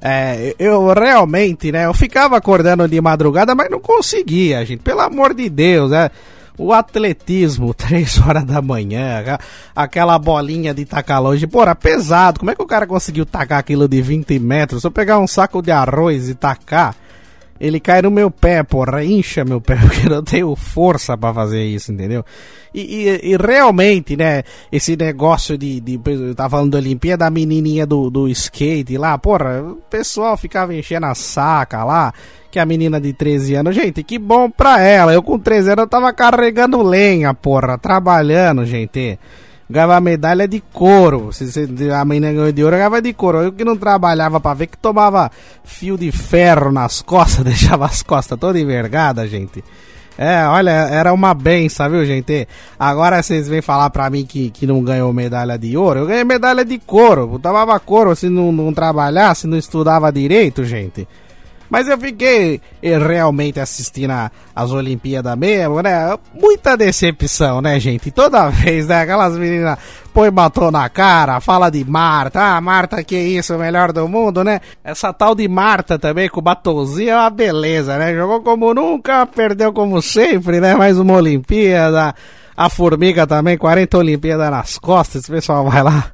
é, 0.00 0.54
eu 0.58 0.92
realmente, 0.92 1.72
né? 1.72 1.86
Eu 1.86 1.94
ficava 1.94 2.36
acordando 2.36 2.86
de 2.86 3.00
madrugada, 3.00 3.54
mas 3.54 3.70
não 3.70 3.80
conseguia, 3.80 4.64
gente. 4.64 4.82
Pelo 4.82 5.00
amor 5.00 5.34
de 5.34 5.48
Deus, 5.48 5.90
né? 5.90 6.10
O 6.58 6.74
atletismo, 6.74 7.72
3 7.74 8.20
horas 8.20 8.44
da 8.44 8.60
manhã, 8.60 9.38
aquela 9.74 10.18
bolinha 10.18 10.74
de 10.74 10.84
tacar 10.84 11.22
longe, 11.22 11.46
porra, 11.46 11.74
pesado. 11.74 12.40
Como 12.40 12.50
é 12.50 12.54
que 12.54 12.62
o 12.62 12.66
cara 12.66 12.86
conseguiu 12.86 13.24
tacar 13.24 13.58
aquilo 13.58 13.88
de 13.88 14.02
20 14.02 14.38
metros? 14.38 14.82
Se 14.82 14.86
eu 14.86 14.90
pegar 14.90 15.18
um 15.18 15.26
saco 15.26 15.62
de 15.62 15.70
arroz 15.70 16.28
e 16.28 16.34
tacar, 16.34 16.94
ele 17.60 17.78
cai 17.78 18.00
no 18.00 18.10
meu 18.10 18.30
pé, 18.30 18.62
porra, 18.62 19.04
incha 19.04 19.44
meu 19.44 19.60
pé, 19.60 19.76
porque 19.82 20.06
eu 20.06 20.10
não 20.10 20.22
tenho 20.22 20.56
força 20.56 21.16
para 21.16 21.34
fazer 21.34 21.62
isso, 21.62 21.92
entendeu? 21.92 22.24
E, 22.72 22.80
e, 22.80 23.32
e, 23.32 23.36
realmente, 23.36 24.16
né, 24.16 24.44
esse 24.70 24.96
negócio 24.96 25.58
de, 25.58 25.80
de 25.80 26.00
eu 26.06 26.34
tava 26.34 26.50
falando 26.50 26.72
da 26.72 26.78
Olimpíada, 26.78 27.24
da 27.24 27.30
menininha 27.30 27.84
do, 27.84 28.08
do 28.08 28.28
skate 28.28 28.96
lá, 28.96 29.18
porra, 29.18 29.60
o 29.60 29.76
pessoal 29.90 30.36
ficava 30.36 30.74
enchendo 30.74 31.06
a 31.06 31.14
saca 31.14 31.84
lá, 31.84 32.14
que 32.50 32.58
a 32.58 32.64
menina 32.64 33.00
de 33.00 33.12
13 33.12 33.56
anos, 33.56 33.74
gente, 33.74 34.02
que 34.02 34.18
bom 34.18 34.48
pra 34.50 34.80
ela, 34.80 35.12
eu 35.12 35.22
com 35.22 35.38
13 35.38 35.72
anos 35.72 35.82
eu 35.82 35.88
tava 35.88 36.12
carregando 36.12 36.82
lenha, 36.82 37.34
porra, 37.34 37.76
trabalhando, 37.76 38.64
gente. 38.64 39.18
Ganhava 39.70 40.00
medalha 40.00 40.48
de 40.48 40.60
couro. 40.72 41.32
Se, 41.32 41.50
se 41.50 41.90
a 41.90 42.04
menina 42.04 42.32
ganhou 42.32 42.52
de 42.52 42.64
ouro, 42.64 42.76
ganhava 42.76 43.00
de 43.00 43.12
couro. 43.12 43.38
Eu 43.38 43.52
que 43.52 43.64
não 43.64 43.76
trabalhava 43.76 44.40
pra 44.40 44.52
ver, 44.52 44.66
que 44.66 44.76
tomava 44.76 45.30
fio 45.62 45.96
de 45.96 46.10
ferro 46.10 46.72
nas 46.72 47.00
costas, 47.00 47.44
deixava 47.44 47.86
as 47.86 48.02
costas 48.02 48.38
toda 48.38 48.58
envergadas, 48.58 49.30
gente. 49.30 49.62
É, 50.18 50.44
olha, 50.46 50.70
era 50.70 51.14
uma 51.14 51.32
benção, 51.32 51.88
viu, 51.88 52.04
gente? 52.04 52.46
Agora 52.78 53.22
vocês 53.22 53.48
vêm 53.48 53.62
falar 53.62 53.88
pra 53.88 54.10
mim 54.10 54.26
que, 54.26 54.50
que 54.50 54.66
não 54.66 54.82
ganhou 54.82 55.10
medalha 55.14 55.56
de 55.56 55.76
ouro. 55.76 56.00
Eu 56.00 56.06
ganhei 56.06 56.24
medalha 56.24 56.64
de 56.64 56.78
couro. 56.78 57.30
Eu 57.32 57.38
tomava 57.38 57.78
couro 57.80 58.14
se 58.14 58.28
não, 58.28 58.52
não 58.52 58.74
trabalhasse, 58.74 59.46
não 59.46 59.56
estudava 59.56 60.12
direito, 60.12 60.62
gente. 60.64 61.08
Mas 61.70 61.86
eu 61.86 61.96
fiquei 61.96 62.60
eh, 62.82 62.98
realmente 62.98 63.60
assistindo 63.60 64.12
as 64.54 64.72
Olimpíadas 64.72 65.38
mesmo, 65.38 65.80
né? 65.80 66.18
Muita 66.34 66.76
decepção, 66.76 67.60
né, 67.60 67.78
gente? 67.78 68.10
Toda 68.10 68.50
vez, 68.50 68.88
né? 68.88 69.02
Aquelas 69.02 69.36
meninas 69.36 69.78
põe 70.12 70.28
batom 70.30 70.72
na 70.72 70.88
cara, 70.88 71.40
fala 71.40 71.70
de 71.70 71.84
Marta. 71.84 72.56
Ah, 72.56 72.60
Marta, 72.60 73.04
que 73.04 73.16
isso, 73.16 73.56
melhor 73.56 73.92
do 73.92 74.08
mundo, 74.08 74.42
né? 74.42 74.60
Essa 74.82 75.12
tal 75.12 75.32
de 75.32 75.46
Marta 75.46 75.96
também 75.96 76.28
com 76.28 76.42
batonzinho 76.42 77.10
é 77.10 77.16
uma 77.16 77.30
beleza, 77.30 77.96
né? 77.96 78.12
Jogou 78.14 78.42
como 78.42 78.74
nunca, 78.74 79.24
perdeu 79.24 79.72
como 79.72 80.02
sempre, 80.02 80.60
né? 80.60 80.74
Mais 80.74 80.98
uma 80.98 81.14
Olimpíada. 81.14 82.12
A 82.56 82.68
Formiga 82.68 83.26
também, 83.26 83.56
40 83.56 83.96
Olimpíadas 83.96 84.50
nas 84.50 84.76
costas. 84.76 85.24
O 85.28 85.30
pessoal 85.30 85.70
vai 85.70 85.82
lá 85.82 86.12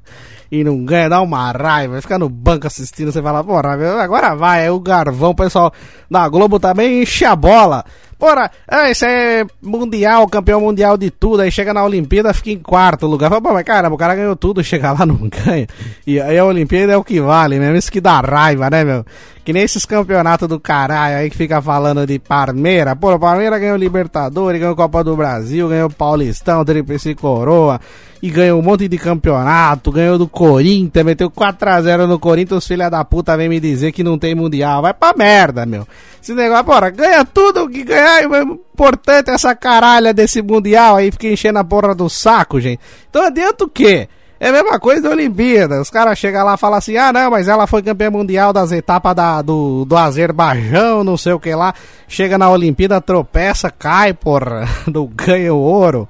e 0.51 0.63
não 0.63 0.85
ganha, 0.85 1.09
dá 1.09 1.21
uma 1.21 1.51
raiva, 1.51 2.01
fica 2.01 2.19
no 2.19 2.29
banco 2.29 2.67
assistindo, 2.67 3.13
você 3.13 3.23
fala, 3.23 3.43
porra, 3.43 3.75
agora 4.03 4.35
vai, 4.35 4.67
é 4.67 4.71
o 4.71 4.81
Garvão, 4.81 5.35
pessoal 5.35 5.73
da 6.11 6.29
Globo 6.29 6.59
também 6.59 7.03
enche 7.03 7.25
a 7.25 7.35
bola. 7.35 7.85
Porra, 8.19 8.51
é, 8.67 8.91
isso 8.91 9.05
é 9.05 9.45
mundial, 9.61 10.27
campeão 10.27 10.59
mundial 10.63 10.97
de 10.97 11.11
tudo, 11.11 11.43
aí 11.43 11.51
chega 11.51 11.75
na 11.75 11.85
Olimpíada, 11.85 12.33
fica 12.33 12.51
em 12.51 12.59
quarto 12.59 13.07
lugar. 13.07 13.29
Fala, 13.29 13.53
mas 13.53 13.65
caramba, 13.65 13.95
o 13.95 13.99
cara 13.99 14.15
ganhou 14.15 14.35
tudo, 14.35 14.65
chega 14.65 14.93
lá, 14.93 15.05
não 15.05 15.17
ganha. 15.29 15.67
E 16.07 16.19
aí 16.19 16.39
a 16.39 16.45
Olimpíada 16.45 16.95
é 16.95 16.97
o 16.97 17.05
que 17.05 17.21
vale 17.21 17.59
mesmo, 17.59 17.77
isso 17.77 17.93
que 17.93 18.01
dá 18.01 18.21
raiva, 18.21 18.71
né, 18.71 18.85
meu? 18.85 19.05
Que 19.45 19.53
nem 19.53 19.63
esses 19.63 19.85
campeonatos 19.85 20.49
do 20.49 20.59
caralho 20.59 21.19
aí 21.19 21.31
que 21.31 21.37
fica 21.37 21.61
falando 21.61 22.07
de 22.07 22.19
Parmeira. 22.19 22.97
Pô, 22.97 23.15
o 23.15 23.19
Parmeira 23.19 23.59
ganhou 23.59 23.77
Libertadores, 23.77 24.61
ganhou 24.61 24.75
Copa 24.75 25.05
do 25.05 25.15
Brasil, 25.15 25.69
ganhou 25.69 25.91
Paulistão, 25.91 26.65
Tríplice 26.65 27.15
Coroa 27.15 27.79
e 28.23 28.31
ganhou 28.31 28.59
um 28.59 28.63
monte 28.63 28.89
de 28.89 28.99
campeonato, 28.99 29.93
ganhou 29.93 30.19
do 30.19 30.27
Corinthians, 30.27 31.05
meteu 31.05 31.31
4x0 31.31 32.07
no 32.07 32.19
Corinthians, 32.19 32.67
filha 32.67 32.89
da 32.89 33.05
puta 33.05 33.37
vem 33.37 33.49
me 33.49 33.61
dizer 33.61 33.93
que 33.93 34.03
não 34.03 34.19
tem 34.19 34.35
mundial. 34.35 34.83
Vai 34.83 34.95
pra 34.95 35.15
merda, 35.17 35.67
meu. 35.67 35.87
Esse 36.23 36.35
negócio, 36.35 36.65
porra, 36.65 36.91
ganha 36.91 37.25
tudo 37.25 37.69
que 37.69 37.85
ganhar, 37.85 38.29
o 38.29 38.37
importante 38.75 39.31
é 39.31 39.35
essa 39.35 39.55
caralha 39.55 40.13
desse 40.13 40.43
mundial 40.43 40.97
aí, 40.97 41.11
fica 41.13 41.29
enchendo 41.29 41.59
a 41.59 41.65
porra 41.65 41.95
do 41.95 42.09
saco, 42.09 42.61
gente. 42.61 42.81
Então 43.09 43.23
adianta 43.23 43.65
o 43.65 43.69
quê? 43.69 44.09
É 44.39 44.49
a 44.49 44.53
mesma 44.53 44.79
coisa 44.79 45.03
da 45.03 45.11
Olimpíada. 45.11 45.81
Os 45.81 45.89
caras 45.89 46.19
chegam 46.19 46.45
lá 46.45 46.55
e 46.55 46.59
falam 46.59 46.77
assim: 46.77 46.97
ah, 46.97 47.11
não, 47.11 47.31
mas 47.31 47.49
ela 47.49 47.67
foi 47.67 47.83
campeã 47.83 48.11
mundial 48.11 48.53
das 48.53 48.71
etapas 48.71 49.15
da, 49.15 49.41
do, 49.41 49.87
do 49.87 49.97
Azerbaijão, 49.97 51.03
não 51.03 51.17
sei 51.17 51.33
o 51.33 51.41
que 51.41 51.55
lá. 51.55 51.73
Chega 52.07 52.37
na 52.37 52.51
Olimpíada, 52.51 53.01
tropeça, 53.01 53.71
cai, 53.71 54.13
porra, 54.13 54.69
não 54.93 55.07
ganha 55.07 55.55
o 55.55 55.59
ouro 55.59 56.07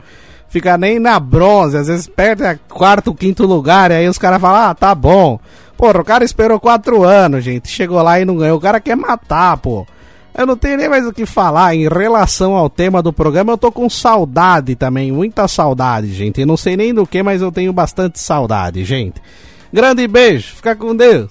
fica 0.57 0.78
nem 0.78 0.98
na 0.98 1.20
bronze, 1.20 1.76
às 1.76 1.86
vezes 1.86 2.07
perde 2.07 2.42
a 2.42 2.57
quarto, 2.57 3.14
quinto 3.14 3.44
lugar, 3.44 3.90
e 3.90 3.94
aí 3.94 4.09
os 4.09 4.16
caras 4.16 4.40
falam, 4.40 4.70
ah, 4.70 4.74
tá 4.74 4.94
bom. 4.94 5.38
Porra, 5.76 6.00
o 6.00 6.04
cara 6.04 6.24
esperou 6.24 6.59
quatro 6.59 7.04
anos, 7.04 7.44
gente, 7.44 7.68
chegou 7.68 8.00
lá 8.00 8.18
e 8.18 8.24
não 8.24 8.38
ganhou, 8.38 8.57
o 8.57 8.61
cara 8.61 8.80
quer 8.80 8.96
matar, 8.96 9.59
pô. 9.59 9.86
Eu 10.34 10.46
não 10.46 10.57
tenho 10.57 10.78
nem 10.78 10.88
mais 10.88 11.07
o 11.07 11.12
que 11.12 11.26
falar 11.26 11.74
em 11.74 11.86
relação 11.86 12.54
ao 12.54 12.70
tema 12.70 13.02
do 13.02 13.12
programa. 13.12 13.52
Eu 13.52 13.59
tô 13.59 13.72
com 13.72 13.88
saudade 13.88 14.74
também, 14.74 15.11
muita 15.12 15.48
saudade, 15.48 16.12
gente. 16.12 16.40
Eu 16.40 16.46
não 16.46 16.59
sei 16.59 16.76
nem 16.76 16.92
do 16.92 17.07
que, 17.07 17.22
mas 17.22 17.40
eu 17.40 17.52
tenho 17.52 17.72
bastante 17.72 18.18
saudade, 18.18 18.82
gente. 18.84 19.20
Grande 19.70 20.07
beijo, 20.07 20.57
fica 20.57 20.74
com 20.74 20.96
Deus. 20.96 21.30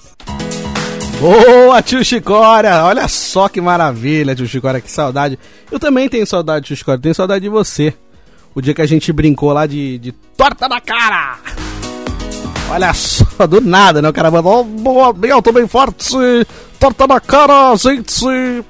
Boa, 1.20 1.82
tio 1.82 2.06
Chicória! 2.06 2.84
Olha 2.84 3.08
só 3.08 3.50
que 3.50 3.60
maravilha, 3.60 4.36
tio 4.36 4.48
Chicória, 4.48 4.82
que 4.82 4.92
saudade. 4.92 5.40
Eu 5.72 5.80
também 5.80 6.10
tenho 6.10 6.28
saudade, 6.28 6.68
tio 6.68 6.76
Chicória, 6.76 7.02
tenho 7.02 7.16
saudade 7.16 7.42
de 7.42 7.50
você 7.50 7.94
o 8.56 8.62
dia 8.62 8.74
que 8.74 8.82
a 8.82 8.86
gente 8.86 9.12
brincou 9.12 9.52
lá 9.52 9.68
de, 9.68 10.00
de 10.00 10.14
torta 10.14 10.70
na 10.70 10.80
cara. 10.80 11.38
Olha 12.72 12.94
só, 12.94 13.46
do 13.46 13.60
nada, 13.60 14.02
né? 14.02 14.10
O 14.10 14.14
cara 14.14 14.32
mandou, 14.32 14.64
boa, 14.64 15.12
bem 15.14 15.30
alto, 15.30 15.52
bem 15.52 15.68
forte, 15.68 16.16
torta 16.80 17.06
na 17.06 17.20
cara, 17.20 17.76
gente. 17.76 18.64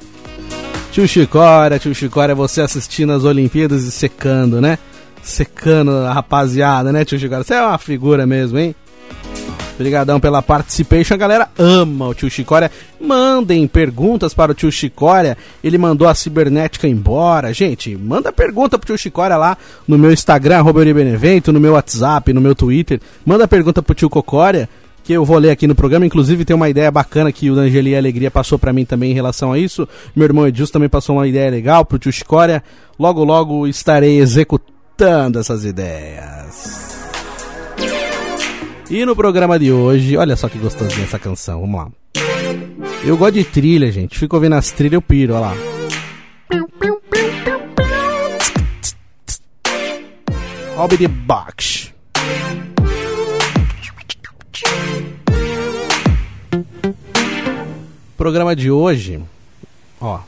Tio 0.92 1.08
Chicória, 1.08 1.78
tio 1.78 1.94
Chicória, 1.94 2.34
você 2.34 2.62
assistindo 2.62 3.14
as 3.14 3.24
Olimpíadas 3.24 3.84
e 3.84 3.92
secando, 3.92 4.60
né? 4.60 4.80
Secando 5.22 5.92
a 5.92 6.14
rapaziada, 6.14 6.92
né, 6.92 7.06
tio 7.06 7.20
Chicória? 7.20 7.44
Você 7.44 7.54
é 7.54 7.62
uma 7.62 7.78
figura 7.78 8.26
mesmo, 8.26 8.58
hein? 8.58 8.76
Obrigadão 9.76 10.22
pela 10.22 10.42
participation, 10.42 11.14
a 11.14 11.18
galera 11.18 11.50
ama 11.58 12.08
o 12.08 12.14
tio 12.14 12.30
Chicória. 12.30 12.72
Mandem 13.00 13.68
perguntas 13.68 14.34
para 14.34 14.54
o 14.54 14.56
tio 14.56 14.72
Chicória. 14.72 15.38
Ele 15.62 15.78
mandou 15.78 16.08
a 16.08 16.16
cibernética 16.16 16.88
embora. 16.88 17.54
Gente, 17.54 17.96
manda 17.96 18.32
pergunta 18.32 18.80
pro 18.80 18.88
tio 18.88 18.98
Chicória 18.98 19.36
lá 19.36 19.58
no 19.86 19.98
meu 19.98 20.14
Instagram, 20.14 20.64
Benevento, 20.74 21.52
no 21.52 21.60
meu 21.60 21.74
WhatsApp, 21.74 22.32
no 22.32 22.40
meu 22.40 22.56
Twitter. 22.56 23.02
Manda 23.26 23.48
pergunta 23.48 23.84
pro 23.84 23.94
tio 23.94 24.10
Cocória 24.10 24.70
que 25.04 25.14
eu 25.14 25.24
vou 25.24 25.38
ler 25.38 25.52
aqui 25.52 25.68
no 25.68 25.76
programa. 25.76 26.06
Inclusive, 26.06 26.44
tem 26.44 26.56
uma 26.56 26.70
ideia 26.70 26.90
bacana 26.90 27.32
que 27.32 27.52
o 27.52 27.60
Angeli 27.60 27.96
Alegria 27.96 28.32
passou 28.32 28.58
para 28.58 28.74
mim 28.74 28.86
também 28.86 29.12
em 29.12 29.14
relação 29.14 29.54
a 29.54 29.60
isso. 29.60 29.88
Meu 30.16 30.26
irmão 30.26 30.48
Edilson 30.48 30.74
também 30.74 30.90
passou 30.90 31.18
uma 31.18 31.28
ideia 31.28 31.52
legal 31.52 31.86
pro 31.86 32.00
tio 32.00 32.12
Chicória. 32.12 32.64
Logo, 32.98 33.24
logo 33.24 33.68
estarei 33.68 34.18
executando 34.20 35.38
essas 35.38 35.64
ideias. 35.64 37.05
E 38.90 39.04
no 39.04 39.16
programa 39.16 39.58
de 39.58 39.72
hoje, 39.72 40.16
olha 40.16 40.36
só 40.36 40.48
que 40.48 40.60
gostosinha 40.60 41.06
essa 41.06 41.18
canção, 41.18 41.62
vamos 41.62 41.76
lá. 41.76 41.90
Eu 43.04 43.18
gosto 43.18 43.34
de 43.34 43.44
trilha, 43.44 43.92
gente. 43.92 44.18
Fico 44.18 44.36
ouvindo 44.36 44.54
as 44.54 44.72
trilhas, 44.72 44.94
eu 44.94 45.02
piro, 45.02 45.34
olha 45.34 45.48
lá. 45.48 45.54
Hobby 50.76 50.98
de 50.98 51.08
Box. 51.08 51.94
Programa 58.18 58.56
de 58.56 58.70
hoje, 58.70 59.20
ó. 60.00 60.20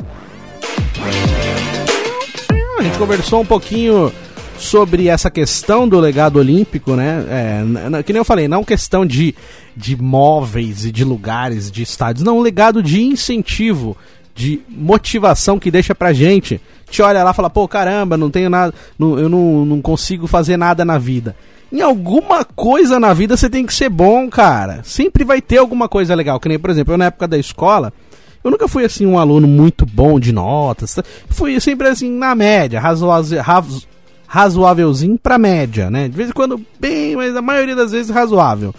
A 2.80 2.84
gente 2.84 2.98
conversou 2.98 3.42
um 3.42 3.46
pouquinho 3.46 4.12
sobre 4.58 5.08
essa 5.08 5.30
questão 5.30 5.88
do 5.88 6.00
legado 6.00 6.38
olímpico, 6.40 6.96
né? 6.96 7.26
É, 7.30 8.04
que 8.04 8.12
nem 8.12 8.20
eu 8.20 8.26
falei, 8.26 8.48
não 8.48 8.64
questão 8.64 9.06
de, 9.06 9.36
de 9.76 9.96
móveis 10.02 10.86
e 10.86 10.92
de 10.92 11.04
lugares, 11.04 11.72
de 11.72 11.84
estádios, 11.84 12.24
não, 12.24 12.40
um 12.40 12.42
legado 12.42 12.82
de 12.82 13.02
incentivo, 13.02 13.96
de 14.36 14.62
motivação 14.70 15.60
que 15.60 15.72
deixa 15.72 15.96
pra 15.96 16.14
gente. 16.14 16.62
Te 16.90 17.02
olha 17.02 17.24
lá 17.24 17.32
e 17.32 17.34
fala, 17.34 17.50
pô, 17.50 17.68
caramba, 17.68 18.16
não 18.18 18.30
tenho 18.30 18.50
nada, 18.50 18.74
não, 18.98 19.20
eu 19.20 19.28
não, 19.28 19.66
não 19.66 19.82
consigo 19.82 20.28
fazer 20.28 20.58
nada 20.58 20.86
na 20.86 20.98
vida. 20.98 21.36
Em 21.72 21.82
alguma 21.82 22.46
coisa 22.46 23.00
na 23.00 23.14
vida 23.14 23.36
você 23.36 23.50
tem 23.50 23.66
que 23.66 23.74
ser 23.74 23.90
bom, 23.90 24.30
cara. 24.30 24.82
Sempre 24.84 25.26
vai 25.26 25.42
ter 25.42 25.58
alguma 25.58 25.90
coisa 25.90 26.16
legal. 26.16 26.40
Que 26.40 26.48
nem, 26.48 26.58
por 26.58 26.70
exemplo, 26.70 26.94
eu 26.94 26.98
na 26.98 27.06
época 27.06 27.28
da 27.28 27.38
escola, 27.38 27.92
eu 28.42 28.50
nunca 28.50 28.68
fui 28.70 28.86
assim 28.86 29.06
um 29.06 29.20
aluno 29.20 29.48
muito 29.48 29.86
bom 29.86 30.18
de 30.18 30.32
notas. 30.32 30.98
Fui 31.30 31.60
sempre 31.60 31.90
assim 31.90 32.10
na 32.10 32.34
média, 32.34 32.80
razoável, 32.80 33.44
razoávelzinho 34.28 35.18
pra 35.18 35.38
média, 35.38 35.90
né? 35.90 36.08
De 36.08 36.16
vez 36.16 36.30
em 36.30 36.34
quando 36.34 36.62
bem, 36.80 37.16
mas 37.16 37.36
a 37.36 37.42
maioria 37.42 37.76
das 37.76 37.92
vezes 37.92 38.12
razoável. 38.12 38.76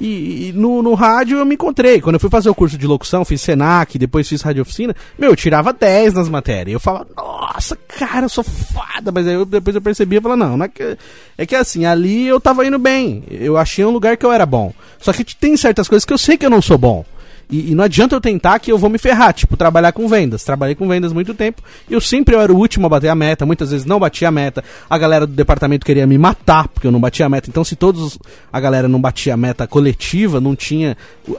E, 0.00 0.48
e, 0.48 0.52
no, 0.54 0.82
no 0.82 0.94
rádio 0.94 1.38
eu 1.38 1.44
me 1.44 1.54
encontrei. 1.54 2.00
Quando 2.00 2.14
eu 2.14 2.20
fui 2.20 2.30
fazer 2.30 2.48
o 2.48 2.54
curso 2.54 2.78
de 2.78 2.86
locução, 2.86 3.24
fiz 3.24 3.42
Senac, 3.42 3.98
depois 3.98 4.26
fiz 4.26 4.40
rádio 4.40 4.62
oficina, 4.62 4.96
meu, 5.18 5.30
eu 5.30 5.36
tirava 5.36 5.72
10 5.72 6.14
nas 6.14 6.28
matérias. 6.28 6.72
Eu 6.72 6.80
falava, 6.80 7.06
nossa, 7.14 7.76
cara, 7.76 8.24
eu 8.24 8.30
sou 8.30 8.42
fada. 8.42 9.12
Mas 9.12 9.26
aí 9.26 9.34
eu, 9.34 9.44
depois 9.44 9.76
eu 9.76 9.82
percebi 9.82 10.16
e 10.16 10.20
falava, 10.20 10.42
não, 10.42 10.56
não 10.56 10.64
é 10.64 10.68
que. 10.68 10.96
É 11.36 11.44
que 11.44 11.54
assim, 11.54 11.84
ali 11.84 12.26
eu 12.26 12.40
tava 12.40 12.66
indo 12.66 12.78
bem. 12.78 13.22
Eu 13.30 13.58
achei 13.58 13.84
um 13.84 13.90
lugar 13.90 14.16
que 14.16 14.24
eu 14.24 14.32
era 14.32 14.46
bom. 14.46 14.72
Só 14.98 15.12
que 15.12 15.24
tem 15.36 15.56
certas 15.56 15.86
coisas 15.86 16.04
que 16.04 16.12
eu 16.12 16.18
sei 16.18 16.38
que 16.38 16.46
eu 16.46 16.50
não 16.50 16.62
sou 16.62 16.78
bom. 16.78 17.04
E, 17.50 17.72
e, 17.72 17.74
não 17.74 17.84
adianta 17.84 18.14
eu 18.14 18.20
tentar 18.20 18.58
que 18.60 18.70
eu 18.70 18.78
vou 18.78 18.88
me 18.88 18.98
ferrar, 18.98 19.34
tipo, 19.34 19.56
trabalhar 19.56 19.92
com 19.92 20.06
vendas. 20.06 20.44
Trabalhei 20.44 20.74
com 20.74 20.86
vendas 20.88 21.12
muito 21.12 21.34
tempo. 21.34 21.62
Eu 21.88 22.00
sempre 22.00 22.34
eu 22.34 22.40
era 22.40 22.52
o 22.52 22.56
último 22.56 22.86
a 22.86 22.88
bater 22.88 23.08
a 23.08 23.14
meta, 23.14 23.44
muitas 23.44 23.70
vezes 23.70 23.84
não 23.84 23.98
batia 23.98 24.28
a 24.28 24.30
meta. 24.30 24.62
A 24.88 24.96
galera 24.96 25.26
do 25.26 25.32
departamento 25.32 25.84
queria 25.84 26.06
me 26.06 26.16
matar, 26.16 26.68
porque 26.68 26.86
eu 26.86 26.92
não 26.92 27.00
batia 27.00 27.26
a 27.26 27.28
meta. 27.28 27.50
Então, 27.50 27.64
se 27.64 27.74
todos 27.74 28.18
a 28.52 28.60
galera 28.60 28.86
não 28.86 29.00
batia 29.00 29.34
a 29.34 29.36
meta 29.36 29.66
coletiva, 29.66 30.40
não 30.40 30.54
tinha 30.54 30.96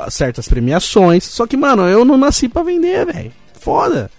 certas 0.09 0.47
premiações. 0.47 1.24
Só 1.24 1.47
que, 1.47 1.55
mano, 1.55 1.84
eu 1.84 2.03
não 2.03 2.18
nasci 2.18 2.49
para 2.49 2.64
vender, 2.64 3.05
velho. 3.05 3.32
Foda. 3.59 4.12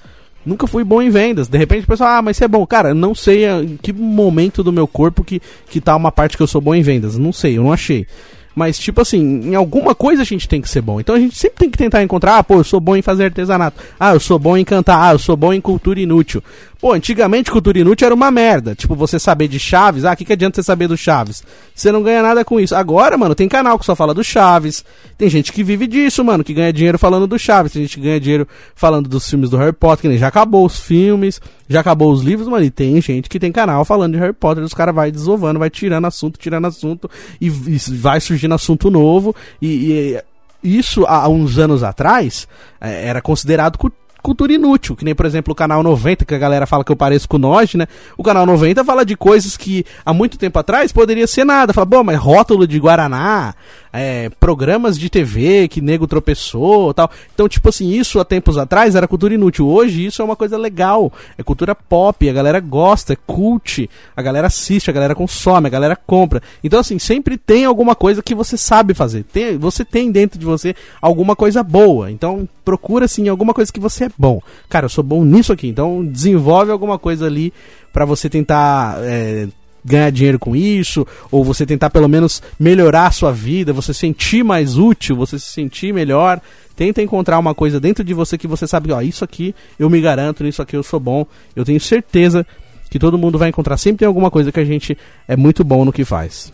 Nunca 0.44 0.66
fui 0.66 0.82
bom 0.82 1.00
em 1.00 1.10
vendas. 1.10 1.46
De 1.46 1.56
repente 1.56 1.84
o 1.84 1.86
pessoal, 1.86 2.10
ah, 2.10 2.22
mas 2.22 2.36
você 2.36 2.44
é 2.44 2.48
bom. 2.48 2.66
Cara, 2.66 2.92
não 2.92 3.14
sei 3.14 3.46
em 3.48 3.76
que 3.76 3.92
momento 3.92 4.62
do 4.62 4.72
meu 4.72 4.88
corpo 4.88 5.22
que, 5.22 5.40
que 5.68 5.80
tá 5.80 5.94
uma 5.94 6.10
parte 6.10 6.36
que 6.36 6.42
eu 6.42 6.48
sou 6.48 6.60
bom 6.60 6.74
em 6.74 6.82
vendas. 6.82 7.16
Não 7.16 7.32
sei, 7.32 7.58
eu 7.58 7.62
não 7.62 7.72
achei. 7.72 8.06
Mas, 8.54 8.78
tipo 8.78 9.00
assim, 9.00 9.50
em 9.50 9.54
alguma 9.54 9.94
coisa 9.94 10.22
a 10.22 10.24
gente 10.24 10.48
tem 10.48 10.60
que 10.60 10.68
ser 10.68 10.80
bom. 10.80 11.00
Então 11.00 11.14
a 11.14 11.18
gente 11.18 11.36
sempre 11.36 11.58
tem 11.58 11.70
que 11.70 11.78
tentar 11.78 12.02
encontrar, 12.02 12.38
ah, 12.38 12.44
pô, 12.44 12.54
eu 12.54 12.64
sou 12.64 12.80
bom 12.80 12.96
em 12.96 13.02
fazer 13.02 13.24
artesanato. 13.24 13.82
Ah, 13.98 14.14
eu 14.14 14.20
sou 14.20 14.38
bom 14.38 14.56
em 14.56 14.64
cantar. 14.64 15.02
Ah, 15.02 15.12
eu 15.12 15.18
sou 15.18 15.36
bom 15.36 15.52
em 15.52 15.60
cultura 15.60 16.00
inútil. 16.00 16.42
Pô, 16.82 16.92
antigamente 16.92 17.48
cultura 17.48 17.78
inútil 17.78 18.06
era 18.06 18.14
uma 18.14 18.28
merda. 18.28 18.74
Tipo, 18.74 18.96
você 18.96 19.16
saber 19.16 19.46
de 19.46 19.56
Chaves, 19.56 20.04
ah, 20.04 20.14
o 20.14 20.16
que, 20.16 20.24
que 20.24 20.32
adianta 20.32 20.56
você 20.56 20.64
saber 20.64 20.88
do 20.88 20.96
Chaves? 20.96 21.44
Você 21.72 21.92
não 21.92 22.02
ganha 22.02 22.20
nada 22.20 22.44
com 22.44 22.58
isso. 22.58 22.74
Agora, 22.74 23.16
mano, 23.16 23.36
tem 23.36 23.48
canal 23.48 23.78
que 23.78 23.86
só 23.86 23.94
fala 23.94 24.12
do 24.12 24.24
Chaves. 24.24 24.84
Tem 25.16 25.30
gente 25.30 25.52
que 25.52 25.62
vive 25.62 25.86
disso, 25.86 26.24
mano, 26.24 26.42
que 26.42 26.52
ganha 26.52 26.72
dinheiro 26.72 26.98
falando 26.98 27.28
do 27.28 27.38
Chaves. 27.38 27.70
Tem 27.70 27.82
gente 27.82 27.98
que 27.98 28.02
ganha 28.02 28.18
dinheiro 28.18 28.48
falando 28.74 29.08
dos 29.08 29.30
filmes 29.30 29.48
do 29.48 29.56
Harry 29.58 29.72
Potter, 29.72 30.02
que 30.02 30.08
nem 30.08 30.18
já 30.18 30.26
acabou 30.26 30.66
os 30.66 30.80
filmes, 30.80 31.40
já 31.68 31.78
acabou 31.78 32.12
os 32.12 32.20
livros, 32.20 32.48
mano, 32.48 32.64
e 32.64 32.70
tem 32.70 33.00
gente 33.00 33.28
que 33.28 33.38
tem 33.38 33.52
canal 33.52 33.84
falando 33.84 34.14
de 34.14 34.18
Harry 34.18 34.32
Potter, 34.32 34.64
os 34.64 34.74
caras 34.74 34.92
vai 34.92 35.12
desovando, 35.12 35.60
vai 35.60 35.70
tirando 35.70 36.06
assunto, 36.06 36.36
tirando 36.36 36.66
assunto, 36.66 37.08
e, 37.40 37.46
e 37.46 37.78
vai 37.92 38.20
surgindo 38.20 38.56
assunto 38.56 38.90
novo, 38.90 39.36
e, 39.62 40.18
e 40.64 40.78
isso 40.78 41.04
há 41.06 41.28
uns 41.28 41.58
anos 41.58 41.82
atrás 41.82 42.48
é, 42.80 43.06
era 43.06 43.20
considerado 43.20 43.78
cultura 44.22 44.52
inútil, 44.52 44.94
que 44.94 45.04
nem, 45.04 45.14
por 45.14 45.26
exemplo, 45.26 45.52
o 45.52 45.54
canal 45.54 45.82
90, 45.82 46.24
que 46.24 46.34
a 46.34 46.38
galera 46.38 46.66
fala 46.66 46.84
que 46.84 46.92
eu 46.92 46.96
pareço 46.96 47.28
com 47.28 47.38
nós, 47.38 47.74
né? 47.74 47.86
O 48.16 48.22
canal 48.22 48.46
90 48.46 48.84
fala 48.84 49.04
de 49.04 49.16
coisas 49.16 49.56
que 49.56 49.84
há 50.04 50.12
muito 50.12 50.38
tempo 50.38 50.58
atrás 50.58 50.92
poderia 50.92 51.26
ser 51.26 51.44
nada. 51.44 51.72
Fala, 51.72 51.84
bom, 51.84 52.04
mas 52.04 52.18
rótulo 52.18 52.66
de 52.66 52.78
Guaraná, 52.78 53.54
é, 53.92 54.30
programas 54.40 54.98
de 54.98 55.10
TV 55.10 55.68
que 55.68 55.80
nego 55.80 56.06
tropeçou 56.06 56.94
tal. 56.94 57.10
Então, 57.34 57.48
tipo 57.48 57.68
assim, 57.68 57.90
isso 57.90 58.18
há 58.18 58.24
tempos 58.24 58.56
atrás 58.56 58.94
era 58.94 59.06
cultura 59.06 59.34
inútil. 59.34 59.68
Hoje 59.68 60.06
isso 60.06 60.22
é 60.22 60.24
uma 60.24 60.36
coisa 60.36 60.56
legal. 60.56 61.12
É 61.36 61.42
cultura 61.42 61.74
pop, 61.74 62.28
a 62.28 62.32
galera 62.32 62.58
gosta, 62.60 63.12
é 63.12 63.16
cult, 63.26 63.88
a 64.16 64.22
galera 64.22 64.46
assiste, 64.46 64.88
a 64.88 64.92
galera 64.92 65.14
consome, 65.14 65.66
a 65.66 65.70
galera 65.70 65.96
compra. 65.96 66.42
Então, 66.64 66.80
assim, 66.80 66.98
sempre 66.98 67.36
tem 67.36 67.64
alguma 67.64 67.94
coisa 67.94 68.22
que 68.22 68.34
você 68.34 68.56
sabe 68.56 68.94
fazer. 68.94 69.24
Tem, 69.24 69.58
você 69.58 69.84
tem 69.84 70.10
dentro 70.10 70.38
de 70.38 70.46
você 70.46 70.74
alguma 71.00 71.36
coisa 71.36 71.62
boa. 71.62 72.10
Então, 72.10 72.48
procura, 72.64 73.04
assim, 73.04 73.28
alguma 73.28 73.52
coisa 73.52 73.72
que 73.72 73.80
você 73.80 74.04
é 74.04 74.10
bom. 74.16 74.40
Cara, 74.68 74.86
eu 74.86 74.90
sou 74.90 75.04
bom 75.04 75.24
nisso 75.24 75.52
aqui. 75.52 75.68
Então, 75.68 76.04
desenvolve 76.04 76.70
alguma 76.70 76.98
coisa 76.98 77.26
ali 77.26 77.52
para 77.92 78.06
você 78.06 78.30
tentar 78.30 78.96
é, 79.00 79.48
ganhar 79.84 80.10
dinheiro 80.10 80.38
com 80.38 80.54
isso, 80.54 81.06
ou 81.30 81.44
você 81.44 81.66
tentar 81.66 81.90
pelo 81.90 82.08
menos 82.08 82.42
melhorar 82.58 83.06
a 83.06 83.10
sua 83.10 83.32
vida, 83.32 83.72
você 83.72 83.92
se 83.92 84.00
sentir 84.00 84.42
mais 84.42 84.76
útil, 84.76 85.16
você 85.16 85.38
se 85.38 85.46
sentir 85.46 85.92
melhor. 85.92 86.40
Tenta 86.76 87.02
encontrar 87.02 87.38
uma 87.38 87.54
coisa 87.54 87.78
dentro 87.78 88.02
de 88.02 88.14
você 88.14 88.38
que 88.38 88.46
você 88.46 88.66
sabe, 88.66 88.92
ó, 88.92 89.00
isso 89.00 89.24
aqui 89.24 89.54
eu 89.78 89.90
me 89.90 90.00
garanto, 90.00 90.42
nisso 90.42 90.62
aqui 90.62 90.76
eu 90.76 90.82
sou 90.82 90.98
bom. 90.98 91.26
Eu 91.54 91.64
tenho 91.64 91.80
certeza 91.80 92.46
que 92.90 92.98
todo 92.98 93.18
mundo 93.18 93.38
vai 93.38 93.48
encontrar. 93.48 93.76
Sempre 93.76 94.00
tem 94.00 94.08
alguma 94.08 94.30
coisa 94.30 94.52
que 94.52 94.60
a 94.60 94.64
gente 94.64 94.96
é 95.26 95.36
muito 95.36 95.64
bom 95.64 95.84
no 95.84 95.92
que 95.92 96.04
faz. 96.04 96.52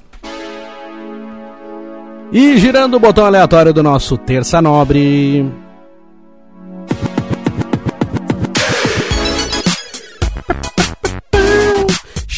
E 2.32 2.58
girando 2.58 2.96
o 2.96 3.00
botão 3.00 3.24
aleatório 3.24 3.72
do 3.72 3.82
nosso 3.82 4.18
Terça 4.18 4.60
Nobre. 4.60 5.67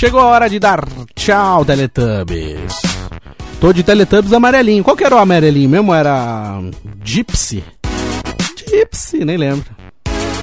Chegou 0.01 0.19
a 0.19 0.29
hora 0.29 0.49
de 0.49 0.59
dar 0.59 0.83
tchau, 1.15 1.63
Teletubbies. 1.63 2.81
Tô 3.61 3.71
de 3.71 3.83
Teletubbies 3.83 4.33
amarelinho. 4.33 4.83
Qual 4.83 4.97
que 4.97 5.05
era 5.05 5.15
o 5.15 5.19
amarelinho 5.19 5.69
mesmo? 5.69 5.93
Era. 5.93 6.59
Gypsy? 7.05 7.63
Gypsy, 8.67 9.27
nem 9.27 9.37
lembro. 9.37 9.67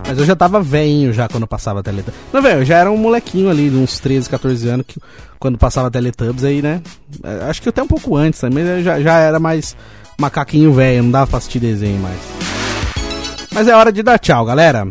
Mas 0.08 0.20
eu 0.20 0.26
já 0.26 0.36
tava 0.36 0.62
velhinho 0.62 1.12
já 1.12 1.28
quando 1.28 1.47
passava 1.47 1.82
Teletubbies. 1.82 2.22
Não, 2.32 2.39
velho, 2.39 2.60
eu 2.60 2.66
já 2.66 2.78
era 2.78 2.91
um 2.91 2.97
molequinho 2.97 3.49
ali, 3.49 3.68
de 3.68 3.78
uns 3.78 3.99
13, 3.99 4.30
14 4.30 4.70
anos, 4.70 4.86
que, 4.88 5.01
quando 5.39 5.58
passava 5.58 5.89
Teletubbies 5.89 6.43
aí, 6.43 6.62
né? 6.62 6.80
É, 7.24 7.49
acho 7.49 7.60
que 7.60 7.70
até 7.70 7.82
um 7.82 7.88
pouco 7.88 8.16
antes 8.16 8.39
também, 8.39 8.64
né? 8.64 8.84
já, 8.84 9.01
já 9.01 9.18
era 9.18 9.39
mais 9.39 9.76
macaquinho 10.20 10.72
velho, 10.72 11.01
não 11.01 11.10
dava 11.10 11.26
pra 11.26 11.39
assistir 11.39 11.58
desenho 11.58 11.99
mais. 11.99 12.20
Mas 13.51 13.68
é 13.68 13.76
hora 13.76 13.91
de 13.91 14.03
dar 14.03 14.20
tchau, 14.20 14.45
galera. 14.45 14.88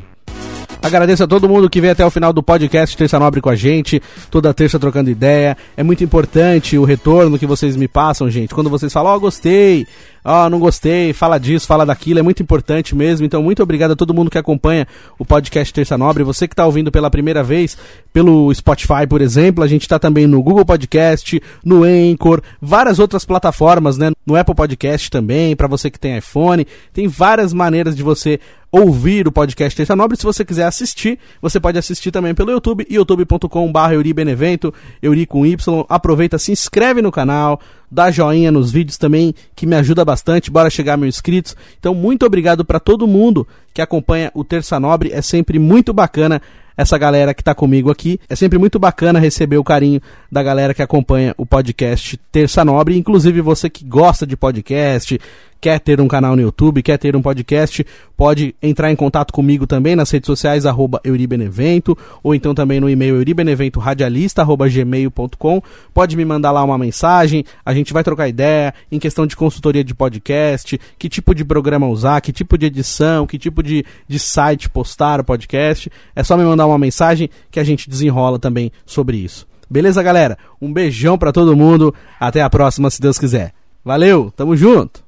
Agradeço 0.82 1.24
a 1.24 1.26
todo 1.26 1.48
mundo 1.48 1.68
que 1.68 1.80
veio 1.80 1.92
até 1.92 2.04
o 2.04 2.10
final 2.10 2.32
do 2.32 2.42
podcast 2.42 2.96
Terça 2.96 3.18
Nobre 3.18 3.40
com 3.40 3.48
a 3.48 3.56
gente, 3.56 4.00
toda 4.30 4.54
terça 4.54 4.78
trocando 4.78 5.10
ideia. 5.10 5.56
É 5.76 5.82
muito 5.82 6.04
importante 6.04 6.78
o 6.78 6.84
retorno 6.84 7.38
que 7.38 7.46
vocês 7.46 7.76
me 7.76 7.88
passam, 7.88 8.30
gente. 8.30 8.54
Quando 8.54 8.70
vocês 8.70 8.92
falam, 8.92 9.12
ó, 9.12 9.16
oh, 9.16 9.20
gostei, 9.20 9.86
ó, 10.24 10.46
oh, 10.46 10.50
não 10.50 10.60
gostei, 10.60 11.12
fala 11.12 11.38
disso, 11.38 11.66
fala 11.66 11.84
daquilo, 11.84 12.20
é 12.20 12.22
muito 12.22 12.42
importante 12.42 12.94
mesmo. 12.94 13.26
Então, 13.26 13.42
muito 13.42 13.62
obrigado 13.62 13.92
a 13.92 13.96
todo 13.96 14.14
mundo 14.14 14.30
que 14.30 14.38
acompanha 14.38 14.86
o 15.18 15.24
podcast 15.24 15.74
Terça 15.74 15.98
Nobre. 15.98 16.22
Você 16.22 16.46
que 16.46 16.52
está 16.52 16.64
ouvindo 16.64 16.92
pela 16.92 17.10
primeira 17.10 17.42
vez 17.42 17.76
pelo 18.12 18.54
Spotify, 18.54 19.06
por 19.08 19.20
exemplo, 19.20 19.64
a 19.64 19.66
gente 19.66 19.82
está 19.82 19.98
também 19.98 20.26
no 20.26 20.42
Google 20.42 20.64
Podcast, 20.64 21.42
no 21.64 21.82
Anchor, 21.82 22.40
várias 22.60 22.98
outras 22.98 23.24
plataformas, 23.24 23.98
né? 23.98 24.12
No 24.24 24.36
Apple 24.36 24.54
Podcast 24.54 25.10
também, 25.10 25.56
para 25.56 25.66
você 25.66 25.90
que 25.90 25.98
tem 25.98 26.16
iPhone. 26.16 26.66
Tem 26.92 27.08
várias 27.08 27.52
maneiras 27.52 27.96
de 27.96 28.02
você 28.02 28.38
ouvir 28.76 29.26
o 29.26 29.32
podcast 29.32 29.74
Terça 29.74 29.96
Nobre. 29.96 30.18
Se 30.18 30.24
você 30.24 30.44
quiser 30.44 30.64
assistir, 30.64 31.18
você 31.40 31.58
pode 31.58 31.78
assistir 31.78 32.10
também 32.10 32.34
pelo 32.34 32.50
YouTube, 32.50 32.86
youtube.com.br 32.90 33.92
Euribenevento, 33.92 34.72
Euri 35.02 35.24
com 35.24 35.46
Y. 35.46 35.56
Aproveita, 35.88 36.38
se 36.38 36.52
inscreve 36.52 37.00
no 37.00 37.10
canal, 37.10 37.58
dá 37.90 38.10
joinha 38.10 38.52
nos 38.52 38.70
vídeos 38.70 38.98
também, 38.98 39.34
que 39.54 39.66
me 39.66 39.76
ajuda 39.76 40.04
bastante. 40.04 40.50
Bora 40.50 40.68
chegar 40.68 40.94
a 40.94 40.96
mil 40.96 41.08
inscritos. 41.08 41.56
Então, 41.78 41.94
muito 41.94 42.26
obrigado 42.26 42.64
para 42.64 42.78
todo 42.78 43.06
mundo 43.06 43.46
que 43.72 43.80
acompanha 43.80 44.30
o 44.34 44.44
Terça 44.44 44.78
Nobre. 44.78 45.10
É 45.10 45.22
sempre 45.22 45.58
muito 45.58 45.94
bacana 45.94 46.42
essa 46.76 46.98
galera 46.98 47.32
que 47.32 47.40
está 47.40 47.54
comigo 47.54 47.90
aqui. 47.90 48.20
É 48.28 48.36
sempre 48.36 48.58
muito 48.58 48.78
bacana 48.78 49.18
receber 49.18 49.56
o 49.56 49.64
carinho 49.64 50.00
da 50.30 50.42
galera 50.42 50.74
que 50.74 50.82
acompanha 50.82 51.34
o 51.38 51.46
podcast 51.46 52.18
Terça 52.30 52.64
Nobre, 52.64 52.98
inclusive 52.98 53.40
você 53.40 53.70
que 53.70 53.84
gosta 53.84 54.26
de 54.26 54.36
podcast, 54.36 55.18
quer 55.60 55.78
ter 55.80 56.00
um 56.00 56.08
canal 56.08 56.36
no 56.36 56.42
YouTube, 56.42 56.82
quer 56.82 56.98
ter 56.98 57.16
um 57.16 57.22
podcast, 57.22 57.84
pode 58.16 58.54
entrar 58.62 58.90
em 58.90 58.96
contato 58.96 59.32
comigo 59.32 59.66
também 59.66 59.96
nas 59.96 60.10
redes 60.10 60.26
sociais, 60.26 60.66
arroba 60.66 61.00
Euribenevento, 61.04 61.96
ou 62.22 62.34
então 62.34 62.54
também 62.54 62.80
no 62.80 62.88
e-mail 62.88 63.16
euribeneventoradialista.gmail.com. 63.16 65.62
Pode 65.92 66.16
me 66.16 66.24
mandar 66.24 66.52
lá 66.52 66.64
uma 66.64 66.78
mensagem, 66.78 67.44
a 67.64 67.74
gente 67.74 67.92
vai 67.92 68.04
trocar 68.04 68.28
ideia 68.28 68.72
em 68.90 68.98
questão 68.98 69.26
de 69.26 69.36
consultoria 69.36 69.84
de 69.84 69.94
podcast, 69.94 70.80
que 70.98 71.08
tipo 71.08 71.34
de 71.34 71.44
programa 71.44 71.88
usar, 71.88 72.20
que 72.20 72.32
tipo 72.32 72.56
de 72.56 72.66
edição, 72.66 73.26
que 73.26 73.38
tipo 73.38 73.62
de, 73.62 73.84
de 74.06 74.18
site 74.18 74.70
postar 74.70 75.20
o 75.20 75.24
podcast. 75.24 75.90
É 76.14 76.22
só 76.22 76.36
me 76.36 76.44
mandar 76.44 76.66
uma 76.66 76.78
mensagem 76.78 77.30
que 77.50 77.60
a 77.60 77.64
gente 77.64 77.88
desenrola 77.88 78.38
também 78.38 78.70
sobre 78.84 79.16
isso. 79.16 79.46
Beleza, 79.68 80.02
galera? 80.02 80.38
Um 80.60 80.72
beijão 80.72 81.18
para 81.18 81.32
todo 81.32 81.56
mundo. 81.56 81.92
Até 82.20 82.40
a 82.40 82.48
próxima, 82.48 82.88
se 82.88 83.00
Deus 83.00 83.18
quiser. 83.18 83.52
Valeu, 83.86 84.32
tamo 84.34 84.56
junto! 84.56 85.04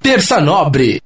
Terça 0.00 0.40
Nobre 0.40 1.03